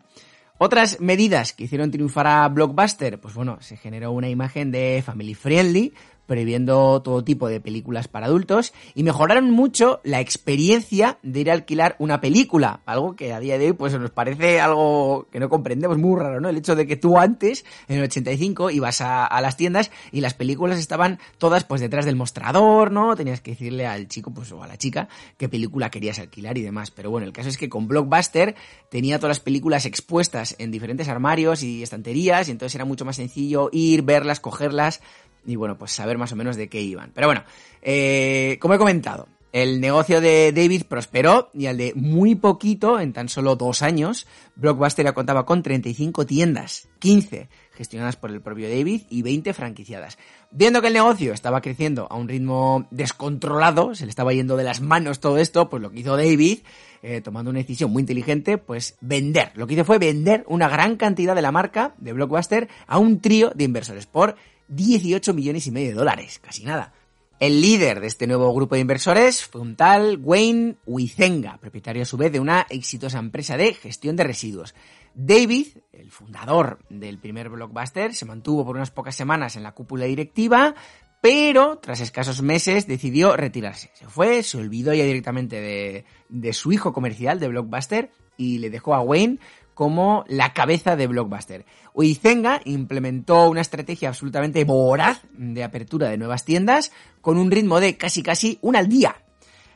Otras 0.58 1.00
medidas 1.00 1.52
que 1.52 1.64
hicieron 1.64 1.90
triunfar 1.90 2.26
a 2.26 2.48
Blockbuster, 2.48 3.20
pues 3.20 3.34
bueno, 3.34 3.58
se 3.60 3.76
generó 3.76 4.12
una 4.12 4.28
imagen 4.28 4.70
de 4.70 5.02
family 5.04 5.34
friendly, 5.34 5.94
previendo 6.28 7.00
todo 7.02 7.24
tipo 7.24 7.48
de 7.48 7.60
películas 7.60 8.06
para 8.06 8.26
adultos 8.26 8.74
y 8.94 9.02
mejoraron 9.02 9.50
mucho 9.50 10.00
la 10.04 10.20
experiencia 10.20 11.18
de 11.22 11.40
ir 11.40 11.50
a 11.50 11.54
alquilar 11.54 11.96
una 11.98 12.20
película, 12.20 12.82
algo 12.84 13.16
que 13.16 13.32
a 13.32 13.40
día 13.40 13.58
de 13.58 13.68
hoy 13.68 13.72
pues 13.72 13.98
nos 13.98 14.10
parece 14.10 14.60
algo 14.60 15.26
que 15.32 15.40
no 15.40 15.48
comprendemos, 15.48 15.96
muy 15.96 16.20
raro, 16.20 16.40
¿no? 16.40 16.50
El 16.50 16.58
hecho 16.58 16.76
de 16.76 16.86
que 16.86 16.96
tú 16.96 17.18
antes, 17.18 17.64
en 17.88 17.96
el 17.96 18.04
85, 18.04 18.70
ibas 18.70 19.00
a, 19.00 19.24
a 19.24 19.40
las 19.40 19.56
tiendas 19.56 19.90
y 20.12 20.20
las 20.20 20.34
películas 20.34 20.78
estaban 20.78 21.18
todas 21.38 21.64
pues 21.64 21.80
detrás 21.80 22.04
del 22.04 22.14
mostrador, 22.14 22.92
¿no? 22.92 23.16
Tenías 23.16 23.40
que 23.40 23.52
decirle 23.52 23.86
al 23.86 24.06
chico 24.06 24.30
pues 24.30 24.52
o 24.52 24.62
a 24.62 24.66
la 24.66 24.76
chica 24.76 25.08
qué 25.38 25.48
película 25.48 25.90
querías 25.90 26.18
alquilar 26.18 26.58
y 26.58 26.62
demás, 26.62 26.90
pero 26.90 27.10
bueno, 27.10 27.26
el 27.26 27.32
caso 27.32 27.48
es 27.48 27.56
que 27.56 27.70
con 27.70 27.88
Blockbuster 27.88 28.54
tenía 28.90 29.18
todas 29.18 29.30
las 29.30 29.40
películas 29.40 29.86
expuestas 29.86 30.56
en 30.58 30.70
diferentes 30.70 31.08
armarios 31.08 31.62
y 31.62 31.82
estanterías 31.82 32.48
y 32.48 32.50
entonces 32.50 32.74
era 32.74 32.84
mucho 32.84 33.06
más 33.06 33.16
sencillo 33.16 33.70
ir, 33.72 34.02
verlas, 34.02 34.40
cogerlas, 34.40 35.00
y 35.48 35.56
bueno, 35.56 35.78
pues 35.78 35.92
saber 35.92 36.18
más 36.18 36.30
o 36.32 36.36
menos 36.36 36.56
de 36.56 36.68
qué 36.68 36.82
iban. 36.82 37.10
Pero 37.14 37.26
bueno, 37.26 37.42
eh, 37.80 38.58
como 38.60 38.74
he 38.74 38.78
comentado, 38.78 39.28
el 39.50 39.80
negocio 39.80 40.20
de 40.20 40.52
David 40.52 40.82
prosperó 40.86 41.48
y 41.54 41.66
al 41.66 41.78
de 41.78 41.94
muy 41.94 42.34
poquito, 42.34 43.00
en 43.00 43.14
tan 43.14 43.30
solo 43.30 43.56
dos 43.56 43.80
años, 43.80 44.26
Blockbuster 44.56 45.06
ya 45.06 45.14
contaba 45.14 45.46
con 45.46 45.62
35 45.62 46.26
tiendas, 46.26 46.88
15 46.98 47.48
gestionadas 47.72 48.16
por 48.16 48.30
el 48.30 48.42
propio 48.42 48.68
David 48.68 49.02
y 49.08 49.22
20 49.22 49.54
franquiciadas. 49.54 50.18
Viendo 50.50 50.82
que 50.82 50.88
el 50.88 50.92
negocio 50.92 51.32
estaba 51.32 51.62
creciendo 51.62 52.08
a 52.10 52.16
un 52.16 52.28
ritmo 52.28 52.86
descontrolado, 52.90 53.94
se 53.94 54.04
le 54.04 54.10
estaba 54.10 54.34
yendo 54.34 54.56
de 54.56 54.64
las 54.64 54.82
manos 54.82 55.20
todo 55.20 55.38
esto, 55.38 55.70
pues 55.70 55.80
lo 55.80 55.90
que 55.90 56.00
hizo 56.00 56.16
David, 56.16 56.58
eh, 57.02 57.22
tomando 57.22 57.50
una 57.50 57.60
decisión 57.60 57.90
muy 57.90 58.00
inteligente, 58.00 58.58
pues 58.58 58.98
vender. 59.00 59.52
Lo 59.54 59.66
que 59.66 59.74
hizo 59.74 59.84
fue 59.84 59.98
vender 59.98 60.44
una 60.48 60.68
gran 60.68 60.96
cantidad 60.96 61.34
de 61.34 61.42
la 61.42 61.52
marca 61.52 61.94
de 61.96 62.12
Blockbuster 62.12 62.68
a 62.86 62.98
un 62.98 63.20
trío 63.20 63.52
de 63.54 63.64
inversores 63.64 64.04
por 64.04 64.36
18 64.68 65.34
millones 65.34 65.66
y 65.66 65.70
medio 65.70 65.88
de 65.88 65.94
dólares, 65.94 66.38
casi 66.38 66.64
nada. 66.64 66.92
El 67.40 67.60
líder 67.60 68.00
de 68.00 68.08
este 68.08 68.26
nuevo 68.26 68.52
grupo 68.52 68.74
de 68.74 68.80
inversores 68.80 69.44
fue 69.44 69.60
un 69.60 69.76
tal 69.76 70.18
Wayne 70.20 70.74
Huizenga, 70.86 71.58
propietario 71.58 72.02
a 72.02 72.06
su 72.06 72.16
vez 72.16 72.32
de 72.32 72.40
una 72.40 72.66
exitosa 72.68 73.20
empresa 73.20 73.56
de 73.56 73.74
gestión 73.74 74.16
de 74.16 74.24
residuos. 74.24 74.74
David, 75.14 75.68
el 75.92 76.10
fundador 76.10 76.80
del 76.90 77.18
primer 77.18 77.48
blockbuster, 77.48 78.12
se 78.12 78.24
mantuvo 78.24 78.64
por 78.64 78.74
unas 78.74 78.90
pocas 78.90 79.14
semanas 79.14 79.54
en 79.54 79.62
la 79.62 79.72
cúpula 79.72 80.06
directiva, 80.06 80.74
pero 81.20 81.78
tras 81.78 82.00
escasos 82.00 82.42
meses 82.42 82.88
decidió 82.88 83.36
retirarse. 83.36 83.90
Se 83.94 84.08
fue, 84.08 84.42
se 84.42 84.58
olvidó 84.58 84.92
ya 84.92 85.04
directamente 85.04 85.60
de, 85.60 86.04
de 86.28 86.52
su 86.52 86.72
hijo 86.72 86.92
comercial 86.92 87.38
de 87.38 87.48
Blockbuster 87.48 88.10
y 88.36 88.58
le 88.58 88.70
dejó 88.70 88.94
a 88.94 89.00
Wayne 89.00 89.38
como 89.78 90.24
la 90.26 90.54
cabeza 90.54 90.96
de 90.96 91.06
Blockbuster. 91.06 91.64
Uizenga 91.94 92.60
implementó 92.64 93.48
una 93.48 93.60
estrategia 93.60 94.08
absolutamente 94.08 94.64
voraz 94.64 95.20
de 95.34 95.62
apertura 95.62 96.08
de 96.08 96.18
nuevas 96.18 96.44
tiendas 96.44 96.90
con 97.20 97.38
un 97.38 97.52
ritmo 97.52 97.78
de 97.78 97.96
casi 97.96 98.24
casi 98.24 98.58
una 98.60 98.80
al 98.80 98.88
día. 98.88 99.22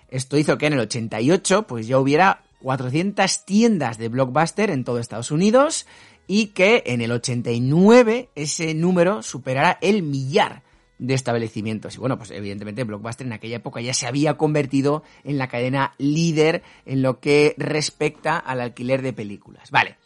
Esto 0.09 0.37
hizo 0.37 0.59
que 0.59 0.67
en 0.67 0.73
el 0.73 0.81
88 0.81 1.69
pues 1.69 1.87
ya 1.87 2.01
hubiera 2.01 2.43
400 2.63 3.45
tiendas 3.45 3.97
de 3.97 4.09
Blockbuster 4.09 4.71
en 4.71 4.83
todo 4.83 4.99
Estados 4.99 5.31
Unidos 5.31 5.87
y 6.27 6.47
que 6.47 6.83
en 6.87 7.01
el 7.01 7.13
89 7.13 8.31
ese 8.35 8.75
número 8.75 9.23
superara 9.23 9.79
el 9.83 10.03
millar 10.03 10.65
de 11.03 11.15
establecimientos. 11.15 11.97
Y 11.97 11.99
bueno, 11.99 12.17
pues 12.17 12.31
evidentemente 12.31 12.85
Blockbuster 12.85 13.27
en 13.27 13.33
aquella 13.33 13.57
época 13.57 13.81
ya 13.81 13.93
se 13.93 14.07
había 14.07 14.37
convertido 14.37 15.03
en 15.25 15.37
la 15.37 15.49
cadena 15.49 15.95
líder 15.99 16.63
en 16.87 17.03
lo 17.03 17.19
que 17.19 17.55
respecta 17.59 18.39
al 18.39 18.61
alquiler 18.61 19.03
de 19.03 19.13
películas. 19.13 19.71
Vale. 19.71 19.97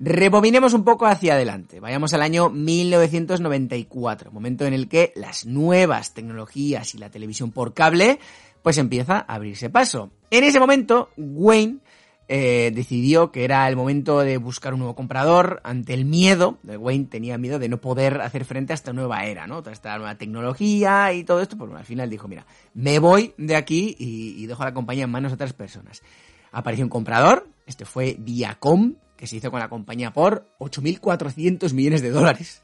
Rebobinemos 0.00 0.74
un 0.74 0.84
poco 0.84 1.06
hacia 1.06 1.34
adelante. 1.34 1.80
Vayamos 1.80 2.12
al 2.12 2.22
año 2.22 2.50
1994, 2.50 4.32
momento 4.32 4.66
en 4.66 4.74
el 4.74 4.88
que 4.88 5.12
las 5.14 5.46
nuevas 5.46 6.12
tecnologías 6.12 6.94
y 6.94 6.98
la 6.98 7.10
televisión 7.10 7.52
por 7.52 7.72
cable 7.72 8.18
pues 8.62 8.76
empieza 8.78 9.18
a 9.18 9.34
abrirse 9.34 9.70
paso. 9.70 10.10
En 10.30 10.42
ese 10.42 10.58
momento, 10.58 11.10
Wayne 11.16 11.78
eh, 12.26 12.72
decidió 12.74 13.30
que 13.30 13.44
era 13.44 13.68
el 13.68 13.76
momento 13.76 14.20
de 14.20 14.38
buscar 14.38 14.72
un 14.72 14.80
nuevo 14.80 14.94
comprador 14.94 15.60
ante 15.62 15.92
el 15.92 16.06
miedo. 16.06 16.58
Wayne 16.64 17.06
tenía 17.06 17.36
miedo 17.36 17.58
de 17.58 17.68
no 17.68 17.80
poder 17.80 18.22
hacer 18.22 18.46
frente 18.46 18.72
a 18.72 18.74
esta 18.74 18.94
nueva 18.94 19.26
era, 19.26 19.46
¿no? 19.46 19.60
Toda 19.62 19.72
esta 19.72 19.96
nueva 19.98 20.16
tecnología 20.16 21.12
y 21.12 21.24
todo 21.24 21.42
esto. 21.42 21.58
Pues 21.58 21.68
bueno, 21.68 21.80
al 21.80 21.84
final 21.84 22.08
dijo, 22.08 22.26
mira, 22.26 22.46
me 22.72 22.98
voy 22.98 23.34
de 23.36 23.56
aquí 23.56 23.94
y, 23.98 24.46
dejo 24.46 24.64
la 24.64 24.72
compañía 24.72 25.04
en 25.04 25.10
manos 25.10 25.32
de 25.32 25.34
otras 25.34 25.52
personas. 25.52 26.02
Apareció 26.50 26.84
un 26.84 26.90
comprador, 26.90 27.46
este 27.66 27.84
fue 27.84 28.16
Viacom, 28.18 28.94
que 29.16 29.26
se 29.26 29.36
hizo 29.36 29.50
con 29.50 29.60
la 29.60 29.68
compañía 29.68 30.12
por 30.12 30.48
8.400 30.60 31.74
millones 31.74 32.00
de 32.00 32.10
dólares. 32.10 32.62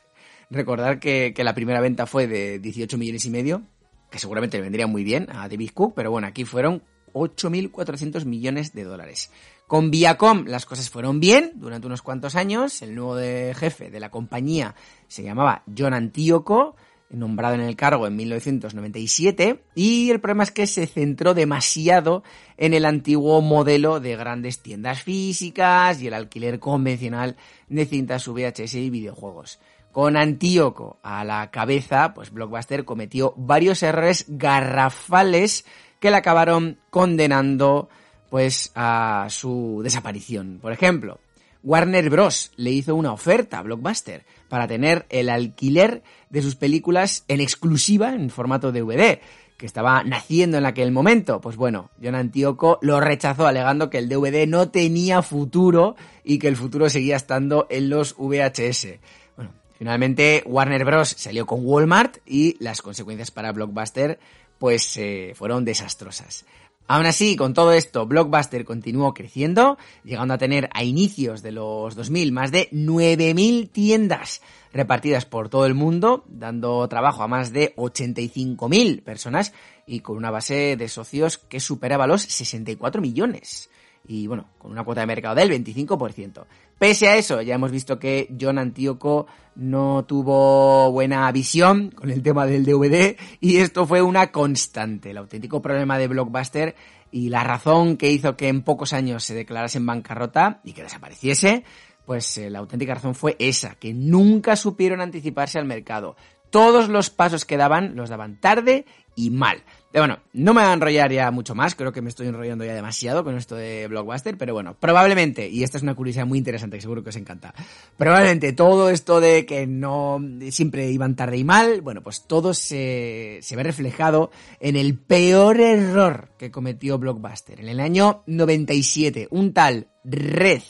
Recordar 0.49 1.01
que, 1.01 1.35
que 1.35 1.45
la 1.45 1.55
primera 1.55 1.81
venta 1.81 2.07
fue 2.07 2.27
de 2.27 2.59
18 2.61 2.97
millones 2.97 3.27
y 3.27 3.31
medio, 3.31 3.63
que 4.11 4.19
seguramente 4.19 4.57
le 4.57 4.63
vendría 4.63 4.87
muy 4.87 5.05
bien 5.05 5.29
a 5.31 5.49
David 5.49 5.71
Cook, 5.75 5.93
pero 5.95 6.11
bueno, 6.11 6.27
aquí 6.27 6.45
fueron 6.45 6.83
8.400 7.13 8.25
millones 8.25 8.73
de 8.73 8.85
dólares. 8.85 9.31
Con 9.67 9.91
Viacom 9.91 10.47
las 10.47 10.67
cosas 10.67 10.91
fueron 10.91 11.21
bien 11.21 11.53
durante 11.55 11.87
unos 11.87 12.03
cuantos 12.03 12.35
años. 12.35 12.83
El 12.83 12.95
nuevo 12.95 13.15
jefe 13.55 13.91
de 13.91 14.01
la 14.01 14.11
compañía 14.11 14.75
se 15.07 15.23
llamaba 15.23 15.63
John 15.77 15.95
Antíoco, 15.95 16.75
nombrado 17.09 17.55
en 17.55 17.61
el 17.61 17.77
cargo 17.77 18.07
en 18.07 18.17
1997. 18.17 19.63
Y 19.75 20.11
el 20.11 20.21
problema 20.21 20.43
es 20.43 20.51
que 20.51 20.67
se 20.67 20.87
centró 20.87 21.35
demasiado 21.35 22.23
en 22.57 22.75
el 22.75 22.85
antiguo 22.85 23.41
modelo 23.43 24.01
de 24.01 24.17
grandes 24.17 24.61
tiendas 24.61 25.03
físicas 25.03 26.03
y 26.03 26.09
el 26.09 26.15
alquiler 26.15 26.59
convencional 26.59 27.37
de 27.69 27.87
cintas 27.87 28.27
VHS 28.27 28.75
y 28.75 28.91
videojuegos. 28.91 29.61
Con 29.93 30.17
Antíoco 30.17 30.99
a 31.03 31.25
la 31.25 31.51
cabeza, 31.51 32.15
pues 32.15 32.33
Blockbuster 32.33 32.85
cometió 32.85 33.35
varios 33.37 33.83
errores 33.83 34.25
garrafales 34.29 35.65
que 36.01 36.11
le 36.11 36.17
acabaron 36.17 36.79
condenando 36.91 37.89
pues 38.31 38.73
a 38.75 39.27
su 39.29 39.81
desaparición. 39.85 40.59
Por 40.61 40.73
ejemplo, 40.73 41.21
Warner 41.63 42.09
Bros. 42.11 42.53
le 42.57 42.71
hizo 42.71 42.95
una 42.95 43.13
oferta 43.13 43.59
a 43.59 43.63
Blockbuster 43.63 44.25
para 44.49 44.67
tener 44.67 45.07
el 45.11 45.29
alquiler 45.29 46.03
de 46.31 46.43
sus 46.43 46.57
películas 46.57 47.25
en 47.29 47.41
exclusiva 47.41 48.15
en 48.15 48.31
formato 48.31 48.73
DVD, 48.73 49.21
que 49.57 49.67
estaba 49.67 50.03
naciendo 50.05 50.57
en 50.57 50.65
aquel 50.65 50.91
momento. 50.91 51.41
Pues 51.41 51.57
bueno, 51.57 51.91
John 52.03 52.15
Antioco 52.15 52.79
lo 52.81 52.99
rechazó 53.01 53.47
alegando 53.47 53.91
que 53.91 53.99
el 53.99 54.09
DVD 54.09 54.47
no 54.47 54.71
tenía 54.71 55.21
futuro 55.21 55.97
y 56.25 56.39
que 56.39 56.49
el 56.49 56.57
futuro 56.57 56.89
seguía 56.89 57.17
estando 57.17 57.67
en 57.69 57.91
los 57.91 58.17
VHS. 58.17 58.99
Bueno, 59.37 59.53
finalmente 59.77 60.43
Warner 60.47 60.85
Bros. 60.87 61.11
salió 61.11 61.45
con 61.45 61.61
Walmart 61.63 62.19
y 62.25 62.57
las 62.59 62.81
consecuencias 62.81 63.31
para 63.31 63.53
Blockbuster 63.53 64.19
pues 64.61 64.95
eh, 64.99 65.33
fueron 65.35 65.65
desastrosas. 65.65 66.45
Aún 66.87 67.07
así, 67.07 67.35
con 67.35 67.55
todo 67.55 67.73
esto, 67.73 68.05
Blockbuster 68.05 68.65
continuó 68.65 69.15
creciendo, 69.15 69.79
llegando 70.05 70.35
a 70.35 70.39
tener 70.39 70.69
a 70.75 70.85
inicios 70.85 71.41
de 71.41 71.53
los 71.53 71.95
2000 71.95 72.33
más 72.33 72.53
de 72.53 72.69
9.000 72.73 73.71
tiendas 73.71 74.43
repartidas 74.73 75.25
por 75.25 75.49
todo 75.49 75.65
el 75.67 75.75
mundo, 75.75 76.25
dando 76.29 76.87
trabajo 76.89 77.23
a 77.23 77.29
más 77.29 77.53
de 77.53 77.75
85.000 77.77 79.03
personas 79.03 79.55
y 79.87 80.01
con 80.01 80.17
una 80.17 80.31
base 80.31 80.77
de 80.77 80.89
socios 80.89 81.39
que 81.39 81.59
superaba 81.59 82.07
los 82.07 82.23
64 82.23 83.01
millones. 83.01 83.70
Y 84.13 84.27
bueno, 84.27 84.49
con 84.59 84.73
una 84.73 84.83
cuota 84.83 85.03
de 85.03 85.07
mercado 85.07 85.37
del 85.37 85.53
25%. 85.53 86.45
Pese 86.77 87.07
a 87.07 87.17
eso, 87.17 87.43
ya 87.43 87.55
hemos 87.55 87.71
visto 87.71 88.01
que 88.01 88.29
John 88.41 88.59
Antíoco 88.59 89.29
no 89.55 90.05
tuvo 90.05 90.91
buena 90.91 91.31
visión 91.31 91.93
con 91.93 92.11
el 92.11 92.21
tema 92.21 92.45
del 92.45 92.65
DVD 92.65 93.17
y 93.41 93.59
esto 93.59 93.87
fue 93.87 94.03
una 94.03 94.33
constante. 94.33 95.11
El 95.11 95.19
auténtico 95.19 95.63
problema 95.63 95.97
de 95.97 96.09
Blockbuster 96.09 96.75
y 97.13 97.29
la 97.29 97.45
razón 97.45 97.97
que 97.97 98.11
hizo 98.11 98.37
que 98.37 98.49
en 98.49 98.63
pocos 98.63 98.95
años 98.95 99.23
se 99.23 99.37
declarase 99.37 99.79
en 99.79 99.87
bancarrota 99.87 100.61
y 100.65 100.73
que 100.73 100.83
desapareciese, 100.83 101.63
pues 102.05 102.37
eh, 102.37 102.51
la 102.51 102.59
auténtica 102.59 102.95
razón 102.95 103.15
fue 103.15 103.37
esa, 103.39 103.77
que 103.77 103.95
nunca 103.95 104.57
supieron 104.57 105.01
anticiparse 105.01 105.61
al 105.61 105.67
mercado. 105.67 106.17
Todos 106.51 106.89
los 106.89 107.11
pasos 107.11 107.45
que 107.45 107.57
daban 107.57 107.95
los 107.95 108.11
daban 108.11 108.41
tarde 108.41 108.87
y 109.15 109.31
mal. 109.31 109.63
Pero 109.93 110.03
bueno, 110.03 110.21
no 110.35 110.55
me 110.55 110.61
voy 110.61 110.71
a 110.71 110.75
enrollar 110.75 111.11
ya 111.11 111.31
mucho 111.33 111.57
más, 111.57 111.75
creo 111.75 111.93
que 111.93 112.01
me 112.01 112.11
estoy 112.11 112.29
enrollando 112.29 112.65
ya 112.65 112.75
demasiado 112.75 113.25
con 113.25 113.37
esto 113.37 113.57
de 113.57 113.89
Blockbuster, 113.89 114.39
pero 114.39 114.55
bueno, 114.55 114.77
probablemente, 114.79 115.49
y 115.49 115.65
esta 115.65 115.79
es 115.79 115.83
una 115.83 115.97
curiosidad 115.97 116.27
muy 116.27 116.39
interesante 116.39 116.77
que 116.77 116.83
seguro 116.83 117.03
que 117.03 117.09
os 117.09 117.17
encanta, 117.17 117.53
probablemente 117.97 118.53
todo 118.53 118.91
esto 118.91 119.21
de 119.21 119.45
que 119.47 119.67
no 119.67 120.23
siempre 120.51 120.91
iban 120.91 121.17
tarde 121.17 121.39
y 121.39 121.45
mal, 121.45 121.81
bueno, 121.81 122.03
pues 122.03 122.25
todo 122.29 122.55
se, 122.55 123.41
se 123.43 123.57
ve 123.57 123.65
reflejado 123.65 124.31
en 124.61 124.77
el 124.77 124.97
peor 124.97 125.61
error 125.61 126.29
que 126.39 126.53
cometió 126.53 126.99
Blockbuster. 126.99 127.61
En 127.61 127.69
el 127.69 127.81
año 127.81 128.23
97, 128.27 129.27
un 129.33 129.53
tal 129.53 129.89
Red 130.05 130.63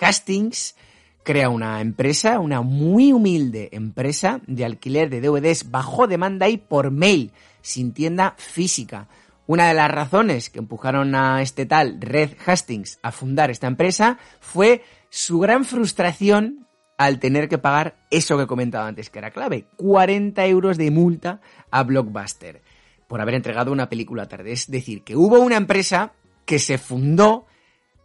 Hastings 0.00 0.76
crea 1.24 1.50
una 1.50 1.80
empresa, 1.80 2.38
una 2.38 2.62
muy 2.62 3.12
humilde 3.12 3.68
empresa 3.72 4.40
de 4.46 4.64
alquiler 4.64 5.10
de 5.10 5.20
DVDs 5.20 5.70
bajo 5.70 6.06
demanda 6.06 6.48
y 6.48 6.56
por 6.56 6.90
mail 6.90 7.32
sin 7.66 7.92
tienda 7.92 8.34
física. 8.38 9.08
Una 9.48 9.66
de 9.66 9.74
las 9.74 9.90
razones 9.90 10.50
que 10.50 10.60
empujaron 10.60 11.16
a 11.16 11.42
este 11.42 11.66
tal 11.66 12.00
Red 12.00 12.36
Hastings 12.46 13.00
a 13.02 13.10
fundar 13.10 13.50
esta 13.50 13.66
empresa 13.66 14.18
fue 14.40 14.84
su 15.10 15.40
gran 15.40 15.64
frustración 15.64 16.68
al 16.96 17.18
tener 17.18 17.48
que 17.48 17.58
pagar 17.58 17.96
eso 18.10 18.38
que 18.38 18.46
comentaba 18.46 18.86
antes 18.86 19.10
que 19.10 19.18
era 19.18 19.32
clave, 19.32 19.66
40 19.76 20.46
euros 20.46 20.78
de 20.78 20.92
multa 20.92 21.40
a 21.70 21.82
Blockbuster 21.82 22.62
por 23.08 23.20
haber 23.20 23.34
entregado 23.34 23.72
una 23.72 23.88
película 23.88 24.28
tarde. 24.28 24.52
Es 24.52 24.70
decir, 24.70 25.02
que 25.02 25.16
hubo 25.16 25.40
una 25.40 25.56
empresa 25.56 26.12
que 26.44 26.60
se 26.60 26.78
fundó 26.78 27.46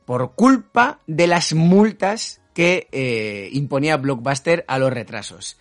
por 0.05 0.33
culpa 0.33 1.01
de 1.05 1.27
las 1.27 1.53
multas 1.53 2.41
que 2.55 2.87
eh, 2.91 3.49
imponía 3.53 3.97
Blockbuster 3.97 4.65
a 4.67 4.79
los 4.79 4.91
retrasos. 4.91 5.57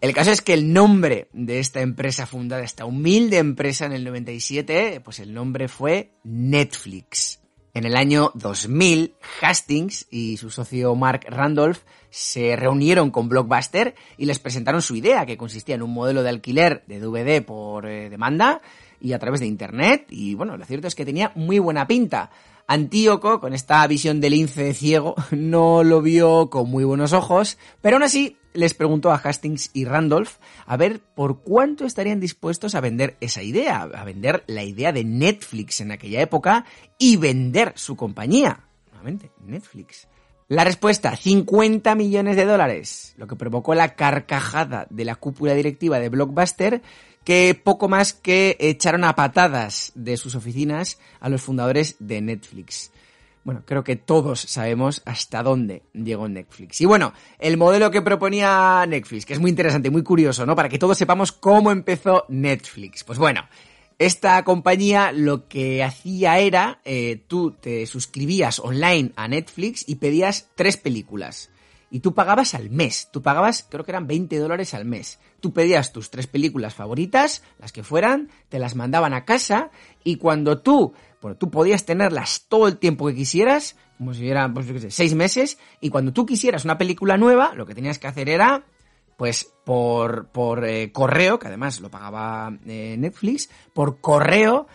El 0.00 0.12
caso 0.12 0.30
es 0.30 0.42
que 0.42 0.52
el 0.52 0.72
nombre 0.74 1.28
de 1.32 1.58
esta 1.58 1.80
empresa 1.80 2.26
fundada, 2.26 2.62
esta 2.62 2.84
humilde 2.84 3.38
empresa 3.38 3.86
en 3.86 3.92
el 3.92 4.04
97, 4.04 5.00
pues 5.02 5.20
el 5.20 5.32
nombre 5.32 5.68
fue 5.68 6.12
Netflix. 6.22 7.40
En 7.72 7.84
el 7.84 7.96
año 7.96 8.30
2000, 8.34 9.14
Hastings 9.40 10.06
y 10.10 10.36
su 10.36 10.50
socio 10.50 10.94
Mark 10.94 11.26
Randolph 11.28 11.80
se 12.10 12.56
reunieron 12.56 13.10
con 13.10 13.28
Blockbuster 13.28 13.94
y 14.16 14.26
les 14.26 14.38
presentaron 14.38 14.80
su 14.80 14.96
idea, 14.96 15.26
que 15.26 15.36
consistía 15.36 15.74
en 15.74 15.82
un 15.82 15.92
modelo 15.92 16.22
de 16.22 16.30
alquiler 16.30 16.84
de 16.86 17.00
DVD 17.00 17.44
por 17.44 17.86
eh, 17.86 18.08
demanda 18.10 18.60
y 19.00 19.12
a 19.12 19.18
través 19.18 19.40
de 19.40 19.46
Internet. 19.46 20.06
Y 20.10 20.34
bueno, 20.34 20.56
lo 20.56 20.64
cierto 20.64 20.88
es 20.88 20.94
que 20.94 21.04
tenía 21.04 21.32
muy 21.34 21.58
buena 21.58 21.86
pinta. 21.86 22.30
Antíoco, 22.68 23.40
con 23.40 23.54
esta 23.54 23.86
visión 23.86 24.20
del 24.20 24.32
lince 24.32 24.74
ciego, 24.74 25.14
no 25.30 25.84
lo 25.84 26.02
vio 26.02 26.50
con 26.50 26.68
muy 26.68 26.84
buenos 26.84 27.12
ojos, 27.12 27.58
pero 27.80 27.96
aún 27.96 28.02
así 28.02 28.38
les 28.54 28.74
preguntó 28.74 29.12
a 29.12 29.16
Hastings 29.16 29.70
y 29.72 29.84
Randolph 29.84 30.38
a 30.66 30.76
ver 30.76 31.00
por 31.00 31.42
cuánto 31.42 31.84
estarían 31.84 32.18
dispuestos 32.18 32.74
a 32.74 32.80
vender 32.80 33.16
esa 33.20 33.42
idea, 33.42 33.82
a 33.82 34.04
vender 34.04 34.42
la 34.46 34.64
idea 34.64 34.92
de 34.92 35.04
Netflix 35.04 35.80
en 35.80 35.92
aquella 35.92 36.20
época 36.20 36.64
y 36.98 37.16
vender 37.18 37.72
su 37.76 37.96
compañía. 37.96 38.60
Nuevamente, 38.90 39.30
Netflix. 39.44 40.08
La 40.48 40.64
respuesta, 40.64 41.16
50 41.16 41.94
millones 41.96 42.36
de 42.36 42.44
dólares, 42.44 43.14
lo 43.16 43.26
que 43.26 43.34
provocó 43.34 43.74
la 43.74 43.94
carcajada 43.94 44.86
de 44.90 45.04
la 45.04 45.16
cúpula 45.16 45.54
directiva 45.54 45.98
de 45.98 46.08
Blockbuster, 46.08 46.82
que 47.26 47.60
poco 47.60 47.88
más 47.88 48.12
que 48.12 48.56
echaron 48.60 49.02
a 49.02 49.16
patadas 49.16 49.90
de 49.96 50.16
sus 50.16 50.36
oficinas 50.36 51.00
a 51.18 51.28
los 51.28 51.42
fundadores 51.42 51.96
de 51.98 52.20
Netflix. 52.20 52.92
Bueno, 53.42 53.64
creo 53.66 53.82
que 53.82 53.96
todos 53.96 54.38
sabemos 54.38 55.02
hasta 55.04 55.42
dónde 55.42 55.82
llegó 55.92 56.28
Netflix. 56.28 56.80
Y 56.80 56.84
bueno, 56.84 57.12
el 57.40 57.56
modelo 57.56 57.90
que 57.90 58.00
proponía 58.00 58.86
Netflix, 58.86 59.26
que 59.26 59.32
es 59.32 59.40
muy 59.40 59.50
interesante, 59.50 59.90
muy 59.90 60.04
curioso, 60.04 60.46
¿no? 60.46 60.54
Para 60.54 60.68
que 60.68 60.78
todos 60.78 60.96
sepamos 60.96 61.32
cómo 61.32 61.72
empezó 61.72 62.26
Netflix. 62.28 63.02
Pues 63.02 63.18
bueno, 63.18 63.48
esta 63.98 64.44
compañía 64.44 65.10
lo 65.10 65.48
que 65.48 65.82
hacía 65.82 66.38
era, 66.38 66.78
eh, 66.84 67.24
tú 67.26 67.50
te 67.50 67.86
suscribías 67.86 68.60
online 68.60 69.10
a 69.16 69.26
Netflix 69.26 69.84
y 69.88 69.96
pedías 69.96 70.48
tres 70.54 70.76
películas. 70.76 71.50
Y 71.90 72.00
tú 72.00 72.14
pagabas 72.14 72.54
al 72.54 72.70
mes, 72.70 73.08
tú 73.12 73.22
pagabas, 73.22 73.66
creo 73.68 73.84
que 73.84 73.92
eran 73.92 74.06
20 74.06 74.38
dólares 74.38 74.74
al 74.74 74.84
mes. 74.84 75.20
Tú 75.40 75.52
pedías 75.52 75.92
tus 75.92 76.10
tres 76.10 76.26
películas 76.26 76.74
favoritas, 76.74 77.42
las 77.58 77.72
que 77.72 77.84
fueran, 77.84 78.28
te 78.48 78.58
las 78.58 78.74
mandaban 78.74 79.14
a 79.14 79.24
casa 79.24 79.70
y 80.02 80.16
cuando 80.16 80.58
tú 80.58 80.94
bueno, 81.26 81.38
tú 81.38 81.50
podías 81.50 81.84
tenerlas 81.84 82.46
todo 82.48 82.68
el 82.68 82.78
tiempo 82.78 83.06
que 83.08 83.14
quisieras, 83.16 83.76
como 83.98 84.14
si 84.14 84.20
hubieran, 84.20 84.54
pues, 84.54 84.66
qué 84.66 84.78
sé, 84.78 84.90
seis 84.92 85.14
meses, 85.14 85.58
y 85.80 85.90
cuando 85.90 86.12
tú 86.12 86.24
quisieras 86.26 86.64
una 86.64 86.78
película 86.78 87.16
nueva, 87.16 87.52
lo 87.54 87.66
que 87.66 87.74
tenías 87.74 87.98
que 87.98 88.06
hacer 88.06 88.28
era, 88.28 88.64
pues, 89.16 89.52
por, 89.64 90.28
por 90.28 90.64
eh, 90.64 90.92
correo, 90.92 91.40
que 91.40 91.48
además 91.48 91.80
lo 91.80 91.90
pagaba 91.90 92.56
eh, 92.66 92.94
Netflix, 92.96 93.50
por 93.72 94.00
correo 94.00 94.68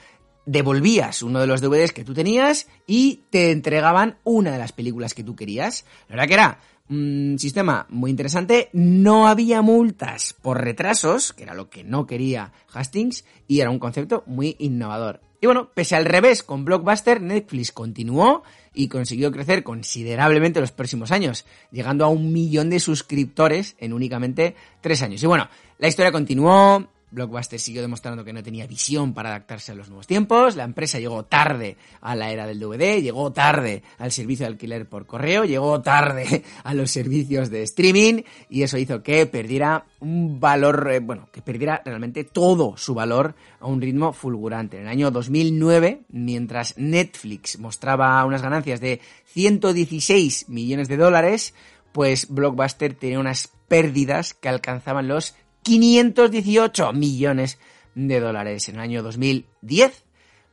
devolvías 0.45 1.21
uno 1.21 1.39
de 1.39 1.47
los 1.47 1.61
DVDs 1.61 1.93
que 1.93 2.03
tú 2.03 2.13
tenías 2.13 2.67
y 2.87 3.23
te 3.29 3.51
entregaban 3.51 4.17
una 4.23 4.51
de 4.51 4.57
las 4.57 4.73
películas 4.73 5.13
que 5.13 5.23
tú 5.23 5.35
querías. 5.35 5.85
La 6.09 6.15
verdad 6.15 6.27
que 6.27 6.33
era 6.33 6.59
un 6.91 7.37
sistema 7.39 7.87
muy 7.89 8.11
interesante, 8.11 8.69
no 8.73 9.27
había 9.27 9.61
multas 9.61 10.35
por 10.41 10.61
retrasos, 10.61 11.33
que 11.33 11.43
era 11.43 11.53
lo 11.53 11.69
que 11.69 11.83
no 11.83 12.05
quería 12.05 12.51
Hastings, 12.73 13.25
y 13.47 13.61
era 13.61 13.69
un 13.69 13.79
concepto 13.79 14.23
muy 14.27 14.55
innovador. 14.59 15.21
Y 15.39 15.47
bueno, 15.47 15.71
pese 15.73 15.95
al 15.95 16.05
revés, 16.05 16.43
con 16.43 16.65
Blockbuster, 16.65 17.19
Netflix 17.19 17.71
continuó 17.71 18.43
y 18.75 18.89
consiguió 18.89 19.31
crecer 19.31 19.63
considerablemente 19.63 20.61
los 20.61 20.71
próximos 20.71 21.11
años, 21.11 21.45
llegando 21.71 22.05
a 22.05 22.09
un 22.09 22.31
millón 22.31 22.69
de 22.69 22.79
suscriptores 22.79 23.75
en 23.79 23.93
únicamente 23.93 24.55
tres 24.81 25.01
años. 25.01 25.23
Y 25.23 25.25
bueno, 25.25 25.49
la 25.79 25.87
historia 25.87 26.11
continuó, 26.11 26.89
Blockbuster 27.11 27.59
siguió 27.59 27.81
demostrando 27.81 28.23
que 28.23 28.33
no 28.33 28.41
tenía 28.41 28.65
visión 28.65 29.13
para 29.13 29.29
adaptarse 29.29 29.71
a 29.71 29.75
los 29.75 29.89
nuevos 29.89 30.07
tiempos, 30.07 30.55
la 30.55 30.63
empresa 30.63 30.99
llegó 30.99 31.25
tarde 31.25 31.77
a 31.99 32.15
la 32.15 32.31
era 32.31 32.47
del 32.47 32.59
DVD, 32.59 33.01
llegó 33.01 33.31
tarde 33.31 33.83
al 33.97 34.11
servicio 34.11 34.45
de 34.45 34.53
alquiler 34.53 34.87
por 34.87 35.05
correo, 35.05 35.43
llegó 35.43 35.81
tarde 35.81 36.43
a 36.63 36.73
los 36.73 36.91
servicios 36.91 37.49
de 37.49 37.63
streaming 37.63 38.23
y 38.49 38.63
eso 38.63 38.77
hizo 38.77 39.03
que 39.03 39.25
perdiera 39.25 39.85
un 39.99 40.39
valor, 40.39 40.89
eh, 40.91 40.99
bueno, 40.99 41.27
que 41.31 41.41
perdiera 41.41 41.81
realmente 41.83 42.23
todo 42.23 42.75
su 42.77 42.93
valor 42.93 43.35
a 43.59 43.67
un 43.67 43.81
ritmo 43.81 44.13
fulgurante. 44.13 44.77
En 44.77 44.83
el 44.83 44.89
año 44.89 45.11
2009, 45.11 46.01
mientras 46.09 46.77
Netflix 46.77 47.59
mostraba 47.59 48.23
unas 48.25 48.41
ganancias 48.41 48.79
de 48.79 49.01
116 49.25 50.49
millones 50.49 50.87
de 50.87 50.97
dólares, 50.97 51.53
pues 51.91 52.29
Blockbuster 52.29 52.93
tenía 52.93 53.19
unas 53.19 53.49
pérdidas 53.67 54.33
que 54.33 54.49
alcanzaban 54.49 55.07
los 55.07 55.35
518 55.63 56.93
millones 56.93 57.59
de 57.95 58.19
dólares. 58.19 58.69
En 58.69 58.75
el 58.75 58.81
año 58.81 59.03
2010, 59.03 60.03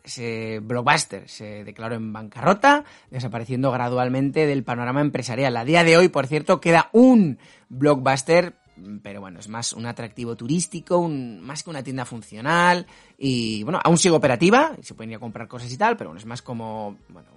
ese 0.04 0.60
blockbuster 0.60 1.28
se 1.28 1.64
declaró 1.64 1.94
en 1.94 2.12
bancarrota, 2.12 2.84
desapareciendo 3.10 3.70
gradualmente 3.70 4.46
del 4.46 4.64
panorama 4.64 5.00
empresarial. 5.00 5.56
A 5.56 5.64
día 5.64 5.84
de 5.84 5.96
hoy, 5.96 6.08
por 6.08 6.26
cierto, 6.26 6.60
queda 6.60 6.88
un 6.92 7.38
blockbuster, 7.68 8.54
pero 9.02 9.20
bueno, 9.20 9.40
es 9.40 9.48
más 9.48 9.72
un 9.72 9.86
atractivo 9.86 10.36
turístico, 10.36 10.98
un, 10.98 11.40
más 11.40 11.62
que 11.62 11.70
una 11.70 11.82
tienda 11.82 12.04
funcional, 12.04 12.86
y 13.18 13.62
bueno, 13.64 13.80
aún 13.82 13.98
sigue 13.98 14.14
operativa, 14.14 14.76
se 14.82 14.94
pueden 14.94 15.10
ir 15.10 15.16
a 15.16 15.20
comprar 15.20 15.48
cosas 15.48 15.70
y 15.72 15.76
tal, 15.76 15.96
pero 15.96 16.10
bueno, 16.10 16.20
es 16.20 16.26
más 16.26 16.42
como, 16.42 16.96
bueno, 17.08 17.28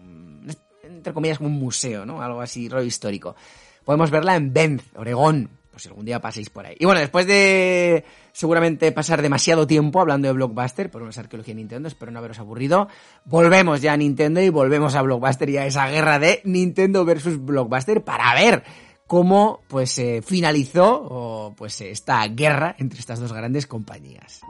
entre 0.83 1.13
comillas, 1.13 1.39
como 1.39 1.49
un 1.49 1.59
museo, 1.59 2.05
¿no? 2.05 2.21
Algo 2.21 2.41
así, 2.41 2.69
rollo 2.69 2.85
histórico. 2.85 3.35
Podemos 3.83 4.11
verla 4.11 4.35
en 4.35 4.53
Benz, 4.53 4.83
Oregón, 4.95 5.49
pues 5.71 5.83
si 5.83 5.89
algún 5.89 6.05
día 6.05 6.19
paséis 6.19 6.49
por 6.49 6.65
ahí. 6.65 6.75
Y 6.79 6.85
bueno, 6.85 6.99
después 6.99 7.25
de 7.25 8.03
seguramente 8.33 8.91
pasar 8.91 9.21
demasiado 9.21 9.65
tiempo 9.65 10.01
hablando 10.01 10.27
de 10.27 10.33
Blockbuster, 10.33 10.91
por 10.91 11.01
una 11.01 11.11
arqueología 11.15 11.53
de 11.53 11.61
Nintendo, 11.61 11.87
espero 11.87 12.11
no 12.11 12.19
haberos 12.19 12.39
aburrido, 12.39 12.87
volvemos 13.25 13.81
ya 13.81 13.93
a 13.93 13.97
Nintendo 13.97 14.41
y 14.41 14.49
volvemos 14.49 14.95
a 14.95 15.01
Blockbuster 15.01 15.49
y 15.49 15.57
a 15.57 15.65
esa 15.65 15.87
guerra 15.87 16.19
de 16.19 16.41
Nintendo 16.43 17.05
versus 17.05 17.43
Blockbuster 17.43 18.03
para 18.03 18.33
ver 18.35 18.63
cómo 19.07 19.61
pues 19.67 19.99
finalizó 20.23 21.53
pues 21.57 21.81
esta 21.81 22.25
guerra 22.27 22.75
entre 22.77 22.99
estas 22.99 23.19
dos 23.19 23.33
grandes 23.33 23.67
compañías. 23.67 24.41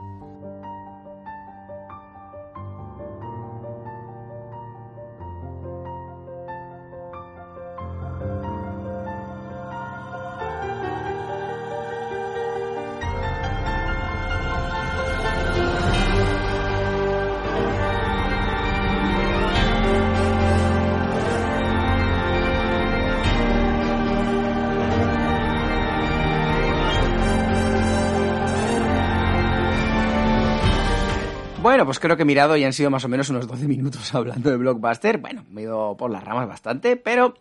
Bueno, 31.62 31.84
pues 31.84 32.00
creo 32.00 32.16
que 32.16 32.22
he 32.22 32.26
mirado 32.26 32.56
y 32.56 32.64
han 32.64 32.72
sido 32.72 32.90
más 32.90 33.04
o 33.04 33.08
menos 33.08 33.30
unos 33.30 33.46
12 33.46 33.68
minutos 33.68 34.12
hablando 34.16 34.50
de 34.50 34.56
Blockbuster. 34.56 35.18
Bueno, 35.18 35.44
me 35.48 35.60
he 35.60 35.64
ido 35.64 35.96
por 35.96 36.10
las 36.10 36.24
ramas 36.24 36.48
bastante, 36.48 36.96
pero 36.96 37.34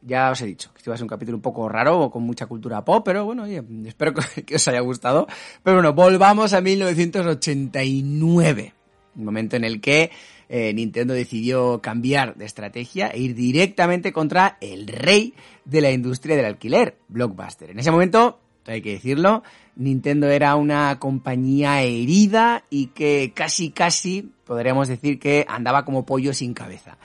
ya 0.00 0.30
os 0.30 0.40
he 0.42 0.46
dicho 0.46 0.70
que 0.72 0.78
este 0.78 0.90
va 0.90 0.94
a 0.94 0.96
ser 0.96 1.02
un 1.02 1.08
capítulo 1.08 1.36
un 1.36 1.42
poco 1.42 1.68
raro 1.68 1.98
o 1.98 2.08
con 2.08 2.22
mucha 2.22 2.46
cultura 2.46 2.84
pop, 2.84 3.02
pero 3.04 3.24
bueno, 3.24 3.42
oye, 3.42 3.64
espero 3.84 4.14
que 4.46 4.54
os 4.54 4.68
haya 4.68 4.78
gustado. 4.78 5.26
Pero 5.64 5.78
bueno, 5.78 5.92
volvamos 5.92 6.52
a 6.52 6.60
1989, 6.60 8.74
un 9.16 9.24
momento 9.24 9.56
en 9.56 9.64
el 9.64 9.80
que 9.80 10.12
eh, 10.48 10.72
Nintendo 10.72 11.12
decidió 11.12 11.80
cambiar 11.82 12.36
de 12.36 12.44
estrategia 12.44 13.08
e 13.08 13.18
ir 13.18 13.34
directamente 13.34 14.12
contra 14.12 14.56
el 14.60 14.86
rey 14.86 15.34
de 15.64 15.80
la 15.80 15.90
industria 15.90 16.36
del 16.36 16.44
alquiler, 16.44 16.96
Blockbuster. 17.08 17.70
En 17.70 17.80
ese 17.80 17.90
momento, 17.90 18.38
hay 18.66 18.82
que 18.82 18.92
decirlo, 18.92 19.42
Nintendo 19.76 20.28
era 20.28 20.56
una 20.56 20.98
compañía 20.98 21.82
herida 21.82 22.64
y 22.70 22.88
que 22.88 23.32
casi 23.34 23.70
casi 23.70 24.32
podríamos 24.44 24.88
decir 24.88 25.18
que 25.18 25.44
andaba 25.48 25.84
como 25.84 26.06
pollo 26.06 26.32
sin 26.32 26.54
cabeza. 26.54 26.96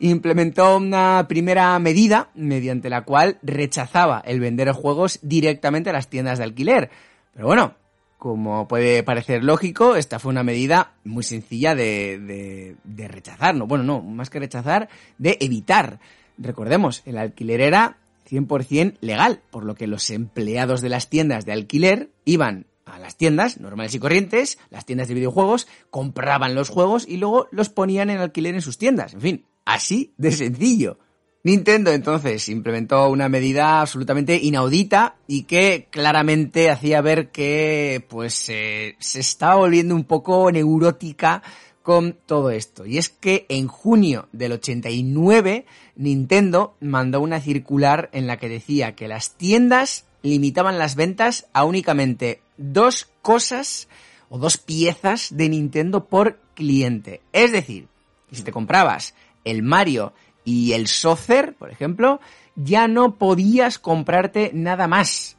Implementó 0.00 0.76
una 0.76 1.26
primera 1.28 1.76
medida 1.78 2.28
mediante 2.34 2.88
la 2.88 3.02
cual 3.02 3.38
rechazaba 3.42 4.22
el 4.24 4.38
vender 4.38 4.70
juegos 4.72 5.18
directamente 5.22 5.90
a 5.90 5.92
las 5.92 6.08
tiendas 6.08 6.38
de 6.38 6.44
alquiler. 6.44 6.90
Pero 7.34 7.46
bueno, 7.46 7.74
como 8.18 8.68
puede 8.68 9.02
parecer 9.02 9.42
lógico, 9.42 9.96
esta 9.96 10.18
fue 10.18 10.30
una 10.30 10.42
medida 10.42 10.92
muy 11.04 11.22
sencilla 11.22 11.74
de, 11.74 12.76
de, 12.84 13.08
rechazar, 13.08 13.54
no, 13.54 13.66
bueno, 13.66 13.84
no, 13.84 14.02
más 14.02 14.28
que 14.28 14.40
rechazar, 14.40 14.88
de 15.18 15.36
evitar. 15.40 16.00
Recordemos, 16.36 17.02
el 17.06 17.18
alquiler 17.18 17.60
era 17.60 17.96
100% 18.28 18.96
legal, 19.00 19.40
por 19.50 19.64
lo 19.64 19.74
que 19.74 19.86
los 19.86 20.10
empleados 20.10 20.80
de 20.80 20.88
las 20.88 21.08
tiendas 21.08 21.44
de 21.44 21.52
alquiler 21.52 22.10
iban 22.24 22.66
a 22.84 22.98
las 22.98 23.16
tiendas 23.16 23.60
normales 23.60 23.94
y 23.94 23.98
corrientes, 23.98 24.58
las 24.70 24.86
tiendas 24.86 25.08
de 25.08 25.14
videojuegos, 25.14 25.68
compraban 25.90 26.54
los 26.54 26.68
juegos 26.68 27.06
y 27.06 27.18
luego 27.18 27.48
los 27.50 27.68
ponían 27.68 28.10
en 28.10 28.18
alquiler 28.18 28.54
en 28.54 28.62
sus 28.62 28.78
tiendas. 28.78 29.14
En 29.14 29.20
fin, 29.20 29.44
así 29.64 30.14
de 30.16 30.32
sencillo. 30.32 30.98
Nintendo 31.44 31.92
entonces 31.92 32.48
implementó 32.48 33.08
una 33.08 33.28
medida 33.28 33.80
absolutamente 33.80 34.36
inaudita 34.36 35.16
y 35.26 35.44
que 35.44 35.86
claramente 35.88 36.68
hacía 36.68 37.00
ver 37.00 37.30
que 37.30 38.04
pues 38.08 38.34
se 38.34 38.96
estaba 38.98 39.54
volviendo 39.54 39.94
un 39.94 40.04
poco 40.04 40.50
neurótica 40.50 41.42
con 41.88 42.12
todo 42.26 42.50
esto. 42.50 42.84
Y 42.84 42.98
es 42.98 43.08
que 43.08 43.46
en 43.48 43.66
junio 43.66 44.28
del 44.32 44.52
89 44.52 45.64
Nintendo 45.96 46.76
mandó 46.80 47.22
una 47.22 47.40
circular 47.40 48.10
en 48.12 48.26
la 48.26 48.36
que 48.36 48.50
decía 48.50 48.94
que 48.94 49.08
las 49.08 49.36
tiendas 49.38 50.04
limitaban 50.20 50.76
las 50.76 50.96
ventas 50.96 51.46
a 51.54 51.64
únicamente 51.64 52.42
dos 52.58 53.08
cosas 53.22 53.88
o 54.28 54.36
dos 54.36 54.58
piezas 54.58 55.34
de 55.34 55.48
Nintendo 55.48 56.04
por 56.04 56.38
cliente. 56.52 57.22
Es 57.32 57.52
decir, 57.52 57.88
si 58.32 58.42
te 58.42 58.52
comprabas 58.52 59.14
el 59.44 59.62
Mario 59.62 60.12
y 60.44 60.72
el 60.72 60.88
Soccer, 60.88 61.54
por 61.54 61.70
ejemplo, 61.70 62.20
ya 62.54 62.86
no 62.86 63.14
podías 63.14 63.78
comprarte 63.78 64.50
nada 64.52 64.88
más. 64.88 65.37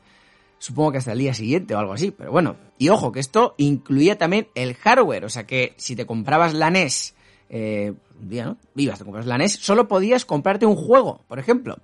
Supongo 0.60 0.92
que 0.92 0.98
hasta 1.00 1.14
el 1.14 1.20
día 1.20 1.34
siguiente 1.34 1.74
o 1.74 1.80
algo 1.80 1.94
así, 1.94 2.12
pero 2.12 2.32
bueno. 2.32 2.58
Y 2.78 2.90
ojo, 2.90 3.12
que 3.12 3.20
esto 3.20 3.56
incluía 3.58 4.18
también 4.18 4.48
el 4.56 4.76
hardware, 4.76 5.26
o 5.26 5.30
sea 5.30 5.48
que 5.48 5.74
si 5.78 5.96
te 5.96 6.06
comprabas 6.06 6.54
la 6.54 6.70
NES, 6.70 7.16
eh, 7.50 7.94
un 8.22 8.30
día, 8.30 8.46
¿no? 8.46 8.58
Vivas, 8.76 9.00
te 9.00 9.06
compras 9.06 9.26
la 9.26 9.38
NES, 9.38 9.54
solo 9.54 9.88
podías 9.88 10.26
comprarte 10.26 10.66
un 10.66 10.76
juego, 10.76 11.22
por 11.28 11.40
ejemplo. 11.40 11.78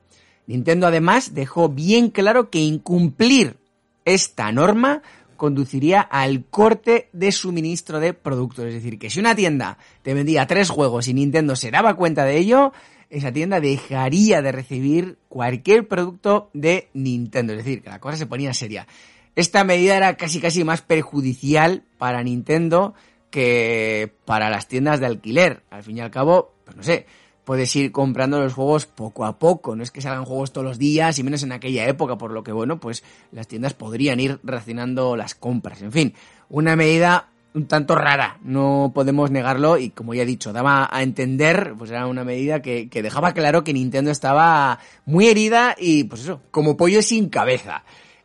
Nintendo 0.47 0.87
además 0.87 1.33
dejó 1.33 1.69
bien 1.69 2.09
claro 2.09 2.49
que 2.49 2.59
incumplir 2.59 3.57
esta 4.03 4.51
norma 4.51 5.01
conduciría 5.37 6.01
al 6.01 6.45
corte 6.45 7.09
de 7.13 7.31
suministro 7.31 7.99
de 7.99 8.13
productos. 8.13 8.65
Es 8.65 8.73
decir, 8.73 8.99
que 8.99 9.09
si 9.09 9.19
una 9.19 9.35
tienda 9.35 9.77
te 10.01 10.13
vendía 10.13 10.47
tres 10.47 10.69
juegos 10.69 11.07
y 11.07 11.13
Nintendo 11.13 11.55
se 11.55 11.71
daba 11.71 11.95
cuenta 11.95 12.25
de 12.25 12.37
ello, 12.37 12.73
esa 13.09 13.31
tienda 13.31 13.59
dejaría 13.59 14.41
de 14.41 14.51
recibir 14.51 15.17
cualquier 15.29 15.87
producto 15.87 16.49
de 16.53 16.89
Nintendo. 16.93 17.53
Es 17.53 17.59
decir, 17.59 17.81
que 17.81 17.89
la 17.89 17.99
cosa 17.99 18.17
se 18.17 18.25
ponía 18.25 18.53
seria. 18.53 18.87
Esta 19.35 19.63
medida 19.63 19.97
era 19.97 20.15
casi 20.15 20.39
casi 20.39 20.63
más 20.63 20.81
perjudicial 20.81 21.83
para 21.97 22.23
Nintendo 22.23 22.93
que 23.29 24.13
para 24.23 24.49
las 24.49 24.67
tiendas 24.67 24.99
de 24.99 25.07
alquiler. 25.07 25.63
Al 25.69 25.83
fin 25.83 25.97
y 25.97 26.01
al 26.01 26.11
cabo, 26.11 26.53
pues 26.63 26.77
no 26.77 26.83
sé, 26.83 27.05
puedes 27.43 27.75
ir 27.75 27.91
comprando 27.91 28.39
los 28.39 28.53
juegos 28.53 28.85
poco 28.85 29.25
a 29.25 29.37
poco. 29.37 29.75
No 29.75 29.83
es 29.83 29.91
que 29.91 30.01
salgan 30.01 30.25
juegos 30.25 30.53
todos 30.53 30.65
los 30.65 30.79
días 30.79 31.19
y 31.19 31.23
menos 31.23 31.43
en 31.43 31.51
aquella 31.51 31.87
época, 31.87 32.17
por 32.17 32.31
lo 32.31 32.43
que 32.43 32.51
bueno, 32.51 32.79
pues 32.79 33.03
las 33.31 33.47
tiendas 33.47 33.73
podrían 33.73 34.19
ir 34.19 34.39
racionando 34.43 35.15
las 35.15 35.35
compras. 35.35 35.81
En 35.81 35.91
fin, 35.91 36.13
una 36.49 36.75
medida 36.75 37.29
un 37.55 37.67
tanto 37.67 37.95
rara, 37.95 38.37
no 38.43 38.91
podemos 38.93 39.31
negarlo 39.31 39.77
y 39.77 39.89
como 39.89 40.13
ya 40.13 40.23
he 40.23 40.25
dicho, 40.25 40.51
daba 40.51 40.89
a 40.91 41.01
entender, 41.01 41.73
pues 41.77 41.89
era 41.89 42.05
una 42.05 42.25
medida 42.25 42.61
que, 42.61 42.89
que 42.89 43.01
dejaba 43.01 43.33
claro 43.33 43.63
que 43.63 43.73
Nintendo 43.73 44.11
estaba 44.11 44.79
muy 45.05 45.27
herida 45.27 45.75
y 45.77 46.03
pues 46.03 46.21
eso, 46.21 46.41
como 46.51 46.75
pollo 46.75 47.01
sin 47.01 47.29
cabeza. 47.29 47.83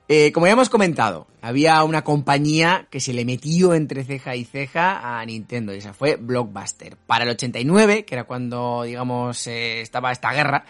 Eh, 0.08 0.32
como 0.32 0.46
ya 0.46 0.54
hemos 0.54 0.68
comentado, 0.68 1.28
había 1.40 1.84
una 1.84 2.02
compañía 2.02 2.88
que 2.90 2.98
se 2.98 3.12
le 3.12 3.24
metió 3.24 3.74
entre 3.74 4.02
ceja 4.02 4.34
y 4.34 4.44
ceja 4.44 5.20
a 5.20 5.24
Nintendo 5.24 5.72
y 5.72 5.78
esa 5.78 5.92
fue 5.92 6.16
Blockbuster. 6.16 6.96
Para 6.96 7.22
el 7.22 7.30
89, 7.30 8.04
que 8.04 8.16
era 8.16 8.24
cuando, 8.24 8.82
digamos, 8.82 9.46
eh, 9.46 9.80
estaba 9.80 10.10
esta 10.10 10.32
guerra, 10.32 10.64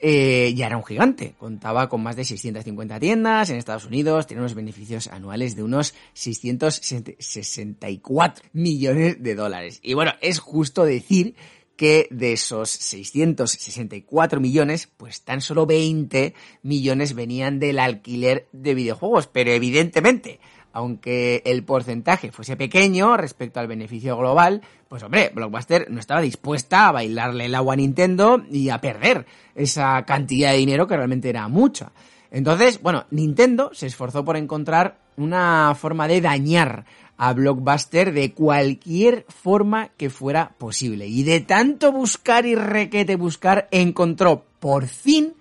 eh, 0.00 0.52
ya 0.54 0.66
era 0.66 0.76
un 0.76 0.84
gigante. 0.84 1.34
Contaba 1.38 1.88
con 1.88 2.02
más 2.02 2.16
de 2.16 2.24
650 2.24 3.00
tiendas 3.00 3.48
en 3.50 3.56
Estados 3.56 3.86
Unidos, 3.86 4.26
tiene 4.26 4.42
unos 4.42 4.54
beneficios 4.54 5.06
anuales 5.08 5.56
de 5.56 5.62
unos 5.62 5.94
664 6.12 8.44
millones 8.52 9.22
de 9.22 9.34
dólares. 9.34 9.80
Y 9.82 9.94
bueno, 9.94 10.12
es 10.20 10.38
justo 10.38 10.84
decir 10.84 11.34
que 11.76 12.08
de 12.10 12.32
esos 12.32 12.70
664 12.70 14.40
millones, 14.40 14.88
pues 14.96 15.22
tan 15.22 15.40
solo 15.40 15.66
20 15.66 16.34
millones 16.62 17.14
venían 17.14 17.60
del 17.60 17.78
alquiler 17.78 18.48
de 18.52 18.74
videojuegos. 18.74 19.26
Pero 19.26 19.50
evidentemente, 19.50 20.40
aunque 20.76 21.42
el 21.46 21.64
porcentaje 21.64 22.32
fuese 22.32 22.54
pequeño 22.54 23.16
respecto 23.16 23.60
al 23.60 23.66
beneficio 23.66 24.14
global, 24.14 24.60
pues 24.90 25.02
hombre, 25.02 25.32
Blockbuster 25.34 25.90
no 25.90 25.98
estaba 25.98 26.20
dispuesta 26.20 26.88
a 26.88 26.92
bailarle 26.92 27.46
el 27.46 27.54
agua 27.54 27.72
a 27.72 27.76
Nintendo 27.78 28.44
y 28.50 28.68
a 28.68 28.78
perder 28.78 29.24
esa 29.54 30.04
cantidad 30.04 30.50
de 30.52 30.58
dinero 30.58 30.86
que 30.86 30.94
realmente 30.94 31.30
era 31.30 31.48
mucha. 31.48 31.92
Entonces, 32.30 32.82
bueno, 32.82 33.06
Nintendo 33.10 33.70
se 33.72 33.86
esforzó 33.86 34.22
por 34.22 34.36
encontrar 34.36 34.98
una 35.16 35.74
forma 35.80 36.08
de 36.08 36.20
dañar 36.20 36.84
a 37.16 37.32
Blockbuster 37.32 38.12
de 38.12 38.34
cualquier 38.34 39.24
forma 39.30 39.88
que 39.96 40.10
fuera 40.10 40.56
posible. 40.58 41.06
Y 41.06 41.22
de 41.22 41.40
tanto 41.40 41.90
buscar 41.90 42.44
y 42.44 42.54
requete 42.54 43.16
buscar, 43.16 43.66
encontró 43.70 44.44
por 44.60 44.88
fin 44.88 45.35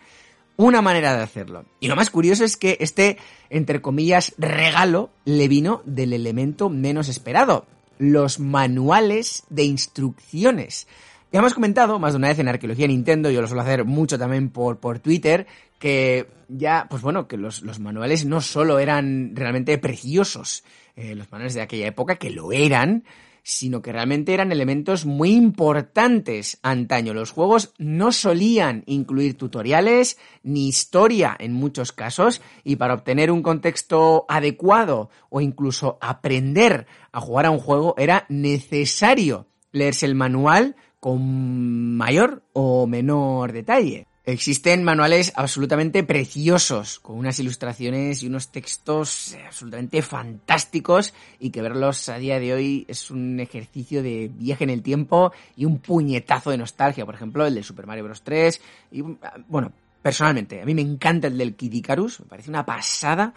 una 0.58 0.82
manera 0.82 1.16
de 1.16 1.24
hacerlo. 1.24 1.66
Y 1.80 1.88
lo 1.88 1.95
más 1.95 2.10
curioso 2.10 2.43
es 2.43 2.58
que 2.58 2.78
este, 2.80 3.18
entre 3.49 3.82
comillas, 3.82 4.34
regalo 4.38 5.10
le 5.26 5.47
vino 5.47 5.82
del 5.86 6.14
elemento 6.14 6.70
menos 6.70 7.10
esperado, 7.10 7.66
los 7.97 8.39
manuales 8.39 9.43
de 9.49 9.64
instrucciones. 9.64 10.88
Ya 11.32 11.39
hemos 11.39 11.53
comentado 11.53 11.99
más 11.99 12.14
de 12.14 12.18
una 12.18 12.30
vez 12.30 12.39
en 12.39 12.47
Arqueología 12.47 12.88
Nintendo, 12.88 13.30
yo 13.30 13.41
lo 13.41 13.47
suelo 13.47 13.62
hacer 13.62 13.84
mucho 13.84 14.18
también 14.18 14.49
por, 14.49 14.78
por 14.80 14.99
Twitter, 14.99 15.47
que 15.80 16.28
ya, 16.47 16.88
pues 16.89 17.01
bueno, 17.01 17.28
que 17.28 17.38
los, 17.38 17.62
los 17.62 17.80
manuales 17.80 18.26
no 18.26 18.39
solo 18.39 18.80
eran 18.80 19.36
realmente 19.36 19.78
preciosos, 19.78 20.64
eh, 20.95 21.15
los 21.15 21.31
manuales 21.31 21.53
de 21.53 21.61
aquella 21.61 21.87
época, 21.87 22.15
que 22.15 22.29
lo 22.29 22.51
eran, 22.51 23.03
sino 23.47 23.83
que 23.83 23.91
realmente 23.91 24.33
eran 24.33 24.51
elementos 24.51 25.05
muy 25.05 25.33
importantes 25.33 26.57
antaño. 26.63 27.13
Los 27.13 27.29
juegos 27.29 27.73
no 27.77 28.11
solían 28.11 28.83
incluir 28.87 29.37
tutoriales 29.37 30.17
ni 30.41 30.67
historia 30.67 31.35
en 31.39 31.53
muchos 31.53 31.91
casos 31.91 32.41
y 32.63 32.77
para 32.77 32.95
obtener 32.95 33.29
un 33.29 33.43
contexto 33.43 34.25
adecuado 34.27 35.11
o 35.29 35.41
incluso 35.41 35.99
aprender 36.01 36.87
a 37.11 37.21
jugar 37.21 37.45
a 37.45 37.51
un 37.51 37.59
juego 37.59 37.93
era 37.99 38.25
necesario 38.29 39.45
leerse 39.71 40.07
el 40.07 40.15
manual 40.15 40.75
con 40.99 41.95
mayor 41.95 42.41
o 42.53 42.87
menor 42.87 43.51
detalle. 43.51 44.07
Existen 44.28 44.84
manuales 44.84 45.32
absolutamente 45.36 46.03
preciosos, 46.03 46.99
con 46.99 47.15
unas 47.15 47.38
ilustraciones 47.39 48.23
y 48.23 48.28
unos 48.28 48.47
textos 48.47 49.38
absolutamente 49.45 50.01
fantásticos 50.01 51.13
y 51.39 51.51
que 51.51 51.61
verlos 51.61 52.09
a 52.09 52.17
día 52.17 52.39
de 52.39 52.51
hoy 52.51 52.86
es 52.88 53.11
un 53.11 53.39
ejercicio 53.39 54.01
de 54.01 54.32
viaje 54.34 54.63
en 54.63 54.71
el 54.71 54.82
tiempo 54.82 55.32
y 55.55 55.65
un 55.65 55.78
puñetazo 55.78 56.49
de 56.49 56.57
nostalgia. 56.57 57.05
Por 57.05 57.13
ejemplo, 57.13 57.45
el 57.45 57.53
de 57.53 57.61
Super 57.61 57.86
Mario 57.86 58.05
Bros. 58.05 58.23
3 58.23 58.61
y, 58.93 59.03
bueno, 59.47 59.71
personalmente, 60.01 60.59
a 60.59 60.65
mí 60.65 60.73
me 60.73 60.82
encanta 60.82 61.28
el 61.28 61.38
del 61.38 61.53
Kid 61.53 61.73
Icarus, 61.73 62.21
me 62.21 62.26
parece 62.26 62.49
una 62.49 62.65
pasada 62.65 63.32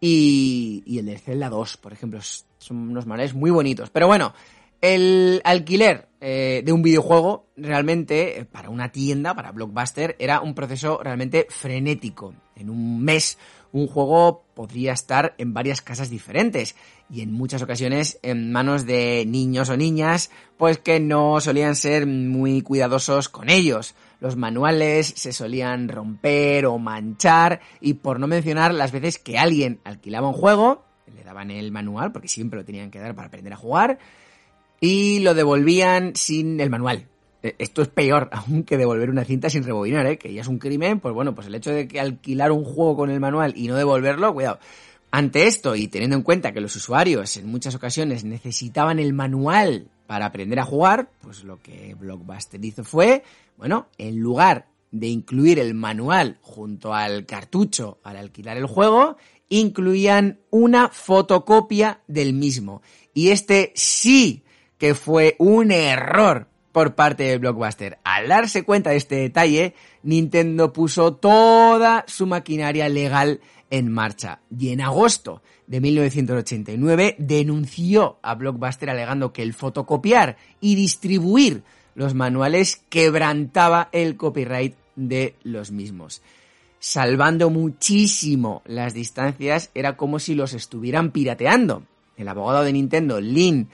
y, 0.00 0.84
y 0.86 0.98
el 1.00 1.06
de 1.06 1.18
Zelda 1.18 1.48
2, 1.48 1.76
por 1.78 1.92
ejemplo, 1.92 2.20
son 2.22 2.76
unos 2.76 3.04
manuales 3.04 3.34
muy 3.34 3.50
bonitos. 3.50 3.90
Pero 3.90 4.06
bueno, 4.06 4.32
El 4.80 5.42
alquiler 5.44 6.08
eh, 6.22 6.62
de 6.64 6.72
un 6.72 6.82
videojuego 6.82 7.46
realmente 7.56 8.40
eh, 8.40 8.44
para 8.44 8.70
una 8.70 8.92
tienda, 8.92 9.34
para 9.34 9.52
Blockbuster, 9.52 10.16
era 10.18 10.40
un 10.40 10.54
proceso 10.54 11.00
realmente 11.02 11.46
frenético. 11.50 12.34
En 12.56 12.70
un 12.70 13.02
mes 13.02 13.38
un 13.72 13.86
juego 13.86 14.44
podría 14.54 14.92
estar 14.92 15.34
en 15.38 15.54
varias 15.54 15.80
casas 15.80 16.10
diferentes 16.10 16.76
y 17.08 17.20
en 17.20 17.32
muchas 17.32 17.62
ocasiones 17.62 18.18
en 18.22 18.52
manos 18.52 18.84
de 18.84 19.24
niños 19.26 19.68
o 19.68 19.76
niñas, 19.76 20.30
pues 20.56 20.78
que 20.78 20.98
no 20.98 21.40
solían 21.40 21.76
ser 21.76 22.06
muy 22.06 22.62
cuidadosos 22.62 23.28
con 23.28 23.48
ellos. 23.48 23.94
Los 24.18 24.36
manuales 24.36 25.06
se 25.16 25.32
solían 25.32 25.88
romper 25.88 26.66
o 26.66 26.78
manchar 26.78 27.60
y 27.80 27.94
por 27.94 28.18
no 28.18 28.26
mencionar 28.26 28.74
las 28.74 28.92
veces 28.92 29.18
que 29.18 29.38
alguien 29.38 29.80
alquilaba 29.84 30.28
un 30.28 30.34
juego, 30.34 30.84
le 31.14 31.22
daban 31.22 31.50
el 31.50 31.70
manual 31.70 32.12
porque 32.12 32.28
siempre 32.28 32.58
lo 32.58 32.64
tenían 32.64 32.90
que 32.90 32.98
dar 32.98 33.14
para 33.14 33.28
aprender 33.28 33.52
a 33.52 33.56
jugar 33.56 33.98
y 34.80 35.20
lo 35.20 35.34
devolvían 35.34 36.16
sin 36.16 36.58
el 36.60 36.70
manual. 36.70 37.06
Eh, 37.42 37.54
esto 37.58 37.82
es 37.82 37.88
peor 37.88 38.28
aún 38.32 38.64
que 38.64 38.76
devolver 38.76 39.10
una 39.10 39.24
cinta 39.24 39.50
sin 39.50 39.62
rebobinar, 39.62 40.06
¿eh? 40.06 40.18
que 40.18 40.32
ya 40.32 40.40
es 40.40 40.48
un 40.48 40.58
crimen, 40.58 41.00
pues 41.00 41.14
bueno, 41.14 41.34
pues 41.34 41.46
el 41.46 41.54
hecho 41.54 41.70
de 41.70 41.86
que 41.86 42.00
alquilar 42.00 42.50
un 42.52 42.64
juego 42.64 42.96
con 42.96 43.10
el 43.10 43.20
manual 43.20 43.52
y 43.56 43.68
no 43.68 43.76
devolverlo, 43.76 44.32
cuidado. 44.32 44.58
Ante 45.12 45.46
esto 45.46 45.74
y 45.74 45.88
teniendo 45.88 46.16
en 46.16 46.22
cuenta 46.22 46.52
que 46.52 46.60
los 46.60 46.74
usuarios 46.76 47.36
en 47.36 47.46
muchas 47.46 47.74
ocasiones 47.74 48.24
necesitaban 48.24 48.98
el 48.98 49.12
manual 49.12 49.88
para 50.06 50.26
aprender 50.26 50.58
a 50.60 50.64
jugar, 50.64 51.10
pues 51.20 51.44
lo 51.44 51.60
que 51.60 51.94
Blockbuster 51.98 52.64
hizo 52.64 52.84
fue, 52.84 53.24
bueno, 53.56 53.88
en 53.98 54.18
lugar 54.18 54.66
de 54.92 55.08
incluir 55.08 55.58
el 55.58 55.74
manual 55.74 56.38
junto 56.42 56.94
al 56.94 57.26
cartucho 57.26 57.98
al 58.02 58.16
alquilar 58.16 58.56
el 58.56 58.66
juego, 58.66 59.16
incluían 59.48 60.40
una 60.50 60.88
fotocopia 60.88 62.00
del 62.06 62.32
mismo. 62.32 62.82
Y 63.12 63.30
este 63.30 63.72
sí 63.74 64.44
que 64.80 64.94
fue 64.94 65.36
un 65.38 65.70
error 65.70 66.48
por 66.72 66.94
parte 66.94 67.24
de 67.24 67.36
Blockbuster. 67.36 67.98
Al 68.02 68.28
darse 68.28 68.64
cuenta 68.64 68.90
de 68.90 68.96
este 68.96 69.16
detalle, 69.16 69.74
Nintendo 70.02 70.72
puso 70.72 71.14
toda 71.14 72.04
su 72.08 72.26
maquinaria 72.26 72.88
legal 72.88 73.40
en 73.68 73.92
marcha. 73.92 74.40
Y 74.58 74.70
en 74.70 74.80
agosto 74.80 75.42
de 75.66 75.82
1989 75.82 77.16
denunció 77.18 78.18
a 78.22 78.34
Blockbuster 78.34 78.88
alegando 78.88 79.34
que 79.34 79.42
el 79.42 79.52
fotocopiar 79.52 80.38
y 80.62 80.76
distribuir 80.76 81.62
los 81.94 82.14
manuales 82.14 82.82
quebrantaba 82.88 83.90
el 83.92 84.16
copyright 84.16 84.74
de 84.96 85.34
los 85.42 85.72
mismos. 85.72 86.22
Salvando 86.78 87.50
muchísimo 87.50 88.62
las 88.64 88.94
distancias, 88.94 89.70
era 89.74 89.98
como 89.98 90.18
si 90.18 90.34
los 90.34 90.54
estuvieran 90.54 91.10
pirateando. 91.10 91.82
El 92.16 92.28
abogado 92.28 92.64
de 92.64 92.72
Nintendo, 92.72 93.20
Lin 93.20 93.68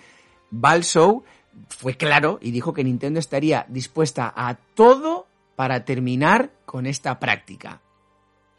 Balsow, 0.51 1.25
fue 1.69 1.97
claro 1.97 2.39
y 2.41 2.51
dijo 2.51 2.73
que 2.73 2.85
Nintendo 2.85 3.21
estaría 3.21 3.67
dispuesta 3.69 4.33
a 4.35 4.57
todo 4.75 5.27
para 5.57 5.85
terminar 5.85 6.51
con 6.65 6.87
esta 6.87 7.19
práctica. 7.19 7.81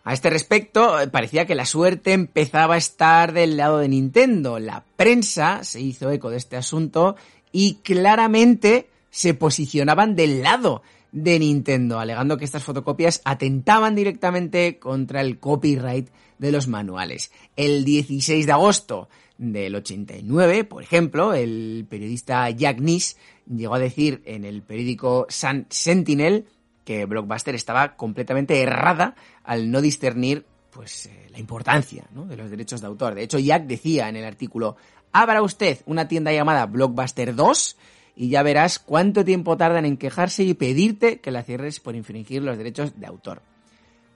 A 0.04 0.14
este 0.14 0.30
respecto, 0.30 1.00
eh, 1.00 1.08
parecía 1.08 1.46
que 1.46 1.54
la 1.54 1.66
suerte 1.66 2.14
empezaba 2.14 2.76
a 2.76 2.78
estar 2.78 3.34
del 3.34 3.58
lado 3.58 3.80
de 3.80 3.90
Nintendo. 3.90 4.58
La 4.58 4.86
prensa 4.96 5.64
se 5.64 5.82
hizo 5.82 6.10
eco 6.12 6.30
de 6.30 6.38
este 6.38 6.56
asunto 6.56 7.18
y 7.52 7.76
claramente 7.84 8.90
se 9.10 9.34
posicionaban 9.34 10.16
del 10.16 10.44
lado 10.44 10.82
de 11.12 11.40
Nintendo, 11.40 12.00
alegando 12.00 12.38
que 12.38 12.46
estas 12.46 12.64
fotocopias 12.64 13.22
atentaban 13.26 13.96
directamente 13.96 14.80
contra 14.80 15.22
el 15.22 15.40
copyright 15.40 16.10
de 16.38 16.52
los 16.52 16.68
manuales. 16.68 17.32
El 17.56 17.84
16 17.84 18.46
de 18.46 18.52
agosto 18.52 19.10
del 19.38 19.76
89, 19.76 20.64
por 20.64 20.84
ejemplo, 20.84 21.34
el 21.34 21.86
periodista 21.90 22.50
Jack 22.50 22.80
Nis 22.80 23.18
llegó 23.48 23.76
a 23.76 23.80
decir 23.80 24.22
en 24.26 24.46
el 24.46 24.62
periódico 24.62 25.28
Sun 25.30 25.68
Sentinel 25.70 26.48
que 26.84 27.06
Blockbuster 27.06 27.54
estaba 27.54 27.96
completamente 27.96 28.62
errada 28.62 29.16
al 29.44 29.70
no 29.72 29.82
discernir 29.82 30.46
pues 30.72 31.08
eh, 31.08 31.28
la 31.32 31.40
importancia 31.40 32.06
de 32.12 32.38
los 32.38 32.50
derechos 32.50 32.82
de 32.82 32.88
autor. 32.88 33.16
De 33.16 33.24
hecho, 33.24 33.40
Jack 33.40 33.66
decía 33.66 34.10
en 34.10 34.16
el 34.16 34.26
artículo, 34.26 34.78
abra 35.12 35.42
usted 35.42 35.80
una 35.86 36.08
tienda 36.08 36.32
llamada 36.32 36.66
Blockbuster 36.66 37.36
2 37.36 37.78
y 38.16 38.30
ya 38.30 38.42
verás 38.42 38.80
cuánto 38.80 39.24
tiempo 39.24 39.58
tardan 39.58 39.86
en 39.86 39.98
quejarse 39.98 40.44
y 40.44 40.54
pedirte 40.54 41.20
que 41.20 41.32
la 41.32 41.44
cierres 41.44 41.80
por 41.80 41.96
infringir 41.96 42.42
los 42.42 42.58
derechos 42.58 43.00
de 43.00 43.06
autor. 43.06 43.42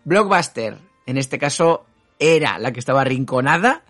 Blockbuster, 0.04 0.78
en 1.06 1.18
este 1.18 1.38
caso, 1.38 1.86
era 2.20 2.58
la 2.58 2.72
que 2.72 2.80
estaba 2.80 3.02
arrinconada 3.02 3.84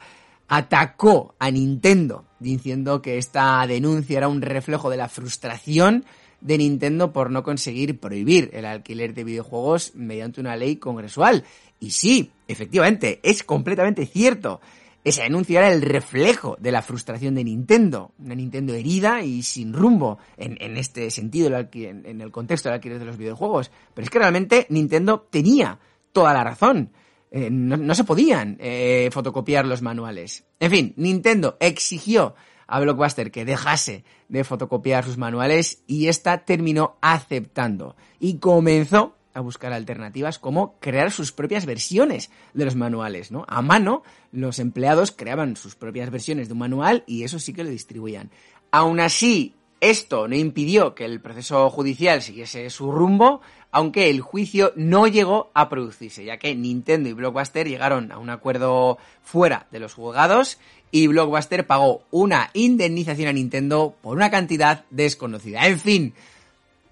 atacó 0.52 1.34
a 1.40 1.50
Nintendo 1.50 2.26
diciendo 2.40 3.02
que 3.02 3.18
esta 3.18 3.66
denuncia 3.66 4.18
era 4.18 4.28
un 4.28 4.42
reflejo 4.42 4.90
de 4.90 4.98
la 4.98 5.08
frustración 5.08 6.04
de 6.42 6.58
Nintendo 6.58 7.14
por 7.14 7.32
no 7.32 7.42
conseguir 7.42 8.02
prohibir 8.02 8.50
el 8.52 8.66
alquiler 8.66 9.14
de 9.14 9.24
videojuegos 9.24 9.96
mediante 9.96 10.42
una 10.42 10.58
ley 10.58 10.76
congresual. 10.76 11.46
Y 11.80 11.92
sí, 11.92 12.32
efectivamente, 12.50 13.22
es 13.24 13.44
completamente 13.44 14.06
cierto. 14.06 14.60
Esa 15.06 15.24
denuncia 15.24 15.60
era 15.60 15.72
el 15.72 15.82
reflejo 15.82 16.58
de 16.60 16.74
la 16.74 16.82
frustración 16.82 17.34
de 17.36 17.46
Nintendo, 17.46 18.12
una 18.20 18.36
Nintendo 18.36 18.74
herida 18.74 19.24
y 19.24 19.44
sin 19.44 19.72
rumbo 19.72 20.18
en, 20.36 20.76
este 20.76 21.12
sentido, 21.12 21.48
en, 21.48 22.06
en 22.06 22.20
el 22.20 22.30
contexto 22.30 22.68
del 22.68 22.76
alquiler 22.76 23.00
de 23.00 23.06
los 23.06 23.18
videojuegos. 23.18 23.72
Pero 23.94 24.04
es 24.04 24.10
que 24.10 24.20
realmente 24.20 24.68
Nintendo 24.68 25.26
tenía 25.32 25.80
toda 26.12 26.34
la 26.34 26.44
razón. 26.44 26.92
Eh, 27.32 27.50
no, 27.50 27.96
se 27.96 28.04
podían 28.04 28.58
eh, 28.60 29.10
fotocopiar 29.12 29.66
los 29.66 29.82
manuales. 29.82 30.44
En 30.60 30.70
fin, 30.70 30.94
Nintendo 30.98 31.56
exigió 31.62 32.36
a 32.68 32.80
Blockbuster 32.82 33.32
que 33.32 33.46
dejase 33.46 34.04
de 34.28 34.44
fotocopiar 34.44 35.06
sus 35.06 35.18
manuales 35.18 35.82
y 35.88 36.08
esta 36.08 36.46
terminó 36.46 36.98
aceptando 37.02 37.96
y 38.20 38.38
comenzó 38.38 39.16
a 39.34 39.40
buscar 39.40 39.72
alternativas 39.72 40.40
como 40.40 40.78
crear 40.80 41.12
sus 41.12 41.32
propias 41.32 41.66
versiones 41.66 42.30
de 42.54 42.66
los 42.66 42.76
manuales, 42.76 43.32
¿no? 43.32 43.46
A 43.48 43.62
mano, 43.62 44.04
los 44.34 44.60
empleados 44.60 45.12
creaban 45.12 45.56
sus 45.56 45.76
propias 45.76 46.10
versiones 46.10 46.50
de 46.50 46.54
un 46.54 46.60
manual 46.60 47.04
y 47.08 47.24
eso 47.24 47.40
sí 47.40 47.54
que 47.54 47.64
lo 47.64 47.70
distribuían. 47.70 48.30
Aún 48.72 49.00
así, 49.00 49.56
esto 49.82 50.28
no 50.28 50.36
impidió 50.36 50.96
que 50.96 51.06
el 51.06 51.20
proceso 51.20 51.70
judicial 51.70 52.22
siguiese 52.22 52.70
su 52.70 52.92
rumbo, 52.92 53.42
aunque 53.72 54.10
el 54.10 54.22
juicio 54.22 54.74
no 54.76 55.08
llegó 55.08 55.50
a 55.54 55.70
producirse, 55.70 56.24
ya 56.24 56.38
que 56.38 56.56
Nintendo 56.56 57.10
y 57.10 57.14
Blockbuster 57.14 57.68
llegaron 57.68 58.12
a 58.12 58.20
un 58.20 58.30
acuerdo 58.30 59.00
fuera 59.24 59.66
de 59.72 59.80
los 59.80 59.96
juzgados 59.96 60.60
y 60.92 61.08
Blockbuster 61.08 61.66
pagó 61.66 62.04
una 62.12 62.52
indemnización 62.54 63.30
a 63.30 63.34
Nintendo 63.34 63.96
por 64.02 64.16
una 64.16 64.30
cantidad 64.30 64.86
desconocida. 64.92 65.66
En 65.66 65.80
fin, 65.80 66.14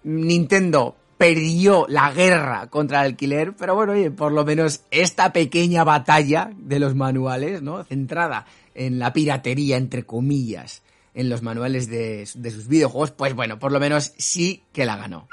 Nintendo 0.03 0.95
perdió 1.17 1.85
la 1.89 2.11
guerra 2.11 2.67
contra 2.67 3.01
el 3.01 3.11
alquiler, 3.11 3.53
pero 3.53 3.75
bueno, 3.75 3.91
oye, 3.91 4.09
por 4.09 4.31
lo 4.31 4.45
menos 4.45 4.81
esta 4.89 5.33
pequeña 5.33 5.83
batalla 5.83 6.49
de 6.57 6.79
los 6.79 6.95
manuales, 6.95 7.61
¿no? 7.61 7.83
Centrada 7.83 8.45
en 8.73 8.97
la 8.97 9.11
piratería, 9.11 9.75
entre 9.75 10.03
comillas, 10.03 10.81
en 11.13 11.29
los 11.29 11.41
manuales 11.41 11.89
de, 11.89 12.27
de 12.35 12.51
sus 12.51 12.67
videojuegos, 12.67 13.11
pues 13.11 13.33
bueno, 13.33 13.59
por 13.59 13.71
lo 13.71 13.79
menos 13.79 14.13
sí 14.17 14.63
que 14.73 14.85
la 14.85 14.97
ganó. 14.97 15.27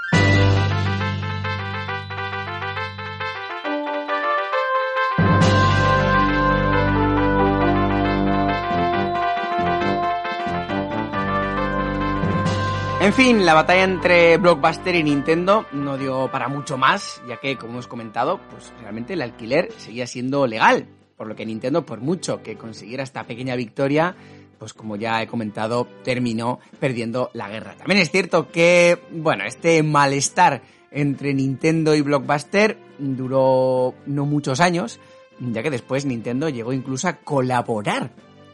En 13.07 13.13
fin, 13.13 13.47
la 13.47 13.55
batalla 13.55 13.85
entre 13.85 14.37
Blockbuster 14.37 14.97
y 14.97 15.05
Nintendo 15.05 15.65
no 15.71 15.97
dio 15.97 16.29
para 16.33 16.49
mucho 16.49 16.77
más, 16.77 17.23
ya 17.29 17.37
que, 17.37 17.57
como 17.57 17.75
hemos 17.75 17.87
comentado, 17.87 18.41
pues 18.51 18.73
realmente 18.81 19.13
el 19.13 19.23
alquiler 19.23 19.71
seguía 19.77 20.09
siendo 20.09 20.49
legal, 20.49 20.89
por 21.17 21.29
lo 21.29 21.37
que 21.37 21.47
Nintendo, 21.47 21.87
por 21.87 22.01
mucho 22.01 22.43
que 22.43 22.57
consiguiera 22.57 23.05
esta 23.05 23.23
pequeña 23.25 23.55
victoria, 23.55 24.17
pues 24.59 24.73
como 24.73 24.97
ya 24.97 25.23
he 25.23 25.27
comentado, 25.27 25.87
terminó 26.05 26.61
perdiendo 26.81 27.31
la 27.33 27.49
guerra. 27.49 27.75
También 27.77 28.01
es 28.01 28.11
cierto 28.11 28.51
que, 28.51 28.99
bueno, 29.11 29.45
este 29.45 29.83
malestar 29.83 30.63
entre 30.91 31.35
Nintendo 31.35 31.95
y 31.95 32.01
Blockbuster 32.01 32.79
duró 32.99 33.95
no 34.07 34.25
muchos 34.27 34.61
años, 34.61 34.99
ya 35.39 35.63
que 35.63 35.71
después 35.71 36.07
Nintendo 36.07 36.49
llegó 36.49 36.73
incluso 36.73 37.09
a 37.09 37.15
colaborar 37.15 38.11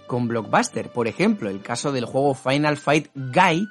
con 0.06 0.28
Blockbuster. 0.28 0.90
Por 0.90 1.08
ejemplo, 1.08 1.48
el 1.48 1.62
caso 1.62 1.92
del 1.92 2.04
juego 2.04 2.34
Final 2.34 2.76
Fight 2.76 3.08
Guy, 3.14 3.66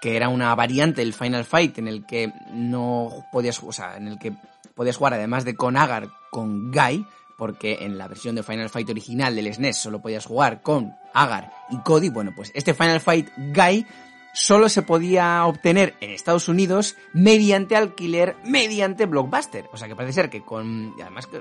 que 0.00 0.16
era 0.16 0.28
una 0.28 0.54
variante 0.54 1.00
del 1.00 1.14
Final 1.14 1.44
Fight 1.44 1.78
en 1.78 1.88
el 1.88 2.06
que 2.06 2.32
no 2.52 3.10
podías, 3.32 3.62
o 3.62 3.72
sea, 3.72 3.96
en 3.96 4.08
el 4.08 4.18
que 4.18 4.32
podías 4.74 4.96
jugar 4.96 5.14
además 5.14 5.44
de 5.44 5.54
con 5.54 5.76
Agar, 5.76 6.08
con 6.30 6.70
Guy, 6.70 7.06
porque 7.40 7.78
en 7.80 7.96
la 7.96 8.06
versión 8.06 8.34
de 8.34 8.42
Final 8.42 8.68
Fight 8.68 8.90
original 8.90 9.34
del 9.34 9.52
SNES 9.54 9.78
e 9.78 9.80
solo 9.80 10.02
podías 10.02 10.26
jugar 10.26 10.60
con 10.60 10.94
Agar 11.14 11.50
y 11.70 11.78
Cody. 11.78 12.10
Bueno, 12.10 12.34
pues 12.36 12.52
este 12.54 12.74
Final 12.74 13.00
Fight 13.00 13.30
Guy 13.34 13.86
solo 14.34 14.68
se 14.68 14.82
podía 14.82 15.46
obtener 15.46 15.94
en 16.02 16.10
Estados 16.10 16.50
Unidos 16.50 16.96
mediante 17.14 17.76
alquiler, 17.76 18.36
mediante 18.44 19.06
Blockbuster. 19.06 19.70
O 19.72 19.78
sea 19.78 19.88
que 19.88 19.96
parece 19.96 20.12
ser 20.12 20.28
que 20.28 20.42
con, 20.42 20.92
y 20.98 21.00
además 21.00 21.30
de 21.32 21.40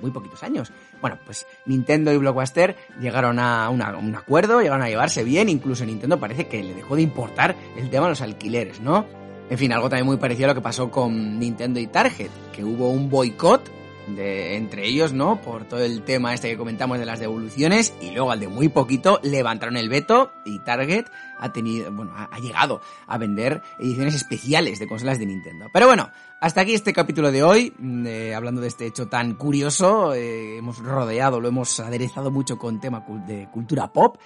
muy 0.00 0.10
poquitos 0.10 0.42
años. 0.42 0.72
Bueno, 1.02 1.18
pues 1.26 1.46
Nintendo 1.66 2.10
y 2.10 2.16
Blockbuster 2.16 2.74
llegaron 2.98 3.38
a 3.38 3.68
un 3.68 4.14
acuerdo, 4.14 4.62
llegaron 4.62 4.82
a 4.82 4.88
llevarse 4.88 5.24
bien, 5.24 5.50
incluso 5.50 5.84
Nintendo 5.84 6.18
parece 6.18 6.48
que 6.48 6.64
le 6.64 6.72
dejó 6.72 6.96
de 6.96 7.02
importar 7.02 7.54
el 7.76 7.90
tema 7.90 8.04
de 8.04 8.12
los 8.12 8.22
alquileres, 8.22 8.80
¿no? 8.80 9.04
En 9.50 9.58
fin, 9.58 9.74
algo 9.74 9.90
también 9.90 10.06
muy 10.06 10.16
parecido 10.16 10.46
a 10.46 10.48
lo 10.52 10.54
que 10.54 10.62
pasó 10.62 10.90
con 10.90 11.38
Nintendo 11.38 11.78
y 11.80 11.86
Target, 11.86 12.30
que 12.50 12.64
hubo 12.64 12.88
un 12.88 13.10
boicot 13.10 13.83
de, 14.08 14.56
entre 14.56 14.86
ellos, 14.86 15.12
¿no? 15.12 15.40
Por 15.40 15.64
todo 15.64 15.80
el 15.80 16.02
tema 16.02 16.34
este 16.34 16.50
que 16.50 16.56
comentamos 16.56 16.98
de 16.98 17.06
las 17.06 17.20
devoluciones 17.20 17.94
y 18.00 18.10
luego 18.10 18.30
al 18.30 18.40
de 18.40 18.48
muy 18.48 18.68
poquito 18.68 19.20
levantaron 19.22 19.76
el 19.76 19.88
veto 19.88 20.32
y 20.44 20.58
Target 20.60 21.06
ha 21.38 21.52
tenido, 21.52 21.90
bueno, 21.92 22.12
ha, 22.16 22.38
llegado 22.38 22.80
a 23.06 23.18
vender 23.18 23.62
ediciones 23.78 24.14
especiales 24.14 24.78
de 24.78 24.86
consolas 24.86 25.18
de 25.18 25.26
Nintendo. 25.26 25.68
Pero 25.72 25.86
bueno, 25.86 26.10
hasta 26.40 26.60
aquí 26.60 26.74
este 26.74 26.92
capítulo 26.92 27.32
de 27.32 27.42
hoy, 27.42 27.72
eh, 28.06 28.34
hablando 28.34 28.60
de 28.60 28.68
este 28.68 28.86
hecho 28.86 29.08
tan 29.08 29.34
curioso, 29.34 30.14
eh, 30.14 30.58
hemos 30.58 30.78
rodeado, 30.78 31.40
lo 31.40 31.48
hemos 31.48 31.80
aderezado 31.80 32.30
mucho 32.30 32.58
con 32.58 32.80
tema 32.80 33.04
de 33.26 33.48
cultura 33.50 33.92
pop 33.92 34.16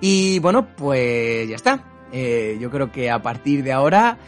y 0.00 0.38
bueno, 0.40 0.74
pues 0.76 1.48
ya 1.48 1.56
está. 1.56 1.84
Eh, 2.12 2.56
yo 2.60 2.70
creo 2.70 2.92
que 2.92 3.10
a 3.10 3.20
partir 3.20 3.62
de 3.62 3.72
ahora 3.72 4.18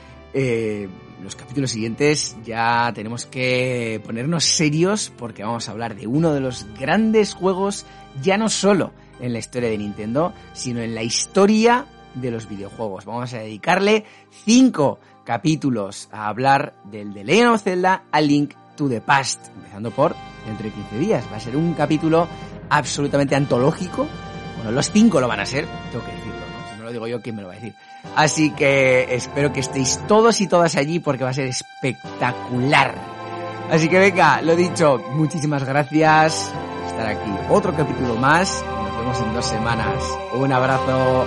los 1.22 1.36
capítulos 1.36 1.70
siguientes 1.70 2.36
ya 2.44 2.92
tenemos 2.94 3.26
que 3.26 4.00
ponernos 4.04 4.44
serios 4.44 5.12
porque 5.16 5.42
vamos 5.42 5.68
a 5.68 5.72
hablar 5.72 5.96
de 5.96 6.06
uno 6.06 6.32
de 6.32 6.40
los 6.40 6.66
grandes 6.78 7.34
juegos, 7.34 7.86
ya 8.22 8.36
no 8.36 8.48
solo 8.48 8.92
en 9.20 9.32
la 9.32 9.38
historia 9.38 9.68
de 9.68 9.78
Nintendo, 9.78 10.32
sino 10.52 10.80
en 10.80 10.94
la 10.94 11.02
historia 11.02 11.86
de 12.14 12.30
los 12.30 12.48
videojuegos. 12.48 13.04
Vamos 13.04 13.34
a 13.34 13.38
dedicarle 13.38 14.04
cinco 14.44 14.98
capítulos 15.24 16.08
a 16.12 16.28
hablar 16.28 16.74
del 16.84 17.12
The 17.12 17.24
Legend 17.24 17.50
of 17.50 17.62
Zelda 17.62 18.04
a 18.10 18.20
Link 18.20 18.54
to 18.76 18.88
the 18.88 19.00
Past, 19.00 19.48
empezando 19.56 19.90
por 19.90 20.14
dentro 20.46 20.66
de 20.66 20.72
15 20.72 20.98
días. 20.98 21.24
Va 21.32 21.36
a 21.36 21.40
ser 21.40 21.56
un 21.56 21.74
capítulo 21.74 22.28
absolutamente 22.70 23.34
antológico. 23.34 24.06
Bueno, 24.56 24.72
los 24.72 24.90
cinco 24.90 25.20
lo 25.20 25.28
van 25.28 25.40
a 25.40 25.46
ser, 25.46 25.66
tengo 25.90 26.04
que 26.04 26.12
decirlo, 26.12 26.40
¿no? 26.40 26.70
Si 26.70 26.78
no 26.78 26.84
lo 26.84 26.92
digo 26.92 27.06
yo, 27.06 27.20
¿quién 27.20 27.36
me 27.36 27.42
lo 27.42 27.48
va 27.48 27.54
a 27.54 27.56
decir? 27.56 27.74
Así 28.16 28.50
que 28.50 29.14
espero 29.14 29.52
que 29.52 29.60
estéis 29.60 30.00
todos 30.08 30.40
y 30.40 30.46
todas 30.46 30.76
allí 30.76 30.98
porque 30.98 31.24
va 31.24 31.30
a 31.30 31.34
ser 31.34 31.46
espectacular. 31.46 32.94
Así 33.70 33.88
que 33.88 33.98
venga, 33.98 34.40
lo 34.42 34.56
dicho, 34.56 34.98
muchísimas 35.12 35.64
gracias 35.64 36.50
por 36.52 36.86
estar 36.86 37.06
aquí. 37.06 37.30
Otro 37.48 37.74
capítulo 37.76 38.16
más. 38.16 38.64
Nos 38.64 38.98
vemos 38.98 39.20
en 39.20 39.34
dos 39.34 39.44
semanas. 39.44 40.02
Un 40.34 40.52
abrazo. 40.52 41.26